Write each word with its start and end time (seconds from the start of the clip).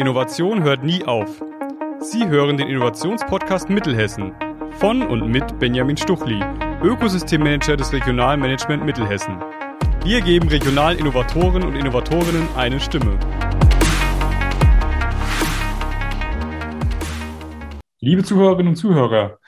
Innovation 0.00 0.62
hört 0.62 0.82
nie 0.82 1.04
auf. 1.04 1.44
Sie 1.98 2.26
hören 2.26 2.56
den 2.56 2.68
Innovationspodcast 2.68 3.68
Mittelhessen 3.68 4.32
von 4.78 5.06
und 5.06 5.28
mit 5.28 5.58
Benjamin 5.58 5.98
Stuchli, 5.98 6.42
Ökosystemmanager 6.82 7.76
des 7.76 7.92
Regionalmanagement 7.92 8.82
Mittelhessen. 8.82 9.38
Wir 10.02 10.22
geben 10.22 10.48
regionalen 10.48 10.98
Innovatoren 10.98 11.64
und 11.64 11.76
Innovatorinnen 11.76 12.48
eine 12.56 12.80
Stimme. 12.80 13.18
Liebe 18.00 18.24
Zuhörerinnen 18.24 18.68
und 18.68 18.76
Zuhörer, 18.76 19.38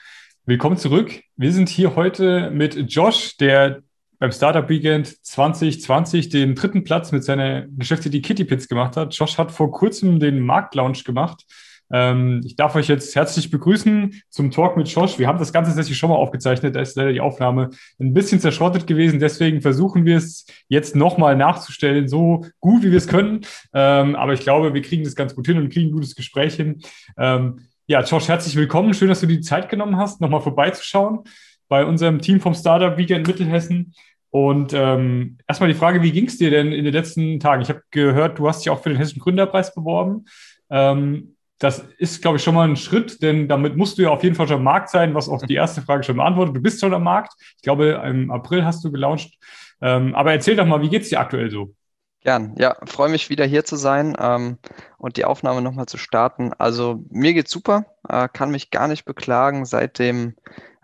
willkommen 0.45 0.77
zurück. 0.77 1.23
Wir 1.37 1.53
sind 1.53 1.71
hier 1.71 1.97
heute 1.97 2.51
mit 2.51 2.75
Josh, 2.93 3.39
der 3.39 3.81
beim 4.23 4.31
Startup 4.31 4.69
Weekend 4.69 5.09
2020 5.27 6.29
den 6.29 6.55
dritten 6.55 6.85
Platz 6.85 7.11
mit 7.11 7.25
seiner 7.25 7.67
Geschäftsidee 7.67 8.21
Kitty 8.21 8.45
Pits 8.45 8.69
gemacht 8.69 8.97
hat. 8.97 9.13
Josh 9.13 9.37
hat 9.37 9.51
vor 9.51 9.73
kurzem 9.73 10.21
den 10.21 10.39
Marktlaunch 10.39 11.03
gemacht. 11.03 11.45
Ähm, 11.93 12.41
ich 12.45 12.55
darf 12.55 12.77
euch 12.77 12.87
jetzt 12.87 13.17
herzlich 13.17 13.51
begrüßen 13.51 14.23
zum 14.31 14.53
Talk 14.53 14.77
mit 14.77 14.89
Josh. 14.89 15.19
Wir 15.19 15.27
haben 15.27 15.41
das 15.41 15.53
Ganze 15.53 15.73
tatsächlich 15.73 15.99
schon 15.99 16.09
mal 16.09 16.15
aufgezeichnet. 16.15 16.77
Da 16.77 16.81
ist 16.81 16.95
leider 16.95 17.13
die 17.13 17.21
Aufnahme 17.21 17.71
ein 17.99 18.15
bisschen 18.15 18.39
zerschrottet 18.39 18.87
gewesen. 18.87 19.19
Deswegen 19.19 19.61
versuchen 19.61 20.05
wir 20.05 20.19
es 20.19 20.47
jetzt 20.69 20.95
nochmal 20.95 21.35
nachzustellen, 21.35 22.07
so 22.07 22.47
gut 22.61 22.85
wie 22.85 22.93
wir 22.93 22.99
es 22.99 23.09
können. 23.09 23.41
Ähm, 23.75 24.15
aber 24.15 24.35
ich 24.35 24.41
glaube, 24.43 24.73
wir 24.73 24.83
kriegen 24.83 25.03
das 25.03 25.17
ganz 25.17 25.35
gut 25.35 25.49
hin 25.49 25.59
und 25.59 25.73
kriegen 25.73 25.89
ein 25.89 25.95
gutes 25.95 26.15
Gespräch 26.15 26.55
hin. 26.55 26.81
Ähm, 27.19 27.59
ja, 27.89 28.05
Josh, 28.05 28.29
herzlich 28.29 28.55
willkommen. 28.55 28.95
Schön, 28.95 29.09
dass 29.09 29.19
du 29.19 29.27
die 29.27 29.41
Zeit 29.41 29.69
genommen 29.69 29.97
hast, 29.97 30.21
nochmal 30.21 30.43
vorbeizuschauen 30.43 31.25
bei 31.73 31.87
unserem 31.87 32.21
Team 32.21 32.39
vom 32.39 32.53
Startup 32.53 32.99
Weekend 32.99 33.27
Mittelhessen. 33.27 33.95
Und 34.33 34.73
ähm, 34.73 35.37
erstmal 35.47 35.69
die 35.69 35.79
Frage, 35.79 36.03
wie 36.03 36.11
ging 36.11 36.27
es 36.27 36.39
dir 36.39 36.51
denn 36.51 36.73
in 36.73 36.85
den 36.85 36.95
letzten 36.95 37.39
Tagen? 37.39 37.61
Ich 37.61 37.69
habe 37.69 37.83
gehört, 37.91 38.39
du 38.39 38.49
hast 38.49 38.61
dich 38.61 38.71
auch 38.71 38.83
für 38.83 38.89
den 38.89 38.97
Hessischen 38.97 39.21
Gründerpreis 39.21 39.75
beworben. 39.75 40.25
Ähm, 40.71 41.37
das 41.59 41.81
ist, 41.99 42.23
glaube 42.23 42.39
ich, 42.39 42.43
schon 42.43 42.55
mal 42.55 42.67
ein 42.67 42.77
Schritt, 42.77 43.23
denn 43.23 43.47
damit 43.47 43.77
musst 43.77 43.99
du 43.99 44.03
ja 44.03 44.09
auf 44.09 44.25
jeden 44.25 44.35
Fall 44.35 44.49
schon 44.49 44.57
am 44.57 44.65
Markt 44.65 44.89
sein, 44.89 45.15
was 45.15 45.29
auch 45.29 45.43
die 45.43 45.55
erste 45.55 45.83
Frage 45.83 46.03
schon 46.03 46.17
beantwortet. 46.17 46.57
Du 46.57 46.63
bist 46.63 46.81
schon 46.81 46.95
am 46.95 47.05
Markt. 47.05 47.35
Ich 47.57 47.63
glaube, 47.63 48.03
im 48.07 48.31
April 48.31 48.65
hast 48.65 48.83
du 48.83 48.91
gelauncht. 48.91 49.35
Ähm, 49.83 50.15
aber 50.15 50.33
erzähl 50.33 50.57
doch 50.57 50.65
mal, 50.65 50.81
wie 50.81 50.89
geht 50.89 51.03
es 51.03 51.11
dir 51.11 51.21
aktuell 51.21 51.51
so? 51.51 51.75
Gern, 52.25 52.55
ja, 52.57 52.77
freue 52.85 53.09
mich 53.09 53.31
wieder 53.31 53.45
hier 53.45 53.65
zu 53.65 53.75
sein 53.75 54.17
ähm, 54.21 54.59
und 54.97 55.17
die 55.17 55.25
Aufnahme 55.25 55.61
nochmal 55.61 55.87
zu 55.87 55.99
starten. 55.99 56.53
Also 56.57 57.03
mir 57.11 57.35
geht's 57.35 57.51
super, 57.51 57.87
äh, 58.09 58.29
kann 58.33 58.53
mich 58.53 58.71
gar 58.71 58.87
nicht 58.87 59.05
beklagen. 59.05 59.65
Seit 59.65 59.99
dem 59.99 60.37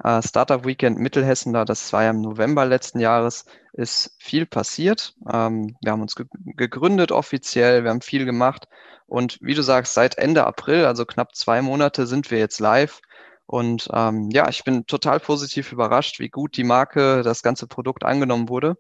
äh, 0.03 0.21
Startup 0.21 0.65
Weekend 0.65 0.99
Mittelhessen, 0.99 1.53
da 1.53 1.65
das 1.65 1.93
war 1.93 2.03
ja 2.03 2.11
im 2.11 2.23
November 2.23 2.67
letzten 2.67 2.99
Jahres, 2.99 3.45
ist 3.73 4.17
viel 4.19 4.47
passiert. 4.47 5.15
Ähm, 5.33 5.77
wir 5.81 5.93
haben 5.93 6.03
uns 6.03 6.17
ge 6.17 6.27
gegründet 6.57 7.13
offiziell, 7.13 7.85
wir 7.85 7.91
haben 7.91 8.01
viel 8.01 8.25
gemacht 8.25 8.67
und 9.07 9.39
wie 9.41 9.55
du 9.55 9.63
sagst, 9.63 9.95
seit 9.95 10.19
Ende 10.19 10.45
April, 10.45 10.85
also 10.85 11.07
knapp 11.07 11.37
zwei 11.37 11.63
Monate, 11.63 12.07
sind 12.07 12.33
wir 12.33 12.39
jetzt 12.39 12.59
live. 12.59 13.01
Und 13.47 13.89
ähm, 13.95 14.29
ja, 14.31 14.49
ich 14.49 14.65
bin 14.65 14.87
total 14.87 15.21
positiv 15.21 15.73
überrascht, 15.73 16.19
wie 16.19 16.29
gut 16.29 16.57
die 16.57 16.65
Marke, 16.65 17.23
das 17.23 17.43
ganze 17.43 17.67
Produkt 17.67 18.05
angenommen 18.05 18.49
wurde. 18.51 18.77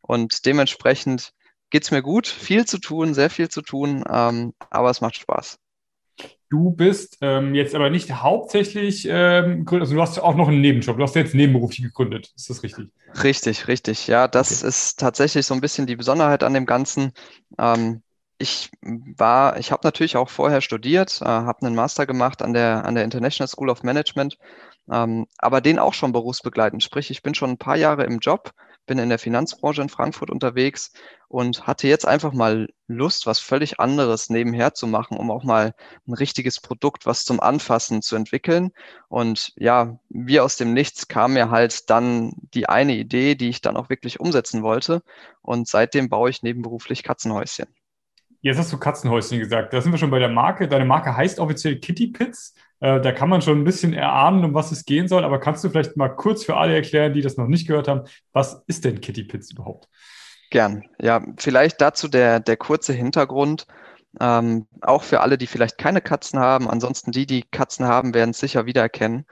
Und 0.00 0.46
dementsprechend 0.46 1.32
geht's 1.72 1.90
mir 1.90 2.02
gut, 2.02 2.28
viel 2.28 2.64
zu 2.66 2.78
tun, 2.78 3.14
sehr 3.14 3.30
viel 3.30 3.48
zu 3.48 3.62
tun, 3.62 4.04
ähm, 4.08 4.52
aber 4.70 4.90
es 4.90 5.00
macht 5.00 5.16
Spaß. 5.16 5.58
Du 6.50 6.70
bist 6.70 7.16
ähm, 7.22 7.54
jetzt 7.54 7.74
aber 7.74 7.88
nicht 7.88 8.12
hauptsächlich 8.12 9.08
ähm, 9.08 9.66
also 9.68 9.94
du 9.94 10.02
hast 10.02 10.18
auch 10.18 10.36
noch 10.36 10.48
einen 10.48 10.60
Nebenjob, 10.60 10.98
du 10.98 11.02
hast 11.02 11.16
jetzt 11.16 11.34
nebenberuflich 11.34 11.82
gegründet, 11.82 12.30
ist 12.36 12.50
das 12.50 12.62
richtig? 12.62 12.90
Richtig, 13.24 13.68
richtig. 13.68 14.06
Ja, 14.06 14.28
das 14.28 14.58
okay. 14.58 14.68
ist 14.68 15.00
tatsächlich 15.00 15.46
so 15.46 15.54
ein 15.54 15.62
bisschen 15.62 15.86
die 15.86 15.96
Besonderheit 15.96 16.44
an 16.44 16.52
dem 16.52 16.66
Ganzen. 16.66 17.12
Ähm, 17.58 18.02
ich 18.36 18.70
war, 18.82 19.58
ich 19.58 19.72
habe 19.72 19.80
natürlich 19.84 20.16
auch 20.16 20.28
vorher 20.28 20.60
studiert, 20.60 21.22
äh, 21.22 21.24
habe 21.24 21.64
einen 21.64 21.74
Master 21.74 22.06
gemacht 22.06 22.42
an 22.42 22.52
der, 22.52 22.84
an 22.84 22.96
der 22.96 23.04
International 23.04 23.48
School 23.48 23.70
of 23.70 23.82
Management, 23.82 24.36
ähm, 24.90 25.26
aber 25.38 25.62
den 25.62 25.78
auch 25.78 25.94
schon 25.94 26.12
berufsbegleitend. 26.12 26.82
Sprich, 26.82 27.10
ich 27.10 27.22
bin 27.22 27.34
schon 27.34 27.50
ein 27.50 27.58
paar 27.58 27.76
Jahre 27.76 28.04
im 28.04 28.18
Job, 28.18 28.52
bin 28.86 28.98
in 28.98 29.08
der 29.08 29.18
Finanzbranche 29.18 29.82
in 29.82 29.88
Frankfurt 29.88 30.30
unterwegs 30.30 30.92
und 31.28 31.66
hatte 31.66 31.88
jetzt 31.88 32.06
einfach 32.06 32.32
mal 32.32 32.68
Lust, 32.88 33.26
was 33.26 33.38
völlig 33.38 33.80
anderes 33.80 34.28
nebenher 34.28 34.74
zu 34.74 34.86
machen, 34.86 35.16
um 35.16 35.30
auch 35.30 35.44
mal 35.44 35.74
ein 36.06 36.14
richtiges 36.14 36.60
Produkt, 36.60 37.06
was 37.06 37.24
zum 37.24 37.40
Anfassen 37.40 38.02
zu 38.02 38.16
entwickeln. 38.16 38.72
Und 39.08 39.52
ja, 39.56 39.98
wie 40.08 40.40
aus 40.40 40.56
dem 40.56 40.74
Nichts 40.74 41.08
kam 41.08 41.34
mir 41.34 41.50
halt 41.50 41.90
dann 41.90 42.32
die 42.54 42.68
eine 42.68 42.94
Idee, 42.94 43.34
die 43.34 43.48
ich 43.48 43.60
dann 43.60 43.76
auch 43.76 43.88
wirklich 43.88 44.20
umsetzen 44.20 44.62
wollte. 44.62 45.02
Und 45.40 45.68
seitdem 45.68 46.08
baue 46.08 46.30
ich 46.30 46.42
nebenberuflich 46.42 47.02
Katzenhäuschen. 47.02 47.66
Jetzt 48.42 48.58
hast 48.58 48.72
du 48.72 48.76
Katzenhäuschen 48.76 49.38
gesagt. 49.38 49.72
Da 49.72 49.80
sind 49.80 49.92
wir 49.92 49.98
schon 49.98 50.10
bei 50.10 50.18
der 50.18 50.28
Marke. 50.28 50.66
Deine 50.66 50.84
Marke 50.84 51.16
heißt 51.16 51.38
offiziell 51.38 51.78
Kitty 51.78 52.08
Pits. 52.08 52.54
Äh, 52.80 53.00
da 53.00 53.12
kann 53.12 53.28
man 53.28 53.40
schon 53.40 53.60
ein 53.60 53.64
bisschen 53.64 53.92
erahnen, 53.92 54.44
um 54.44 54.52
was 54.52 54.72
es 54.72 54.84
gehen 54.84 55.06
soll. 55.06 55.24
Aber 55.24 55.38
kannst 55.38 55.62
du 55.62 55.70
vielleicht 55.70 55.96
mal 55.96 56.08
kurz 56.08 56.44
für 56.44 56.56
alle 56.56 56.74
erklären, 56.74 57.12
die 57.12 57.22
das 57.22 57.36
noch 57.36 57.46
nicht 57.46 57.68
gehört 57.68 57.86
haben, 57.86 58.02
was 58.32 58.64
ist 58.66 58.84
denn 58.84 59.00
Kitty 59.00 59.22
Pits 59.22 59.52
überhaupt? 59.52 59.88
Gern. 60.50 60.82
Ja, 61.00 61.24
vielleicht 61.38 61.80
dazu 61.80 62.08
der, 62.08 62.40
der 62.40 62.56
kurze 62.56 62.92
Hintergrund. 62.92 63.66
Ähm, 64.20 64.66
auch 64.80 65.04
für 65.04 65.20
alle, 65.20 65.38
die 65.38 65.46
vielleicht 65.46 65.78
keine 65.78 66.00
Katzen 66.00 66.40
haben. 66.40 66.68
Ansonsten 66.68 67.12
die, 67.12 67.26
die 67.26 67.44
Katzen 67.44 67.86
haben, 67.86 68.12
werden 68.12 68.30
es 68.30 68.40
sicher 68.40 68.66
wiedererkennen. 68.66 69.24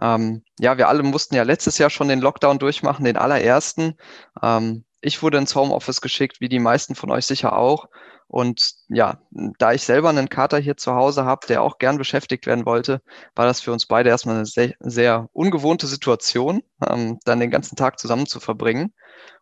Ähm, 0.00 0.42
ja, 0.58 0.78
wir 0.78 0.88
alle 0.88 1.02
mussten 1.02 1.34
ja 1.34 1.42
letztes 1.42 1.76
Jahr 1.76 1.90
schon 1.90 2.08
den 2.08 2.20
Lockdown 2.20 2.58
durchmachen, 2.58 3.04
den 3.04 3.18
allerersten. 3.18 3.98
Ähm, 4.42 4.84
ich 5.04 5.22
wurde 5.22 5.38
ins 5.38 5.54
Homeoffice 5.54 6.00
geschickt, 6.00 6.40
wie 6.40 6.48
die 6.48 6.58
meisten 6.58 6.94
von 6.94 7.10
euch 7.10 7.26
sicher 7.26 7.56
auch. 7.56 7.86
Und 8.26 8.72
ja, 8.88 9.20
da 9.58 9.72
ich 9.74 9.82
selber 9.82 10.08
einen 10.08 10.30
Kater 10.30 10.58
hier 10.58 10.76
zu 10.78 10.94
Hause 10.94 11.24
habe, 11.26 11.46
der 11.46 11.62
auch 11.62 11.78
gern 11.78 11.98
beschäftigt 11.98 12.46
werden 12.46 12.64
wollte, 12.64 13.02
war 13.34 13.44
das 13.46 13.60
für 13.60 13.70
uns 13.72 13.86
beide 13.86 14.08
erstmal 14.08 14.36
eine 14.36 14.46
sehr, 14.46 14.72
sehr 14.80 15.28
ungewohnte 15.32 15.86
Situation, 15.86 16.62
ähm, 16.88 17.18
dann 17.24 17.38
den 17.40 17.50
ganzen 17.50 17.76
Tag 17.76 17.98
zusammen 17.98 18.26
zu 18.26 18.40
verbringen. 18.40 18.94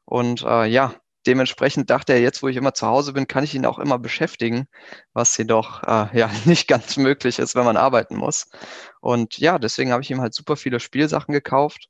Und 0.05 0.43
äh, 0.43 0.67
ja, 0.67 0.95
dementsprechend 1.27 1.91
dachte 1.91 2.13
er, 2.13 2.21
jetzt 2.21 2.43
wo 2.43 2.49
ich 2.49 2.57
immer 2.57 2.75
zu 2.75 2.89
Hause 2.89 3.13
bin, 3.13 3.29
kann 3.29 3.45
ich 3.45 3.55
ihn 3.55 3.67
auch 3.67 3.79
immer 3.79 3.99
beschäftigen, 4.01 4.67
was 5.13 5.37
jedoch 5.37 5.85
äh, 5.85 6.19
ja 6.19 6.29
nicht 6.45 6.67
ganz 6.67 6.97
möglich 6.97 7.39
ist, 7.39 7.55
wenn 7.55 7.65
man 7.65 7.77
arbeiten 7.77 8.17
muss. 8.17 8.51
Und 9.01 9.39
ja, 9.39 9.61
deswegen 9.61 9.93
habe 9.93 10.03
ich 10.03 10.11
ihm 10.11 10.21
halt 10.21 10.35
super 10.35 10.57
viele 10.57 10.81
Spielsachen 10.81 11.33
gekauft, 11.33 11.89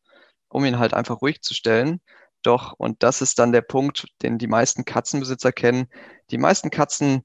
um 0.48 0.64
ihn 0.66 0.78
halt 0.78 0.92
einfach 0.92 1.22
ruhig 1.22 1.40
zu 1.40 1.54
stellen. 1.54 2.00
Doch, 2.42 2.74
und 2.76 3.02
das 3.02 3.22
ist 3.22 3.38
dann 3.38 3.52
der 3.52 3.62
Punkt, 3.62 4.06
den 4.22 4.38
die 4.38 4.48
meisten 4.48 4.84
Katzenbesitzer 4.84 5.52
kennen. 5.52 5.88
Die 6.30 6.38
meisten 6.38 6.70
Katzen 6.70 7.22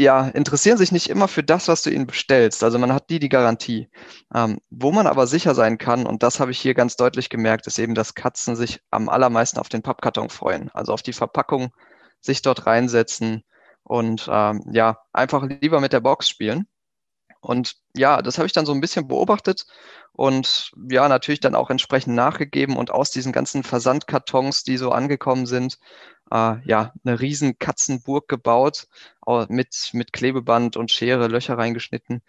ja, 0.00 0.28
interessieren 0.28 0.78
sich 0.78 0.92
nicht 0.92 1.10
immer 1.10 1.28
für 1.28 1.42
das, 1.42 1.68
was 1.68 1.82
du 1.82 1.90
ihnen 1.90 2.06
bestellst. 2.06 2.64
Also 2.64 2.78
man 2.78 2.92
hat 2.92 3.10
die 3.10 3.18
die 3.18 3.28
Garantie. 3.28 3.90
Ähm, 4.34 4.58
wo 4.70 4.92
man 4.92 5.06
aber 5.06 5.26
sicher 5.26 5.54
sein 5.54 5.76
kann, 5.78 6.06
und 6.06 6.22
das 6.22 6.40
habe 6.40 6.52
ich 6.52 6.60
hier 6.60 6.74
ganz 6.74 6.96
deutlich 6.96 7.28
gemerkt, 7.28 7.66
ist 7.66 7.78
eben, 7.78 7.94
dass 7.94 8.14
Katzen 8.14 8.56
sich 8.56 8.80
am 8.90 9.08
allermeisten 9.10 9.58
auf 9.58 9.68
den 9.68 9.82
Pappkarton 9.82 10.30
freuen. 10.30 10.70
Also 10.70 10.92
auf 10.94 11.02
die 11.02 11.12
Verpackung, 11.12 11.72
sich 12.20 12.42
dort 12.42 12.66
reinsetzen 12.66 13.44
und 13.82 14.28
ähm, 14.30 14.64
ja, 14.72 14.98
einfach 15.12 15.44
lieber 15.44 15.80
mit 15.80 15.92
der 15.92 16.00
Box 16.00 16.28
spielen. 16.28 16.66
Und 17.40 17.76
ja, 17.96 18.20
das 18.22 18.38
habe 18.38 18.46
ich 18.46 18.52
dann 18.52 18.66
so 18.66 18.72
ein 18.72 18.80
bisschen 18.80 19.08
beobachtet 19.08 19.66
und 20.12 20.72
ja, 20.90 21.08
natürlich 21.08 21.40
dann 21.40 21.54
auch 21.54 21.70
entsprechend 21.70 22.14
nachgegeben 22.14 22.76
und 22.76 22.90
aus 22.90 23.10
diesen 23.10 23.32
ganzen 23.32 23.62
Versandkartons, 23.62 24.62
die 24.64 24.76
so 24.76 24.90
angekommen 24.92 25.46
sind, 25.46 25.78
äh, 26.30 26.56
ja, 26.68 26.92
eine 27.04 27.20
riesen 27.20 27.58
Katzenburg 27.58 28.28
gebaut, 28.28 28.86
mit, 29.48 29.90
mit 29.92 30.12
Klebeband 30.12 30.76
und 30.76 30.90
Schere 30.90 31.28
Löcher 31.28 31.56
reingeschnitten. 31.56 32.22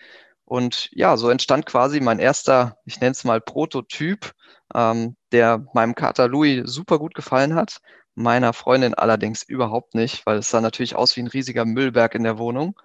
Und 0.46 0.90
ja, 0.92 1.18
so 1.18 1.30
entstand 1.30 1.66
quasi 1.66 2.00
mein 2.02 2.20
erster, 2.20 2.78
ich 2.86 3.00
nenne 3.00 3.12
es 3.12 3.24
mal 3.24 3.42
Prototyp, 3.42 4.34
ähm, 4.76 5.16
der 5.32 5.66
meinem 5.74 5.96
Kater 5.96 6.28
Louis 6.28 6.64
super 6.66 7.00
gut 7.00 7.16
gefallen 7.16 7.56
hat, 7.56 7.80
meiner 8.16 8.54
Freundin 8.54 8.94
allerdings 8.94 9.44
überhaupt 9.44 9.96
nicht, 9.96 10.26
weil 10.26 10.40
es 10.40 10.50
sah 10.50 10.62
natürlich 10.62 10.96
aus 10.96 11.16
wie 11.16 11.22
ein 11.22 11.28
riesiger 11.28 11.66
Müllberg 11.66 12.16
in 12.16 12.24
der 12.24 12.38
Wohnung. 12.38 12.80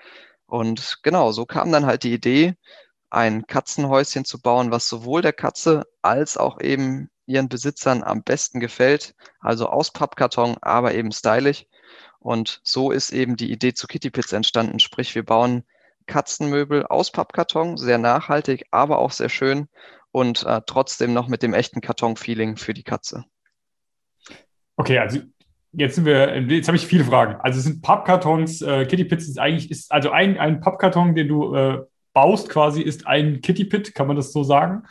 Und 0.46 0.98
genau, 1.02 1.32
so 1.32 1.44
kam 1.44 1.72
dann 1.72 1.86
halt 1.86 2.04
die 2.04 2.12
Idee, 2.12 2.54
ein 3.10 3.46
Katzenhäuschen 3.46 4.24
zu 4.24 4.40
bauen, 4.40 4.70
was 4.70 4.88
sowohl 4.88 5.22
der 5.22 5.32
Katze 5.32 5.84
als 6.02 6.36
auch 6.36 6.60
eben 6.60 7.10
ihren 7.26 7.48
Besitzern 7.48 8.02
am 8.02 8.22
besten 8.22 8.60
gefällt. 8.60 9.14
Also 9.40 9.68
aus 9.68 9.92
Pappkarton, 9.92 10.56
aber 10.60 10.94
eben 10.94 11.12
stylisch. 11.12 11.66
Und 12.18 12.60
so 12.64 12.90
ist 12.90 13.10
eben 13.12 13.36
die 13.36 13.50
Idee 13.50 13.74
zu 13.74 13.86
Kitty 13.86 14.10
Pits 14.10 14.32
entstanden. 14.32 14.80
Sprich, 14.80 15.14
wir 15.14 15.24
bauen 15.24 15.64
Katzenmöbel 16.06 16.86
aus 16.86 17.10
Pappkarton, 17.10 17.76
sehr 17.76 17.98
nachhaltig, 17.98 18.66
aber 18.70 18.98
auch 18.98 19.10
sehr 19.10 19.28
schön 19.28 19.68
und 20.12 20.44
äh, 20.44 20.62
trotzdem 20.66 21.12
noch 21.12 21.28
mit 21.28 21.42
dem 21.42 21.52
echten 21.52 21.80
Karton-Feeling 21.80 22.56
für 22.56 22.74
die 22.74 22.84
Katze. 22.84 23.24
Okay, 24.76 24.98
also 24.98 25.20
jetzt 25.76 25.94
sind 25.94 26.04
wir, 26.04 26.40
jetzt 26.40 26.68
habe 26.68 26.76
ich 26.76 26.86
viele 26.86 27.04
Fragen. 27.04 27.36
Also 27.40 27.58
es 27.58 27.64
sind 27.64 27.82
Pappkartons, 27.82 28.62
äh, 28.62 28.86
Kitty 28.86 29.04
Pits 29.04 29.28
ist 29.28 29.38
eigentlich, 29.38 29.70
ist 29.70 29.92
also 29.92 30.10
ein, 30.10 30.38
ein 30.38 30.60
Pappkarton, 30.60 31.14
den 31.14 31.28
du 31.28 31.54
äh, 31.54 31.78
baust 32.12 32.48
quasi, 32.48 32.82
ist 32.82 33.06
ein 33.06 33.40
Kitty 33.42 33.64
Pit, 33.64 33.94
kann 33.94 34.06
man 34.06 34.16
das 34.16 34.32
so 34.32 34.42
sagen? 34.42 34.84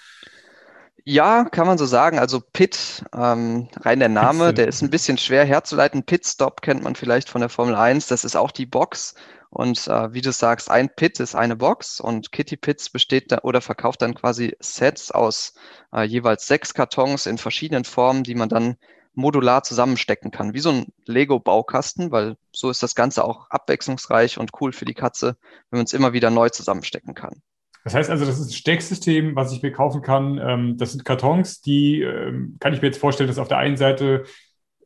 Ja, 1.08 1.46
kann 1.46 1.68
man 1.68 1.78
so 1.78 1.86
sagen. 1.86 2.18
Also 2.18 2.42
Pit, 2.42 3.04
ähm, 3.16 3.68
rein 3.82 4.00
der 4.00 4.10
Name, 4.10 4.54
der 4.54 4.68
ist 4.68 4.82
ein 4.82 4.90
bisschen 4.90 5.20
schwer 5.20 5.46
herzuleiten. 5.46 6.04
Pitstop 6.04 6.62
kennt 6.64 6.84
man 6.84 6.96
vielleicht 6.96 7.30
von 7.30 7.42
der 7.42 7.50
Formel 7.50 7.76
1. 7.76 8.08
Das 8.08 8.24
ist 8.24 8.36
auch 8.36 8.52
die 8.52 8.66
Box. 8.66 9.14
Und 9.52 9.88
äh, 9.88 10.14
wie 10.14 10.22
du 10.22 10.32
sagst, 10.32 10.70
ein 10.70 10.90
Pit 10.90 11.20
ist 11.20 11.36
eine 11.36 11.56
Box 11.56 12.00
und 12.00 12.32
Kitty 12.32 12.58
Pits 12.58 12.90
besteht 12.90 13.32
da 13.32 13.40
oder 13.44 13.62
verkauft 13.62 14.02
dann 14.02 14.16
quasi 14.16 14.56
Sets 14.60 15.12
aus 15.12 15.54
äh, 15.94 16.04
jeweils 16.04 16.48
sechs 16.48 16.74
Kartons 16.74 17.28
in 17.28 17.38
verschiedenen 17.38 17.86
Formen, 17.86 18.24
die 18.24 18.36
man 18.36 18.50
dann 18.50 18.76
modular 19.16 19.64
zusammenstecken 19.64 20.32
kann, 20.32 20.54
wie 20.54 20.60
so 20.60 20.70
ein 20.70 20.88
Lego-Baukasten, 21.06 22.12
weil 22.12 22.36
so 22.52 22.70
ist 22.70 22.84
das 22.84 22.96
Ganze 22.96 23.24
auch 23.24 23.50
abwechslungsreich 23.50 24.38
und 24.38 24.52
cool 24.62 24.72
für 24.74 24.86
die 24.86 24.94
Katze, 24.94 25.38
wenn 25.70 25.80
man 25.80 25.86
es 25.86 25.94
immer 25.94 26.14
wieder 26.14 26.30
neu 26.30 26.50
zusammenstecken 26.50 27.14
kann. 27.14 27.42
Das 27.84 27.94
heißt 27.94 28.10
also, 28.10 28.26
das 28.26 28.40
ist 28.40 28.48
ein 28.50 28.54
Stecksystem, 28.54 29.36
was 29.36 29.52
ich 29.52 29.62
mir 29.62 29.72
kaufen 29.72 30.02
kann. 30.02 30.40
Ähm, 30.42 30.78
das 30.78 30.94
sind 30.94 31.06
Kartons, 31.06 31.62
die 31.62 32.02
ähm, 32.02 32.58
kann 32.60 32.74
ich 32.74 32.82
mir 32.82 32.88
jetzt 32.88 33.00
vorstellen, 33.00 33.28
dass 33.28 33.38
auf 33.38 33.48
der 33.48 33.60
einen 33.60 33.78
Seite 33.78 34.24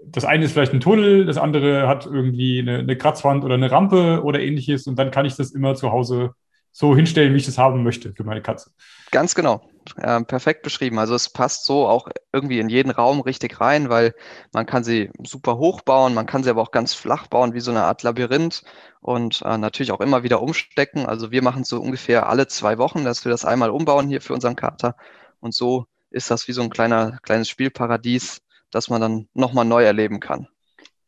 das 0.01 0.25
eine 0.25 0.45
ist 0.45 0.53
vielleicht 0.53 0.73
ein 0.73 0.79
Tunnel, 0.79 1.25
das 1.25 1.37
andere 1.37 1.87
hat 1.87 2.05
irgendwie 2.05 2.59
eine, 2.59 2.79
eine 2.79 2.97
Kratzwand 2.97 3.43
oder 3.43 3.55
eine 3.55 3.69
Rampe 3.71 4.21
oder 4.23 4.39
ähnliches 4.39 4.87
und 4.87 4.97
dann 4.97 5.11
kann 5.11 5.25
ich 5.25 5.35
das 5.35 5.51
immer 5.51 5.75
zu 5.75 5.91
Hause 5.91 6.31
so 6.71 6.95
hinstellen, 6.95 7.33
wie 7.33 7.37
ich 7.37 7.45
das 7.45 7.57
haben 7.57 7.83
möchte 7.83 8.13
für 8.13 8.23
meine 8.23 8.41
Katze. 8.41 8.71
Ganz 9.11 9.35
genau. 9.35 9.68
Äh, 9.97 10.21
perfekt 10.23 10.63
beschrieben. 10.63 10.99
Also 10.99 11.15
es 11.15 11.29
passt 11.29 11.65
so 11.65 11.87
auch 11.87 12.09
irgendwie 12.31 12.59
in 12.59 12.69
jeden 12.69 12.91
Raum 12.91 13.21
richtig 13.21 13.59
rein, 13.59 13.89
weil 13.89 14.13
man 14.53 14.65
kann 14.65 14.83
sie 14.83 15.09
super 15.25 15.57
hoch 15.57 15.81
bauen, 15.81 16.13
man 16.13 16.25
kann 16.25 16.43
sie 16.43 16.49
aber 16.49 16.61
auch 16.61 16.71
ganz 16.71 16.93
flach 16.93 17.27
bauen, 17.27 17.53
wie 17.53 17.59
so 17.59 17.71
eine 17.71 17.83
Art 17.83 18.03
Labyrinth 18.03 18.63
und 19.01 19.41
äh, 19.43 19.57
natürlich 19.57 19.91
auch 19.91 20.01
immer 20.01 20.23
wieder 20.23 20.41
umstecken. 20.41 21.05
Also 21.05 21.31
wir 21.31 21.41
machen 21.41 21.63
es 21.63 21.69
so 21.69 21.79
ungefähr 21.81 22.29
alle 22.29 22.47
zwei 22.47 22.77
Wochen, 22.77 23.03
dass 23.03 23.25
wir 23.25 23.31
das 23.31 23.45
einmal 23.45 23.69
umbauen 23.71 24.07
hier 24.07 24.21
für 24.21 24.33
unseren 24.33 24.55
Kater. 24.55 24.95
Und 25.39 25.53
so 25.53 25.85
ist 26.11 26.29
das 26.31 26.47
wie 26.47 26.53
so 26.53 26.61
ein 26.61 26.69
kleiner, 26.69 27.17
kleines 27.23 27.49
Spielparadies, 27.49 28.41
das 28.71 28.89
man 28.89 29.01
dann 29.01 29.29
nochmal 29.33 29.65
neu 29.65 29.83
erleben 29.83 30.19
kann. 30.19 30.47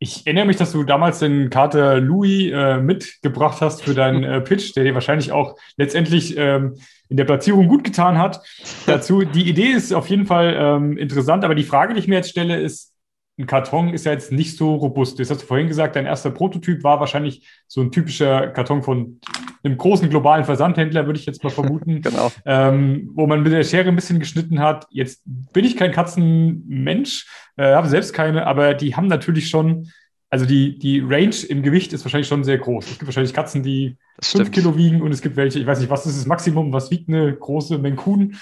Ich 0.03 0.25
erinnere 0.25 0.45
mich, 0.45 0.55
dass 0.55 0.71
du 0.71 0.83
damals 0.83 1.19
den 1.19 1.51
Kater 1.51 1.99
Louis 1.99 2.51
äh, 2.51 2.79
mitgebracht 2.79 3.61
hast 3.61 3.83
für 3.83 3.93
deinen 3.93 4.23
äh, 4.23 4.41
Pitch, 4.41 4.75
der 4.75 4.83
dir 4.83 4.95
wahrscheinlich 4.95 5.31
auch 5.31 5.59
letztendlich 5.77 6.35
ähm, 6.37 6.77
in 7.07 7.17
der 7.17 7.25
Platzierung 7.25 7.67
gut 7.67 7.83
getan 7.83 8.17
hat. 8.17 8.41
Dazu, 8.87 9.23
die 9.25 9.47
Idee 9.47 9.67
ist 9.67 9.93
auf 9.93 10.07
jeden 10.07 10.25
Fall 10.25 10.55
ähm, 10.57 10.97
interessant, 10.97 11.45
aber 11.45 11.53
die 11.53 11.63
Frage, 11.63 11.93
die 11.93 11.99
ich 11.99 12.07
mir 12.07 12.15
jetzt 12.15 12.31
stelle, 12.31 12.59
ist, 12.59 12.90
ein 13.37 13.47
Karton 13.47 13.93
ist 13.93 14.05
ja 14.05 14.11
jetzt 14.11 14.31
nicht 14.31 14.57
so 14.57 14.75
robust. 14.75 15.19
Das 15.19 15.29
hast 15.29 15.41
du 15.41 15.45
vorhin 15.45 15.67
gesagt, 15.67 15.95
dein 15.95 16.05
erster 16.05 16.31
Prototyp 16.31 16.83
war 16.83 16.99
wahrscheinlich 16.99 17.47
so 17.67 17.81
ein 17.81 17.91
typischer 17.91 18.47
Karton 18.47 18.83
von 18.83 19.19
einem 19.63 19.77
großen 19.77 20.09
globalen 20.09 20.43
Versandhändler, 20.43 21.05
würde 21.05 21.19
ich 21.19 21.25
jetzt 21.25 21.43
mal 21.43 21.49
vermuten. 21.51 22.01
genau. 22.01 22.31
Ähm, 22.45 23.09
wo 23.13 23.27
man 23.27 23.43
mit 23.43 23.51
der 23.51 23.63
Schere 23.63 23.89
ein 23.89 23.95
bisschen 23.95 24.19
geschnitten 24.19 24.59
hat. 24.59 24.87
Jetzt 24.91 25.21
bin 25.25 25.65
ich 25.65 25.77
kein 25.77 25.91
Katzenmensch, 25.91 27.27
äh, 27.57 27.73
habe 27.73 27.87
selbst 27.87 28.13
keine, 28.13 28.47
aber 28.47 28.73
die 28.73 28.95
haben 28.95 29.07
natürlich 29.07 29.49
schon, 29.49 29.89
also 30.29 30.45
die, 30.45 30.77
die 30.77 30.99
Range 30.99 31.35
im 31.47 31.63
Gewicht 31.63 31.93
ist 31.93 32.03
wahrscheinlich 32.05 32.27
schon 32.27 32.43
sehr 32.43 32.57
groß. 32.57 32.85
Es 32.85 32.99
gibt 32.99 33.07
wahrscheinlich 33.07 33.33
Katzen, 33.33 33.63
die 33.63 33.97
fünf 34.21 34.51
Kilo 34.51 34.77
wiegen 34.77 35.01
und 35.01 35.11
es 35.11 35.21
gibt 35.21 35.35
welche, 35.35 35.59
ich 35.59 35.65
weiß 35.65 35.79
nicht, 35.79 35.89
was 35.89 36.05
ist 36.05 36.17
das 36.17 36.25
Maximum, 36.25 36.73
was 36.73 36.91
wiegt 36.91 37.09
eine 37.09 37.33
große 37.33 37.77
Menkun? 37.77 38.37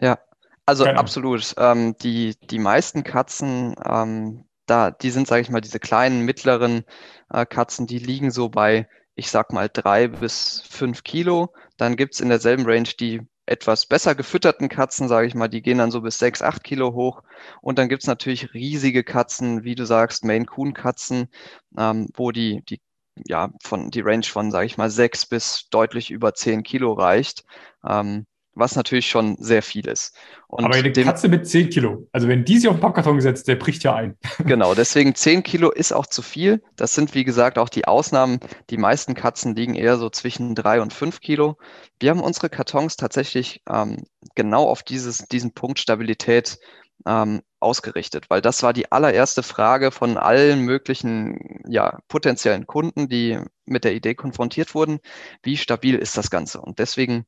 Ja, 0.00 0.18
also 0.66 0.84
Keine. 0.84 0.98
absolut. 0.98 1.54
Ähm, 1.58 1.96
die, 1.98 2.36
die 2.50 2.58
meisten 2.58 3.04
Katzen, 3.04 3.74
ähm, 3.84 4.44
da, 4.66 4.90
die 4.90 5.10
sind, 5.10 5.26
sage 5.26 5.42
ich 5.42 5.50
mal, 5.50 5.60
diese 5.60 5.80
kleinen, 5.80 6.22
mittleren 6.22 6.84
äh, 7.30 7.46
Katzen, 7.46 7.86
die 7.86 7.98
liegen 7.98 8.30
so 8.30 8.48
bei, 8.48 8.88
ich 9.14 9.30
sag 9.30 9.52
mal, 9.52 9.68
drei 9.72 10.08
bis 10.08 10.62
fünf 10.68 11.02
Kilo. 11.04 11.52
Dann 11.76 11.96
gibt's 11.96 12.20
in 12.20 12.28
derselben 12.28 12.64
Range 12.66 12.88
die 12.98 13.22
etwas 13.44 13.86
besser 13.86 14.14
gefütterten 14.14 14.68
Katzen, 14.68 15.08
sage 15.08 15.26
ich 15.26 15.34
mal, 15.34 15.48
die 15.48 15.62
gehen 15.62 15.78
dann 15.78 15.90
so 15.90 16.00
bis 16.00 16.18
sechs, 16.18 16.42
acht 16.42 16.62
Kilo 16.62 16.94
hoch. 16.94 17.22
Und 17.60 17.78
dann 17.78 17.88
gibt's 17.88 18.06
natürlich 18.06 18.54
riesige 18.54 19.02
Katzen, 19.04 19.64
wie 19.64 19.74
du 19.74 19.84
sagst, 19.84 20.24
Maine 20.24 20.46
Coon 20.46 20.74
Katzen, 20.74 21.28
ähm, 21.76 22.08
wo 22.14 22.30
die, 22.30 22.62
die 22.68 22.80
ja, 23.26 23.50
von 23.62 23.90
die 23.90 24.00
Range 24.00 24.24
von, 24.24 24.50
sage 24.50 24.66
ich 24.66 24.78
mal, 24.78 24.90
sechs 24.90 25.26
bis 25.26 25.68
deutlich 25.70 26.10
über 26.10 26.34
zehn 26.34 26.62
Kilo 26.62 26.92
reicht. 26.92 27.44
Ähm, 27.86 28.26
was 28.54 28.76
natürlich 28.76 29.08
schon 29.08 29.36
sehr 29.38 29.62
viel 29.62 29.86
ist. 29.86 30.14
Und 30.46 30.64
Aber 30.64 30.74
eine 30.74 30.92
Katze 30.92 31.28
mit 31.28 31.46
10 31.46 31.70
Kilo, 31.70 32.08
also 32.12 32.28
wenn 32.28 32.44
die 32.44 32.58
sich 32.58 32.68
auf 32.68 32.76
den 32.76 32.80
Pappkarton 32.80 33.16
gesetzt, 33.16 33.48
der 33.48 33.56
bricht 33.56 33.82
ja 33.84 33.94
ein. 33.94 34.16
Genau, 34.44 34.74
deswegen 34.74 35.14
10 35.14 35.42
Kilo 35.42 35.70
ist 35.70 35.92
auch 35.92 36.06
zu 36.06 36.20
viel. 36.20 36.62
Das 36.76 36.94
sind, 36.94 37.14
wie 37.14 37.24
gesagt, 37.24 37.58
auch 37.58 37.68
die 37.68 37.86
Ausnahmen. 37.86 38.40
Die 38.70 38.76
meisten 38.76 39.14
Katzen 39.14 39.54
liegen 39.54 39.74
eher 39.74 39.96
so 39.96 40.10
zwischen 40.10 40.54
3 40.54 40.82
und 40.82 40.92
5 40.92 41.20
Kilo. 41.20 41.56
Wir 42.00 42.10
haben 42.10 42.20
unsere 42.20 42.50
Kartons 42.50 42.96
tatsächlich 42.96 43.62
ähm, 43.68 44.04
genau 44.34 44.68
auf 44.68 44.82
dieses, 44.82 45.26
diesen 45.28 45.52
Punkt 45.52 45.78
Stabilität 45.78 46.58
ähm, 47.06 47.42
ausgerichtet, 47.60 48.28
weil 48.28 48.40
das 48.40 48.62
war 48.62 48.72
die 48.72 48.90
allererste 48.90 49.42
Frage 49.42 49.90
von 49.90 50.16
allen 50.16 50.60
möglichen 50.60 51.62
ja, 51.68 51.98
potenziellen 52.08 52.66
Kunden, 52.66 53.08
die 53.08 53.38
mit 53.64 53.84
der 53.84 53.94
Idee 53.94 54.14
konfrontiert 54.14 54.74
wurden. 54.74 55.00
Wie 55.42 55.56
stabil 55.56 55.94
ist 55.96 56.16
das 56.16 56.30
Ganze? 56.30 56.60
Und 56.60 56.78
deswegen 56.78 57.26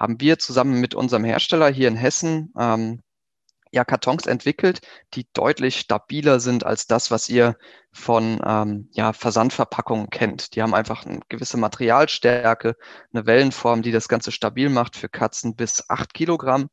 haben 0.00 0.20
wir 0.20 0.38
zusammen 0.38 0.80
mit 0.80 0.94
unserem 0.94 1.24
Hersteller 1.24 1.68
hier 1.68 1.88
in 1.88 1.96
Hessen 1.96 2.52
ähm, 2.58 3.02
ja 3.70 3.84
Kartons 3.84 4.26
entwickelt, 4.26 4.80
die 5.14 5.26
deutlich 5.32 5.78
stabiler 5.80 6.40
sind 6.40 6.64
als 6.64 6.86
das, 6.86 7.10
was 7.10 7.28
ihr 7.28 7.56
von 7.92 8.40
ähm, 8.44 8.88
ja, 8.92 9.12
Versandverpackungen 9.12 10.10
kennt. 10.10 10.54
Die 10.54 10.62
haben 10.62 10.74
einfach 10.74 11.04
eine 11.06 11.20
gewisse 11.28 11.56
Materialstärke, 11.56 12.76
eine 13.12 13.26
Wellenform, 13.26 13.82
die 13.82 13.92
das 13.92 14.08
Ganze 14.08 14.32
stabil 14.32 14.70
macht 14.70 14.96
für 14.96 15.08
Katzen 15.08 15.56
bis 15.56 15.88
acht 15.88 16.14
Kilogramm 16.14 16.68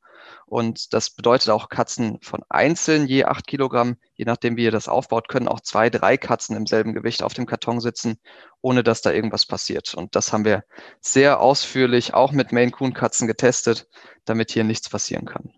und 0.45 0.93
das 0.93 1.09
bedeutet 1.09 1.49
auch 1.49 1.69
Katzen 1.69 2.19
von 2.21 2.41
einzeln 2.49 3.07
je 3.07 3.25
acht 3.25 3.47
Kilogramm. 3.47 3.97
Je 4.15 4.25
nachdem, 4.25 4.57
wie 4.57 4.63
ihr 4.63 4.71
das 4.71 4.87
aufbaut, 4.87 5.27
können 5.27 5.47
auch 5.47 5.61
zwei, 5.61 5.89
drei 5.89 6.17
Katzen 6.17 6.55
im 6.55 6.65
selben 6.65 6.93
Gewicht 6.93 7.23
auf 7.23 7.33
dem 7.33 7.45
Karton 7.45 7.79
sitzen, 7.79 8.19
ohne 8.61 8.83
dass 8.83 9.01
da 9.01 9.11
irgendwas 9.11 9.45
passiert. 9.45 9.93
Und 9.93 10.15
das 10.15 10.33
haben 10.33 10.45
wir 10.45 10.63
sehr 11.01 11.39
ausführlich 11.39 12.13
auch 12.13 12.31
mit 12.31 12.51
Maine 12.51 12.71
Coon 12.71 12.93
Katzen 12.93 13.27
getestet, 13.27 13.87
damit 14.25 14.51
hier 14.51 14.63
nichts 14.63 14.89
passieren 14.89 15.25
kann. 15.25 15.53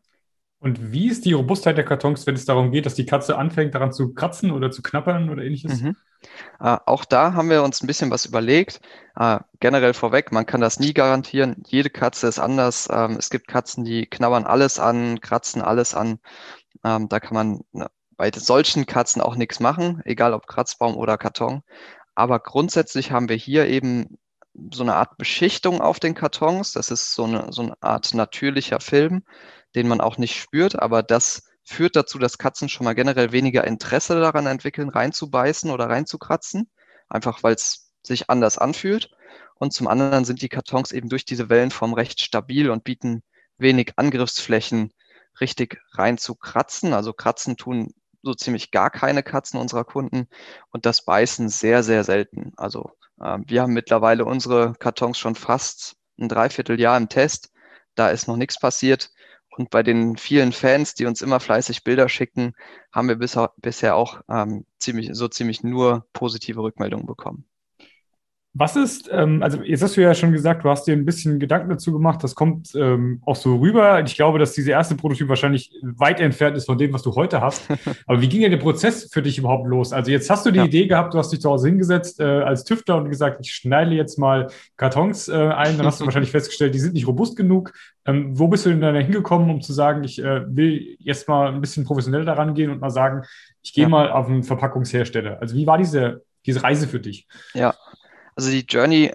Und 0.59 0.91
wie 0.91 1.07
ist 1.07 1.25
die 1.25 1.33
Robustheit 1.33 1.77
der 1.77 1.85
Kartons, 1.85 2.27
wenn 2.27 2.35
es 2.35 2.45
darum 2.45 2.71
geht, 2.71 2.85
dass 2.85 2.95
die 2.95 3.05
Katze 3.05 3.37
anfängt, 3.37 3.75
daran 3.75 3.93
zu 3.93 4.13
kratzen 4.13 4.51
oder 4.51 4.71
zu 4.71 4.81
knappern 4.81 5.29
oder 5.29 5.43
ähnliches? 5.43 5.81
Mhm. 5.81 5.95
Äh, 6.59 6.77
auch 6.85 7.05
da 7.05 7.33
haben 7.33 7.49
wir 7.49 7.63
uns 7.63 7.81
ein 7.81 7.87
bisschen 7.87 8.11
was 8.11 8.25
überlegt. 8.25 8.81
Äh, 9.15 9.39
generell 9.61 9.93
vorweg, 9.93 10.33
man 10.33 10.45
kann 10.45 10.59
das 10.59 10.79
nie 10.79 10.93
garantieren. 10.93 11.63
Jede 11.67 11.89
Katze 11.89 12.27
ist 12.27 12.39
anders. 12.39 12.89
Ähm, 12.91 13.15
es 13.17 13.29
gibt 13.29 13.47
Katzen, 13.47 13.85
die 13.85 14.05
knabbern 14.05 14.45
alles 14.45 14.79
an, 14.79 15.21
kratzen 15.21 15.61
alles 15.61 15.93
an. 15.93 16.19
Ähm, 16.83 17.07
da 17.07 17.21
kann 17.21 17.35
man 17.35 17.61
ne, 17.71 17.89
bei 18.17 18.29
solchen 18.33 18.85
Katzen 18.85 19.21
auch 19.21 19.37
nichts 19.37 19.61
machen, 19.61 20.01
egal 20.03 20.33
ob 20.33 20.45
Kratzbaum 20.45 20.97
oder 20.97 21.17
Karton. 21.17 21.63
Aber 22.15 22.39
grundsätzlich 22.39 23.11
haben 23.11 23.29
wir 23.29 23.37
hier 23.37 23.67
eben 23.67 24.17
so 24.73 24.83
eine 24.83 24.95
Art 24.95 25.17
Beschichtung 25.17 25.79
auf 25.79 26.01
den 26.01 26.15
Kartons. 26.15 26.73
Das 26.73 26.91
ist 26.91 27.13
so 27.13 27.23
eine, 27.23 27.53
so 27.53 27.61
eine 27.61 27.81
Art 27.81 28.13
natürlicher 28.13 28.81
Film 28.81 29.23
den 29.75 29.87
man 29.87 30.01
auch 30.01 30.17
nicht 30.17 30.35
spürt, 30.35 30.77
aber 30.77 31.03
das 31.03 31.43
führt 31.63 31.95
dazu, 31.95 32.17
dass 32.17 32.37
Katzen 32.37 32.69
schon 32.69 32.85
mal 32.85 32.95
generell 32.95 33.31
weniger 33.31 33.63
Interesse 33.65 34.19
daran 34.19 34.47
entwickeln, 34.47 34.89
reinzubeißen 34.89 35.69
oder 35.69 35.89
reinzukratzen, 35.89 36.69
einfach 37.07 37.43
weil 37.43 37.53
es 37.53 37.91
sich 38.01 38.29
anders 38.29 38.57
anfühlt. 38.57 39.11
Und 39.55 39.73
zum 39.73 39.87
anderen 39.87 40.25
sind 40.25 40.41
die 40.41 40.49
Kartons 40.49 40.91
eben 40.91 41.09
durch 41.09 41.25
diese 41.25 41.49
Wellenform 41.49 41.93
recht 41.93 42.21
stabil 42.21 42.69
und 42.69 42.83
bieten 42.83 43.23
wenig 43.57 43.93
Angriffsflächen, 43.97 44.93
richtig 45.41 45.79
reinzukratzen. 45.91 46.93
Also 46.93 47.13
kratzen 47.13 47.57
tun 47.57 47.93
so 48.23 48.33
ziemlich 48.33 48.71
gar 48.71 48.89
keine 48.89 49.23
Katzen 49.23 49.59
unserer 49.59 49.85
Kunden 49.85 50.27
und 50.71 50.85
das 50.85 51.05
Beißen 51.05 51.49
sehr, 51.49 51.83
sehr 51.83 52.03
selten. 52.03 52.53
Also 52.57 52.91
äh, 53.19 53.37
wir 53.45 53.61
haben 53.61 53.73
mittlerweile 53.73 54.25
unsere 54.25 54.73
Kartons 54.79 55.17
schon 55.17 55.35
fast 55.35 55.95
ein 56.19 56.29
Dreivierteljahr 56.29 56.97
im 56.97 57.09
Test. 57.09 57.51
Da 57.95 58.09
ist 58.09 58.27
noch 58.27 58.37
nichts 58.37 58.59
passiert. 58.59 59.11
Und 59.59 59.71
bei 59.71 59.83
den 59.83 60.15
vielen 60.15 60.53
Fans, 60.53 60.93
die 60.93 61.05
uns 61.05 61.21
immer 61.21 61.41
fleißig 61.41 61.83
Bilder 61.83 62.07
schicken, 62.07 62.53
haben 62.93 63.09
wir 63.09 63.17
bisher, 63.57 63.97
auch 63.97 64.21
ähm, 64.29 64.65
ziemlich, 64.77 65.09
so 65.11 65.27
ziemlich 65.27 65.63
nur 65.63 66.07
positive 66.13 66.61
Rückmeldungen 66.61 67.05
bekommen. 67.05 67.43
Was 68.55 68.75
ist, 68.75 69.07
ähm, 69.13 69.43
also 69.43 69.61
jetzt 69.61 69.83
hast 69.83 69.95
du 69.95 70.01
ja 70.01 70.15
schon 70.15 70.31
gesagt, 70.31 70.65
du 70.65 70.69
hast 70.71 70.85
dir 70.85 70.93
ein 70.93 71.05
bisschen 71.05 71.39
Gedanken 71.39 71.69
dazu 71.69 71.93
gemacht, 71.93 72.23
das 72.23 72.33
kommt 72.33 72.73
ähm, 72.73 73.21
auch 73.23 73.35
so 73.35 73.57
rüber. 73.57 74.01
Ich 74.03 74.15
glaube, 74.15 74.39
dass 74.39 74.53
dieser 74.53 74.71
erste 74.71 74.95
Prototyp 74.95 75.29
wahrscheinlich 75.29 75.71
weit 75.83 76.19
entfernt 76.19 76.57
ist 76.57 76.65
von 76.65 76.79
dem, 76.79 76.91
was 76.91 77.03
du 77.03 77.13
heute 77.13 77.41
hast. 77.41 77.69
Aber 78.07 78.21
wie 78.21 78.27
ging 78.27 78.41
denn 78.41 78.49
der 78.49 78.57
Prozess 78.57 79.07
für 79.13 79.21
dich 79.21 79.37
überhaupt 79.37 79.67
los? 79.67 79.93
Also 79.93 80.09
jetzt 80.09 80.31
hast 80.31 80.47
du 80.47 80.51
die 80.51 80.57
ja. 80.57 80.65
Idee 80.65 80.87
gehabt, 80.87 81.13
du 81.13 81.19
hast 81.19 81.31
dich 81.31 81.41
zu 81.41 81.49
Hause 81.49 81.67
hingesetzt 81.67 82.19
äh, 82.19 82.23
als 82.23 82.63
Tüftler 82.63 82.97
und 82.97 83.09
gesagt, 83.09 83.37
ich 83.39 83.53
schneide 83.53 83.91
jetzt 83.91 84.17
mal 84.17 84.47
Kartons 84.77 85.27
äh, 85.27 85.35
ein. 85.35 85.77
Dann 85.77 85.85
hast 85.85 86.01
du 86.01 86.05
wahrscheinlich 86.05 86.31
festgestellt, 86.31 86.73
die 86.73 86.79
sind 86.79 86.95
nicht 86.95 87.07
robust 87.07 87.37
genug. 87.37 87.71
Ähm, 88.05 88.37
wo 88.39 88.47
bist 88.47 88.65
du 88.65 88.71
denn 88.71 88.81
dann 88.81 88.95
hingekommen, 88.95 89.51
um 89.51 89.61
zu 89.61 89.73
sagen, 89.73 90.03
ich 90.03 90.17
äh, 90.23 90.41
will 90.47 90.97
jetzt 90.97 91.27
mal 91.27 91.53
ein 91.53 91.61
bisschen 91.61 91.85
professionell 91.85 92.25
daran 92.25 92.55
gehen 92.55 92.71
und 92.71 92.81
mal 92.81 92.89
sagen, 92.89 93.21
ich 93.61 93.73
gehe 93.73 93.83
ja. 93.83 93.89
mal 93.89 94.09
auf 94.09 94.27
einen 94.27 94.41
Verpackungshersteller? 94.41 95.39
Also 95.39 95.55
wie 95.55 95.67
war 95.67 95.77
diese, 95.77 96.23
diese 96.47 96.63
Reise 96.63 96.87
für 96.87 96.99
dich? 96.99 97.27
Ja, 97.53 97.75
also 98.39 98.51
die 98.51 98.65
Journey 98.65 99.11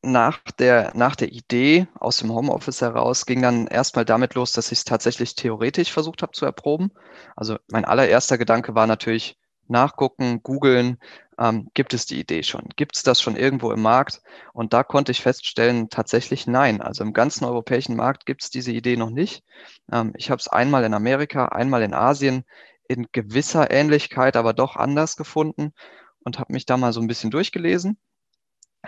nach 0.00 0.40
der, 0.58 0.92
nach 0.96 1.14
der 1.14 1.30
Idee 1.30 1.88
aus 1.94 2.16
dem 2.16 2.32
Homeoffice 2.32 2.80
heraus 2.80 3.26
ging 3.26 3.42
dann 3.42 3.66
erstmal 3.66 4.06
damit 4.06 4.32
los, 4.32 4.52
dass 4.52 4.72
ich 4.72 4.78
es 4.78 4.84
tatsächlich 4.86 5.34
theoretisch 5.34 5.92
versucht 5.92 6.22
habe 6.22 6.32
zu 6.32 6.46
erproben. 6.46 6.90
Also 7.36 7.58
mein 7.70 7.84
allererster 7.84 8.38
Gedanke 8.38 8.74
war 8.74 8.86
natürlich 8.86 9.36
nachgucken, 9.68 10.42
googeln, 10.42 10.96
ähm, 11.38 11.68
gibt 11.74 11.92
es 11.92 12.06
die 12.06 12.18
Idee 12.18 12.42
schon? 12.44 12.66
Gibt 12.74 12.96
es 12.96 13.02
das 13.02 13.20
schon 13.20 13.36
irgendwo 13.36 13.72
im 13.72 13.82
Markt? 13.82 14.22
Und 14.54 14.72
da 14.72 14.84
konnte 14.84 15.12
ich 15.12 15.20
feststellen, 15.20 15.90
tatsächlich 15.90 16.46
nein. 16.46 16.80
Also 16.80 17.04
im 17.04 17.12
ganzen 17.12 17.44
europäischen 17.44 17.94
Markt 17.94 18.24
gibt 18.24 18.42
es 18.42 18.48
diese 18.48 18.72
Idee 18.72 18.96
noch 18.96 19.10
nicht. 19.10 19.44
Ähm, 19.92 20.14
ich 20.16 20.30
habe 20.30 20.40
es 20.40 20.48
einmal 20.48 20.84
in 20.84 20.94
Amerika, 20.94 21.44
einmal 21.48 21.82
in 21.82 21.92
Asien 21.92 22.44
in 22.88 23.06
gewisser 23.12 23.70
Ähnlichkeit, 23.70 24.34
aber 24.34 24.54
doch 24.54 24.76
anders 24.76 25.18
gefunden 25.18 25.74
und 26.20 26.38
habe 26.38 26.54
mich 26.54 26.64
da 26.64 26.78
mal 26.78 26.94
so 26.94 27.02
ein 27.02 27.06
bisschen 27.06 27.30
durchgelesen. 27.30 27.98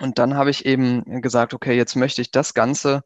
Und 0.00 0.18
dann 0.18 0.34
habe 0.34 0.50
ich 0.50 0.66
eben 0.66 1.22
gesagt, 1.22 1.54
okay, 1.54 1.76
jetzt 1.76 1.94
möchte 1.96 2.20
ich 2.20 2.30
das 2.30 2.54
Ganze 2.54 3.02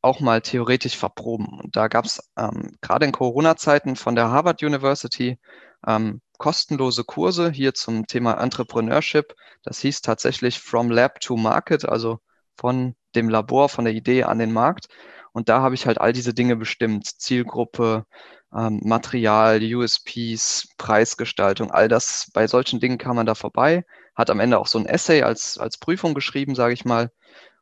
auch 0.00 0.20
mal 0.20 0.40
theoretisch 0.40 0.96
verproben. 0.96 1.60
Und 1.60 1.76
da 1.76 1.88
gab 1.88 2.04
es 2.04 2.30
ähm, 2.36 2.76
gerade 2.80 3.06
in 3.06 3.12
Corona-Zeiten 3.12 3.96
von 3.96 4.14
der 4.14 4.30
Harvard 4.30 4.62
University 4.62 5.38
ähm, 5.86 6.20
kostenlose 6.38 7.04
Kurse 7.04 7.50
hier 7.50 7.74
zum 7.74 8.06
Thema 8.06 8.34
Entrepreneurship. 8.40 9.34
Das 9.64 9.80
hieß 9.80 10.02
tatsächlich 10.02 10.60
From 10.60 10.90
Lab 10.90 11.20
to 11.20 11.36
Market, 11.36 11.88
also 11.88 12.20
von 12.56 12.94
dem 13.14 13.28
Labor, 13.28 13.68
von 13.68 13.84
der 13.84 13.94
Idee 13.94 14.24
an 14.24 14.38
den 14.38 14.52
Markt. 14.52 14.88
Und 15.32 15.48
da 15.48 15.60
habe 15.60 15.74
ich 15.74 15.86
halt 15.86 16.00
all 16.00 16.12
diese 16.12 16.34
Dinge 16.34 16.56
bestimmt. 16.56 17.06
Zielgruppe, 17.20 18.06
ähm, 18.54 18.80
Material, 18.84 19.60
USPs, 19.62 20.68
Preisgestaltung, 20.78 21.70
all 21.70 21.88
das. 21.88 22.30
Bei 22.32 22.46
solchen 22.46 22.80
Dingen 22.80 22.98
kam 22.98 23.16
man 23.16 23.26
da 23.26 23.34
vorbei, 23.34 23.84
hat 24.18 24.30
am 24.30 24.40
Ende 24.40 24.58
auch 24.58 24.66
so 24.66 24.78
ein 24.78 24.86
Essay 24.86 25.22
als, 25.22 25.58
als 25.58 25.78
Prüfung 25.78 26.12
geschrieben, 26.12 26.56
sage 26.56 26.74
ich 26.74 26.84
mal. 26.84 27.12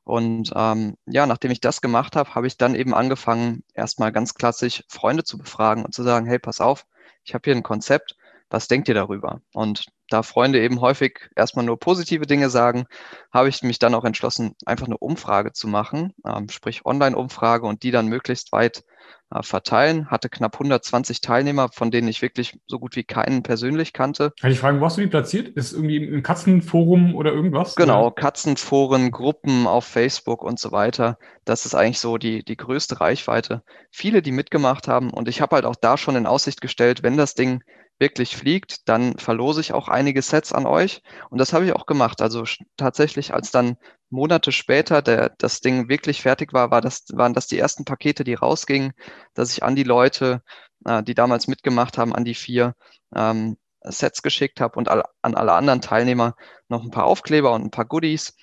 Und 0.04 0.52
ähm, 0.56 0.96
ja, 1.06 1.26
nachdem 1.26 1.50
ich 1.50 1.60
das 1.60 1.80
gemacht 1.80 2.16
habe, 2.16 2.34
habe 2.34 2.46
ich 2.46 2.56
dann 2.56 2.74
eben 2.74 2.94
angefangen, 2.94 3.62
erstmal 3.74 4.12
ganz 4.12 4.34
klassisch 4.34 4.82
Freunde 4.88 5.24
zu 5.24 5.36
befragen 5.36 5.84
und 5.84 5.94
zu 5.94 6.02
sagen, 6.02 6.26
hey, 6.26 6.38
pass 6.38 6.60
auf, 6.60 6.86
ich 7.24 7.34
habe 7.34 7.42
hier 7.44 7.54
ein 7.54 7.62
Konzept, 7.62 8.16
was 8.48 8.68
denkt 8.68 8.88
ihr 8.88 8.94
darüber? 8.94 9.42
Und 9.52 9.86
da 10.08 10.22
Freunde 10.22 10.62
eben 10.62 10.80
häufig 10.80 11.30
erstmal 11.34 11.64
nur 11.64 11.78
positive 11.78 12.26
Dinge 12.26 12.50
sagen, 12.50 12.86
habe 13.32 13.48
ich 13.48 13.62
mich 13.62 13.78
dann 13.78 13.94
auch 13.94 14.04
entschlossen, 14.04 14.54
einfach 14.64 14.86
eine 14.86 14.98
Umfrage 14.98 15.52
zu 15.52 15.68
machen, 15.68 16.12
ähm, 16.24 16.48
sprich 16.48 16.84
Online-Umfrage 16.84 17.66
und 17.66 17.82
die 17.82 17.90
dann 17.90 18.06
möglichst 18.06 18.52
weit 18.52 18.84
äh, 19.30 19.42
verteilen. 19.42 20.08
Hatte 20.08 20.28
knapp 20.28 20.54
120 20.54 21.20
Teilnehmer, 21.20 21.68
von 21.72 21.90
denen 21.90 22.06
ich 22.06 22.22
wirklich 22.22 22.60
so 22.68 22.78
gut 22.78 22.94
wie 22.94 23.02
keinen 23.02 23.42
persönlich 23.42 23.92
kannte. 23.92 24.32
Kann 24.40 24.52
ich 24.52 24.60
fragen, 24.60 24.80
wo 24.80 24.84
hast 24.84 24.98
du 24.98 25.00
die 25.00 25.08
platziert? 25.08 25.48
Ist 25.48 25.72
irgendwie 25.72 25.96
im 25.96 26.22
Katzenforum 26.22 27.16
oder 27.16 27.32
irgendwas? 27.32 27.74
Genau? 27.74 28.12
Katzenforen, 28.12 29.10
Gruppen 29.10 29.66
auf 29.66 29.84
Facebook 29.84 30.44
und 30.44 30.60
so 30.60 30.70
weiter. 30.70 31.18
Das 31.44 31.66
ist 31.66 31.74
eigentlich 31.74 31.98
so 31.98 32.18
die, 32.18 32.44
die 32.44 32.56
größte 32.56 33.00
Reichweite. 33.00 33.62
Viele, 33.90 34.22
die 34.22 34.32
mitgemacht 34.32 34.86
haben 34.86 35.10
und 35.10 35.26
ich 35.28 35.40
habe 35.40 35.56
halt 35.56 35.64
auch 35.64 35.76
da 35.76 35.96
schon 35.96 36.14
in 36.14 36.26
Aussicht 36.26 36.60
gestellt, 36.60 37.02
wenn 37.02 37.16
das 37.16 37.34
Ding 37.34 37.62
wirklich 37.98 38.36
fliegt, 38.36 38.88
dann 38.88 39.18
verlose 39.18 39.60
ich 39.60 39.72
auch 39.72 39.88
einige 39.88 40.22
Sets 40.22 40.52
an 40.52 40.66
euch. 40.66 41.02
Und 41.30 41.38
das 41.38 41.52
habe 41.52 41.64
ich 41.64 41.72
auch 41.72 41.86
gemacht. 41.86 42.20
Also 42.20 42.44
tatsächlich, 42.76 43.32
als 43.32 43.50
dann 43.50 43.76
Monate 44.10 44.52
später 44.52 45.02
der, 45.02 45.30
das 45.38 45.60
Ding 45.60 45.88
wirklich 45.88 46.22
fertig 46.22 46.52
war, 46.52 46.70
war 46.70 46.80
das, 46.80 47.04
waren 47.12 47.34
das 47.34 47.46
die 47.46 47.58
ersten 47.58 47.84
Pakete, 47.84 48.24
die 48.24 48.34
rausgingen, 48.34 48.92
dass 49.34 49.52
ich 49.52 49.62
an 49.62 49.76
die 49.76 49.82
Leute, 49.82 50.42
äh, 50.84 51.02
die 51.02 51.14
damals 51.14 51.48
mitgemacht 51.48 51.98
haben, 51.98 52.14
an 52.14 52.24
die 52.24 52.34
vier 52.34 52.74
ähm, 53.14 53.56
Sets 53.82 54.22
geschickt 54.22 54.60
habe 54.60 54.78
und 54.78 54.88
all, 54.88 55.04
an 55.22 55.34
alle 55.34 55.52
anderen 55.52 55.80
Teilnehmer 55.80 56.34
noch 56.68 56.82
ein 56.82 56.90
paar 56.90 57.06
Aufkleber 57.06 57.52
und 57.52 57.62
ein 57.64 57.70
paar 57.70 57.86
Goodies. 57.86 58.36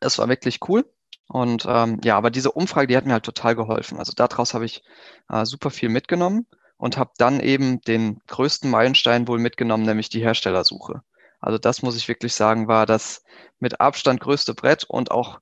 Das 0.00 0.18
war 0.18 0.28
wirklich 0.28 0.60
cool. 0.68 0.90
Und 1.28 1.64
ähm, 1.68 2.00
ja, 2.02 2.16
aber 2.16 2.30
diese 2.30 2.50
Umfrage, 2.50 2.88
die 2.88 2.96
hat 2.96 3.06
mir 3.06 3.12
halt 3.12 3.24
total 3.24 3.54
geholfen. 3.54 3.98
Also 3.98 4.12
daraus 4.16 4.54
habe 4.54 4.64
ich 4.64 4.82
äh, 5.28 5.44
super 5.44 5.70
viel 5.70 5.88
mitgenommen 5.88 6.46
und 6.80 6.96
habe 6.96 7.12
dann 7.18 7.40
eben 7.40 7.82
den 7.82 8.20
größten 8.26 8.70
Meilenstein 8.70 9.28
wohl 9.28 9.38
mitgenommen, 9.38 9.84
nämlich 9.84 10.08
die 10.08 10.22
Herstellersuche. 10.22 11.02
Also 11.38 11.58
das 11.58 11.82
muss 11.82 11.96
ich 11.96 12.08
wirklich 12.08 12.34
sagen, 12.34 12.68
war 12.68 12.86
das 12.86 13.22
mit 13.58 13.80
Abstand 13.80 14.20
größte 14.20 14.54
Brett 14.54 14.84
und 14.84 15.10
auch 15.10 15.40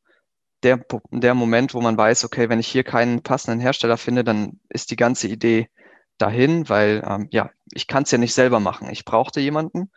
der, 0.64 0.84
der 1.12 1.34
Moment, 1.34 1.74
wo 1.74 1.80
man 1.80 1.96
weiß, 1.96 2.24
okay, 2.24 2.48
wenn 2.48 2.58
ich 2.58 2.66
hier 2.66 2.82
keinen 2.82 3.22
passenden 3.22 3.60
Hersteller 3.60 3.96
finde, 3.96 4.24
dann 4.24 4.58
ist 4.68 4.90
die 4.90 4.96
ganze 4.96 5.28
Idee 5.28 5.68
dahin, 6.18 6.68
weil 6.68 7.04
ähm, 7.06 7.28
ja, 7.30 7.50
ich 7.72 7.86
kann 7.86 8.02
es 8.02 8.10
ja 8.10 8.18
nicht 8.18 8.34
selber 8.34 8.58
machen. 8.58 8.90
Ich 8.90 9.04
brauchte 9.04 9.38
jemanden. 9.38 9.92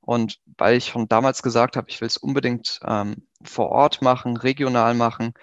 Und 0.00 0.40
weil 0.56 0.78
ich 0.78 0.86
schon 0.86 1.08
damals 1.08 1.42
gesagt 1.42 1.76
habe, 1.76 1.90
ich 1.90 2.00
will 2.00 2.08
es 2.08 2.16
unbedingt 2.16 2.80
ähm, 2.86 3.26
vor 3.42 3.68
Ort 3.68 4.00
machen, 4.00 4.38
regional 4.38 4.94
machen, 4.94 5.34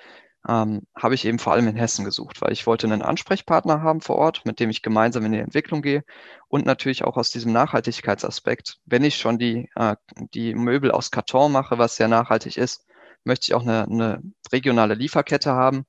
ähm, 0.48 0.82
habe 0.96 1.16
ich 1.16 1.26
eben 1.26 1.40
vor 1.40 1.54
allem 1.54 1.68
in 1.68 1.76
Hessen 1.76 2.04
gesucht, 2.04 2.42
weil 2.42 2.52
ich 2.52 2.68
wollte 2.68 2.88
einen 2.88 3.02
Ansprechpartner 3.02 3.82
haben 3.82 4.02
vor 4.02 4.18
Ort, 4.18 4.46
mit 4.46 4.60
dem 4.60 4.70
ich 4.70 4.82
gemeinsam 4.82 5.26
in 5.26 5.32
die 5.32 5.40
Entwicklung 5.40 5.82
gehe 5.82 6.04
und 6.50 6.66
natürlich 6.66 7.06
auch 7.06 7.16
aus 7.16 7.32
diesem 7.32 7.54
Nachhaltigkeitsaspekt. 7.54 8.80
Wenn 8.86 9.04
ich 9.04 9.18
schon 9.18 9.38
die, 9.38 9.70
äh, 9.76 9.96
die 10.34 10.54
Möbel 10.54 10.92
aus 10.92 11.12
Karton 11.12 11.52
mache, 11.52 11.78
was 11.78 11.96
sehr 11.96 12.10
nachhaltig 12.10 12.58
ist, 12.58 12.86
möchte 13.24 13.46
ich 13.48 13.54
auch 13.54 13.62
eine, 13.62 13.84
eine 13.84 14.22
regionale 14.52 14.96
Lieferkette 14.96 15.54
haben. 15.54 15.86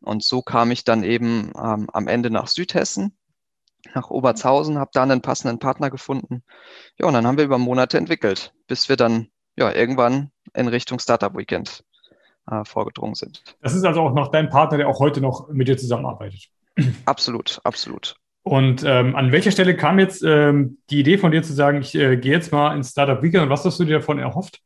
Und 0.00 0.24
so 0.24 0.42
kam 0.42 0.70
ich 0.70 0.84
dann 0.84 1.04
eben 1.04 1.52
ähm, 1.56 1.88
am 1.92 2.08
Ende 2.08 2.30
nach 2.30 2.48
Südhessen, 2.48 3.16
nach 3.94 4.10
Obertshausen, 4.10 4.78
habe 4.78 4.90
da 4.94 5.02
einen 5.02 5.22
passenden 5.22 5.58
Partner 5.58 5.90
gefunden. 5.90 6.42
Ja, 6.98 7.06
und 7.06 7.14
dann 7.14 7.26
haben 7.26 7.36
wir 7.36 7.44
über 7.44 7.58
Monate 7.58 7.98
entwickelt, 7.98 8.54
bis 8.68 8.88
wir 8.88 8.96
dann 8.96 9.28
ja 9.54 9.70
irgendwann 9.72 10.32
in 10.54 10.68
Richtung 10.68 10.98
Startup 10.98 11.36
Weekend 11.36 11.84
äh, 12.50 12.64
vorgedrungen 12.64 13.14
sind. 13.14 13.42
Das 13.60 13.74
ist 13.74 13.84
also 13.84 14.00
auch 14.00 14.14
noch 14.14 14.28
dein 14.28 14.48
Partner, 14.48 14.78
der 14.78 14.88
auch 14.88 15.00
heute 15.00 15.20
noch 15.20 15.48
mit 15.48 15.68
dir 15.68 15.76
zusammenarbeitet. 15.76 16.48
Absolut, 17.04 17.60
absolut. 17.64 18.16
Und 18.44 18.82
ähm, 18.84 19.14
an 19.14 19.30
welcher 19.30 19.52
Stelle 19.52 19.76
kam 19.76 19.98
jetzt 19.98 20.22
ähm, 20.24 20.78
die 20.90 21.00
Idee 21.00 21.18
von 21.18 21.30
dir 21.30 21.42
zu 21.42 21.52
sagen, 21.52 21.80
ich 21.80 21.94
äh, 21.94 22.16
gehe 22.16 22.32
jetzt 22.32 22.50
mal 22.50 22.74
ins 22.74 22.90
Startup 22.90 23.22
Weekend 23.22 23.44
und 23.44 23.50
was 23.50 23.64
hast 23.64 23.78
du 23.78 23.84
dir 23.84 23.98
davon 23.98 24.18
erhofft? 24.18 24.60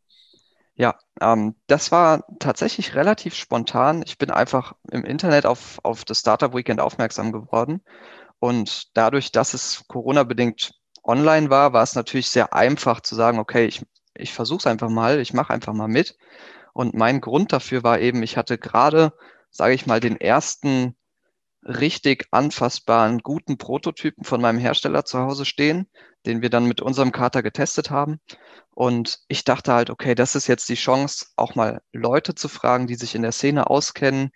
Ja, 0.77 0.95
ähm, 1.21 1.55
das 1.67 1.93
war 1.93 2.25
tatsächlich 2.39 2.95
relativ 2.95 3.35
spontan. 3.35 4.03
Ich 4.07 4.19
bin 4.19 4.31
einfach 4.31 4.75
im 4.91 5.05
Internet 5.05 5.47
auf, 5.47 5.79
auf 5.83 6.05
das 6.05 6.21
Startup 6.21 6.55
Weekend 6.55 6.81
aufmerksam 6.81 7.33
geworden. 7.33 7.83
Und 8.39 8.97
dadurch, 8.97 9.33
dass 9.33 9.55
es 9.55 9.85
Corona-bedingt 9.89 10.73
online 11.03 11.51
war, 11.51 11.73
war 11.73 11.83
es 11.83 11.95
natürlich 11.95 12.29
sehr 12.29 12.53
einfach 12.53 13.01
zu 13.01 13.15
sagen, 13.15 13.39
okay, 13.39 13.67
ich, 13.67 13.85
ich 14.15 14.33
versuche 14.35 14.59
es 14.59 14.67
einfach 14.67 14.91
mal, 14.91 15.21
ich 15.21 15.33
mache 15.33 15.53
einfach 15.53 15.73
mal 15.73 15.89
mit. 15.89 16.17
Und 16.77 16.93
mein 16.93 17.23
Grund 17.23 17.55
dafür 17.55 17.85
war 17.85 18.01
eben, 18.01 18.23
ich 18.23 18.37
hatte 18.37 18.59
gerade, 18.59 19.15
sage 19.51 19.73
ich 19.73 19.87
mal, 19.87 19.99
den 19.99 20.21
ersten 20.21 20.95
richtig 21.63 22.27
anfassbaren, 22.33 23.21
guten 23.21 23.57
Prototypen 23.57 24.25
von 24.25 24.43
meinem 24.43 24.59
Hersteller 24.59 25.07
zu 25.07 25.21
Hause 25.21 25.47
stehen, 25.47 25.89
den 26.27 26.43
wir 26.43 26.51
dann 26.51 26.67
mit 26.67 26.83
unserem 26.83 27.13
Kater 27.13 27.43
getestet 27.43 27.91
haben. 27.91 28.21
Und 28.75 29.21
ich 29.27 29.43
dachte 29.45 29.73
halt, 29.73 29.89
okay, 29.89 30.15
das 30.15 30.35
ist 30.35 30.49
jetzt 30.49 30.69
die 30.69 30.75
Chance, 30.75 31.29
auch 31.37 31.55
mal 31.55 31.81
Leute 31.95 32.35
zu 32.35 32.47
fragen, 32.47 32.87
die 32.87 32.97
sich 32.97 33.15
in 33.15 33.23
der 33.23 33.33
Szene 33.33 33.71
auskennen, 33.71 34.31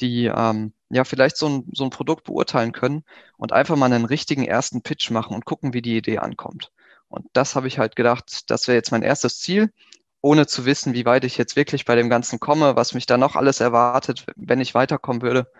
die 0.00 0.26
ähm, 0.26 0.74
ja 0.90 1.04
vielleicht 1.04 1.38
so 1.38 1.48
ein, 1.48 1.70
so 1.72 1.84
ein 1.84 1.90
Produkt 1.90 2.24
beurteilen 2.24 2.72
können 2.72 3.02
und 3.38 3.54
einfach 3.54 3.76
mal 3.76 3.90
einen 3.90 4.04
richtigen 4.04 4.44
ersten 4.44 4.82
Pitch 4.82 5.10
machen 5.10 5.34
und 5.34 5.46
gucken, 5.46 5.72
wie 5.72 5.80
die 5.80 5.96
Idee 5.96 6.18
ankommt. 6.18 6.70
Und 7.08 7.24
das 7.32 7.56
habe 7.56 7.66
ich 7.66 7.78
halt 7.78 7.96
gedacht, 7.96 8.50
das 8.50 8.68
wäre 8.68 8.76
jetzt 8.76 8.92
mein 8.92 9.02
erstes 9.02 9.38
Ziel 9.38 9.72
ohne 10.28 10.46
zu 10.46 10.66
wissen, 10.66 10.92
wie 10.92 11.06
weit 11.06 11.24
ich 11.24 11.38
jetzt 11.38 11.56
wirklich 11.56 11.86
bei 11.86 11.94
dem 11.94 12.10
Ganzen 12.10 12.38
komme, 12.38 12.76
was 12.76 12.92
mich 12.92 13.06
da 13.06 13.16
noch 13.16 13.34
alles 13.34 13.60
erwartet, 13.60 14.26
wenn 14.36 14.60
ich 14.60 14.74
weiterkommen 14.74 15.22
würde. 15.22 15.50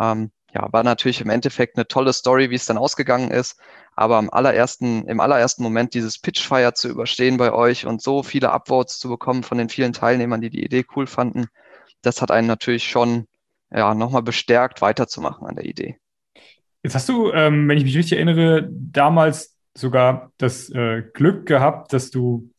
Ähm, 0.00 0.32
ja, 0.52 0.66
war 0.72 0.82
natürlich 0.82 1.20
im 1.20 1.30
Endeffekt 1.30 1.76
eine 1.76 1.86
tolle 1.86 2.12
Story, 2.12 2.50
wie 2.50 2.56
es 2.56 2.66
dann 2.66 2.78
ausgegangen 2.78 3.30
ist. 3.30 3.60
Aber 3.94 4.16
am 4.16 4.28
allerersten, 4.28 5.06
im 5.06 5.20
allerersten 5.20 5.62
Moment 5.62 5.94
dieses 5.94 6.18
Pitchfire 6.18 6.74
zu 6.74 6.88
überstehen 6.88 7.36
bei 7.36 7.52
euch 7.52 7.86
und 7.86 8.02
so 8.02 8.24
viele 8.24 8.50
Upvotes 8.50 8.98
zu 8.98 9.08
bekommen 9.08 9.44
von 9.44 9.56
den 9.56 9.68
vielen 9.68 9.92
Teilnehmern, 9.92 10.40
die 10.40 10.50
die 10.50 10.64
Idee 10.64 10.84
cool 10.96 11.06
fanden, 11.06 11.46
das 12.02 12.20
hat 12.20 12.32
einen 12.32 12.48
natürlich 12.48 12.88
schon 12.90 13.28
ja, 13.70 13.94
nochmal 13.94 14.22
bestärkt, 14.22 14.82
weiterzumachen 14.82 15.46
an 15.46 15.54
der 15.54 15.64
Idee. 15.64 15.96
Jetzt 16.82 16.96
hast 16.96 17.08
du, 17.08 17.30
ähm, 17.30 17.68
wenn 17.68 17.78
ich 17.78 17.84
mich 17.84 17.96
richtig 17.96 18.18
erinnere, 18.18 18.68
damals 18.68 19.54
sogar 19.76 20.32
das 20.38 20.70
äh, 20.70 21.04
Glück 21.14 21.46
gehabt, 21.46 21.92
dass 21.92 22.10
du 22.10 22.50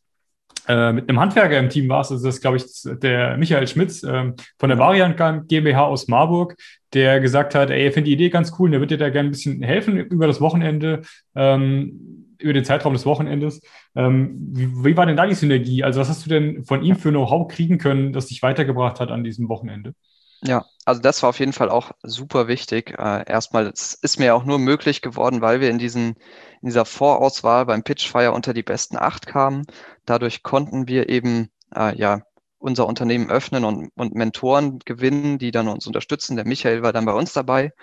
äh, 0.69 0.93
mit 0.93 1.09
einem 1.09 1.19
Handwerker 1.19 1.57
im 1.57 1.69
Team 1.69 1.89
warst. 1.89 2.11
Also 2.11 2.25
das 2.25 2.35
ist, 2.35 2.41
glaube 2.41 2.57
ich, 2.57 2.63
der 3.01 3.37
Michael 3.37 3.67
Schmitz 3.67 4.03
äh, 4.03 4.31
von 4.59 4.69
der 4.69 4.77
Variant 4.77 5.17
GmbH 5.47 5.83
aus 5.85 6.07
Marburg, 6.07 6.55
der 6.93 7.19
gesagt 7.19 7.55
hat, 7.55 7.71
ey, 7.71 7.85
er 7.85 7.91
findet 7.91 8.09
die 8.09 8.13
Idee 8.13 8.29
ganz 8.29 8.53
cool 8.59 8.67
und 8.67 8.73
der 8.73 8.79
wird 8.79 8.91
dir 8.91 8.99
da 8.99 9.09
gerne 9.09 9.29
ein 9.29 9.31
bisschen 9.31 9.63
helfen 9.63 9.97
über 9.97 10.27
das 10.27 10.39
Wochenende, 10.41 11.01
ähm, 11.35 12.35
über 12.37 12.53
den 12.53 12.65
Zeitraum 12.65 12.93
des 12.93 13.07
Wochenendes. 13.07 13.61
Ähm, 13.95 14.35
wie, 14.53 14.85
wie 14.85 14.95
war 14.95 15.07
denn 15.07 15.17
da 15.17 15.25
die 15.25 15.33
Synergie? 15.33 15.83
Also 15.83 15.99
was 15.99 16.07
hast 16.07 16.25
du 16.25 16.29
denn 16.29 16.63
von 16.63 16.83
ihm 16.83 16.95
für 16.95 17.09
Know-how 17.09 17.47
kriegen 17.47 17.79
können, 17.79 18.13
das 18.13 18.27
dich 18.27 18.43
weitergebracht 18.43 18.99
hat 18.99 19.09
an 19.09 19.23
diesem 19.23 19.49
Wochenende? 19.49 19.93
Ja, 20.43 20.65
also 20.85 21.01
das 21.01 21.21
war 21.21 21.29
auf 21.29 21.39
jeden 21.39 21.51
Fall 21.53 21.69
auch 21.69 21.91
super 22.03 22.47
wichtig. 22.47 22.91
Äh, 22.97 23.25
erstmal, 23.29 23.67
es 23.67 23.93
ist 23.93 24.19
mir 24.19 24.35
auch 24.35 24.45
nur 24.45 24.57
möglich 24.59 25.01
geworden, 25.01 25.41
weil 25.41 25.59
wir 25.59 25.69
in, 25.69 25.77
diesen, 25.79 26.15
in 26.61 26.67
dieser 26.69 26.85
Vorauswahl 26.85 27.65
beim 27.65 27.83
Pitchfire 27.83 28.31
unter 28.31 28.53
die 28.53 28.63
besten 28.63 28.97
acht 28.97 29.27
kamen. 29.27 29.65
Dadurch 30.05 30.41
konnten 30.43 30.87
wir 30.87 31.09
eben 31.09 31.49
äh, 31.75 31.95
ja 31.97 32.21
unser 32.57 32.87
Unternehmen 32.87 33.29
öffnen 33.29 33.65
und, 33.65 33.89
und 33.95 34.15
Mentoren 34.15 34.79
gewinnen, 34.79 35.39
die 35.39 35.51
dann 35.51 35.67
uns 35.67 35.87
unterstützen. 35.87 36.35
Der 36.37 36.45
Michael 36.47 36.83
war 36.83 36.93
dann 36.93 37.05
bei 37.05 37.13
uns 37.13 37.33
dabei. 37.33 37.73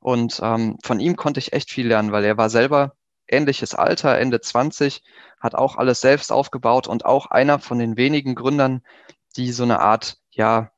Und 0.00 0.40
ähm, 0.42 0.78
von 0.84 1.00
ihm 1.00 1.16
konnte 1.16 1.40
ich 1.40 1.52
echt 1.52 1.70
viel 1.70 1.86
lernen, 1.88 2.12
weil 2.12 2.24
er 2.24 2.36
war 2.36 2.50
selber 2.50 2.94
ähnliches 3.28 3.74
Alter, 3.74 4.18
Ende 4.18 4.40
20, 4.40 5.02
hat 5.40 5.54
auch 5.54 5.76
alles 5.76 6.00
selbst 6.00 6.32
aufgebaut 6.32 6.88
und 6.88 7.04
auch 7.06 7.26
einer 7.26 7.58
von 7.58 7.78
den 7.78 7.96
wenigen 7.96 8.34
Gründern, 8.34 8.82
die 9.36 9.52
so 9.52 9.62
eine 9.64 9.80
Art, 9.80 10.18
ja, 10.30 10.70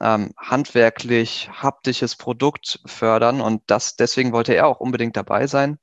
ähm, 0.00 0.32
handwerklich, 0.36 1.48
haptisches 1.52 2.16
Produkt 2.16 2.80
fördern. 2.86 3.40
Und 3.40 3.62
das, 3.66 3.96
deswegen 3.96 4.32
wollte 4.32 4.54
er 4.54 4.66
auch 4.66 4.80
unbedingt 4.80 5.16
dabei 5.16 5.46
sein. 5.46 5.78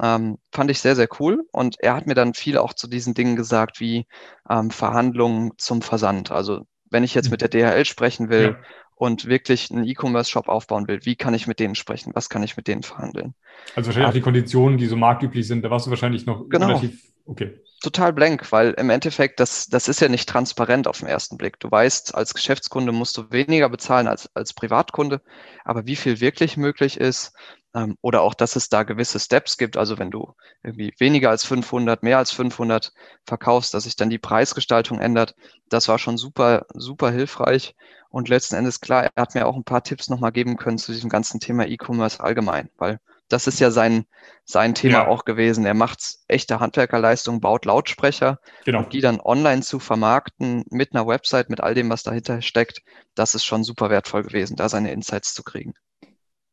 Ähm, 0.00 0.38
fand 0.52 0.70
ich 0.70 0.80
sehr, 0.80 0.96
sehr 0.96 1.08
cool. 1.18 1.46
Und 1.52 1.76
er 1.80 1.94
hat 1.94 2.06
mir 2.06 2.14
dann 2.14 2.34
viel 2.34 2.58
auch 2.58 2.74
zu 2.74 2.88
diesen 2.88 3.14
Dingen 3.14 3.36
gesagt, 3.36 3.80
wie 3.80 4.06
ähm, 4.48 4.70
Verhandlungen 4.70 5.52
zum 5.58 5.82
Versand. 5.82 6.30
Also 6.30 6.66
wenn 6.90 7.04
ich 7.04 7.14
jetzt 7.14 7.26
mhm. 7.26 7.32
mit 7.32 7.42
der 7.42 7.48
DHL 7.48 7.84
sprechen 7.84 8.30
will 8.30 8.56
ja. 8.58 8.66
und 8.96 9.26
wirklich 9.26 9.70
einen 9.70 9.84
E-Commerce-Shop 9.84 10.48
aufbauen 10.48 10.88
will, 10.88 11.00
wie 11.04 11.16
kann 11.16 11.34
ich 11.34 11.46
mit 11.46 11.60
denen 11.60 11.74
sprechen? 11.74 12.12
Was 12.14 12.28
kann 12.28 12.42
ich 12.42 12.56
mit 12.56 12.66
denen 12.66 12.82
verhandeln? 12.82 13.34
Also 13.76 13.88
wahrscheinlich 13.88 14.08
auch 14.08 14.14
die 14.14 14.20
Konditionen, 14.20 14.78
die 14.78 14.86
so 14.86 14.96
marktüblich 14.96 15.46
sind, 15.46 15.62
da 15.62 15.70
warst 15.70 15.86
du 15.86 15.90
wahrscheinlich 15.90 16.26
noch 16.26 16.48
genau. 16.48 16.66
relativ 16.68 17.10
Okay. 17.30 17.60
Total 17.82 18.12
blank, 18.12 18.52
weil 18.52 18.72
im 18.72 18.90
Endeffekt, 18.90 19.40
das, 19.40 19.66
das 19.66 19.88
ist 19.88 20.00
ja 20.00 20.08
nicht 20.08 20.28
transparent 20.28 20.86
auf 20.86 20.98
den 20.98 21.08
ersten 21.08 21.38
Blick. 21.38 21.58
Du 21.60 21.70
weißt, 21.70 22.14
als 22.14 22.34
Geschäftskunde 22.34 22.92
musst 22.92 23.16
du 23.16 23.30
weniger 23.30 23.70
bezahlen 23.70 24.06
als 24.06 24.28
als 24.34 24.52
Privatkunde, 24.52 25.22
aber 25.64 25.86
wie 25.86 25.96
viel 25.96 26.20
wirklich 26.20 26.58
möglich 26.58 26.98
ist, 27.00 27.32
ähm, 27.74 27.96
oder 28.02 28.20
auch, 28.22 28.34
dass 28.34 28.56
es 28.56 28.68
da 28.68 28.82
gewisse 28.82 29.18
Steps 29.18 29.56
gibt, 29.56 29.76
also 29.78 29.98
wenn 29.98 30.10
du 30.10 30.34
irgendwie 30.62 30.92
weniger 30.98 31.30
als 31.30 31.44
500, 31.44 32.02
mehr 32.02 32.18
als 32.18 32.32
500 32.32 32.92
verkaufst, 33.24 33.72
dass 33.72 33.84
sich 33.84 33.96
dann 33.96 34.10
die 34.10 34.18
Preisgestaltung 34.18 35.00
ändert, 35.00 35.34
das 35.70 35.88
war 35.88 35.98
schon 35.98 36.18
super, 36.18 36.66
super 36.74 37.10
hilfreich. 37.10 37.74
Und 38.10 38.28
letzten 38.28 38.56
Endes, 38.56 38.80
klar, 38.80 39.04
er 39.04 39.22
hat 39.22 39.34
mir 39.34 39.46
auch 39.46 39.56
ein 39.56 39.64
paar 39.64 39.84
Tipps 39.84 40.08
nochmal 40.10 40.32
geben 40.32 40.56
können 40.56 40.78
zu 40.78 40.92
diesem 40.92 41.08
ganzen 41.08 41.40
Thema 41.40 41.66
E-Commerce 41.66 42.20
allgemein, 42.22 42.68
weil 42.76 42.98
das 43.30 43.46
ist 43.46 43.60
ja 43.60 43.70
sein, 43.70 44.04
sein 44.44 44.74
Thema 44.74 44.92
ja. 44.92 45.08
auch 45.08 45.24
gewesen. 45.24 45.64
Er 45.64 45.74
macht 45.74 46.16
echte 46.28 46.60
Handwerkerleistung, 46.60 47.40
baut 47.40 47.64
Lautsprecher 47.64 48.38
genau. 48.64 48.80
und 48.80 48.92
die 48.92 49.00
dann 49.00 49.20
online 49.20 49.62
zu 49.62 49.78
vermarkten 49.78 50.64
mit 50.70 50.94
einer 50.94 51.06
Website, 51.06 51.48
mit 51.48 51.60
all 51.60 51.74
dem, 51.74 51.88
was 51.88 52.02
dahinter 52.02 52.42
steckt, 52.42 52.82
das 53.14 53.34
ist 53.34 53.44
schon 53.44 53.64
super 53.64 53.88
wertvoll 53.88 54.24
gewesen, 54.24 54.56
da 54.56 54.68
seine 54.68 54.92
Insights 54.92 55.32
zu 55.32 55.42
kriegen. 55.42 55.72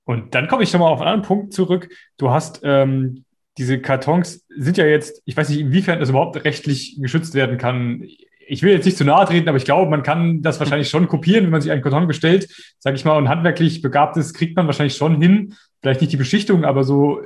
Und 0.05 0.35
dann 0.35 0.47
komme 0.47 0.63
ich 0.63 0.69
schon 0.69 0.79
mal 0.79 0.89
auf 0.89 1.01
einen 1.01 1.09
anderen 1.09 1.27
Punkt 1.27 1.53
zurück. 1.53 1.89
Du 2.17 2.31
hast 2.31 2.61
ähm, 2.63 3.25
diese 3.57 3.81
Kartons 3.81 4.45
sind 4.49 4.77
ja 4.77 4.85
jetzt, 4.85 5.21
ich 5.25 5.35
weiß 5.35 5.49
nicht, 5.49 5.59
inwiefern 5.59 5.99
das 5.99 6.09
überhaupt 6.09 6.43
rechtlich 6.45 6.97
geschützt 7.01 7.33
werden 7.33 7.57
kann 7.57 8.07
ich 8.47 8.63
will 8.63 8.71
jetzt 8.71 8.85
nicht 8.85 8.97
zu 8.97 9.03
nahe 9.03 9.25
treten, 9.25 9.49
aber 9.49 9.57
ich 9.57 9.65
glaube, 9.65 9.89
man 9.89 10.03
kann 10.03 10.41
das 10.41 10.59
wahrscheinlich 10.59 10.89
schon 10.89 11.07
kopieren, 11.07 11.45
wenn 11.45 11.51
man 11.51 11.61
sich 11.61 11.71
einen 11.71 11.81
Karton 11.81 12.07
bestellt, 12.07 12.47
sage 12.79 12.95
ich 12.95 13.05
mal, 13.05 13.17
und 13.17 13.29
handwerklich 13.29 13.81
begabt 13.81 14.17
ist, 14.17 14.33
kriegt 14.33 14.55
man 14.55 14.65
wahrscheinlich 14.65 14.95
schon 14.95 15.21
hin. 15.21 15.53
Vielleicht 15.81 16.01
nicht 16.01 16.13
die 16.13 16.17
Beschichtung, 16.17 16.65
aber 16.65 16.83
so 16.83 17.21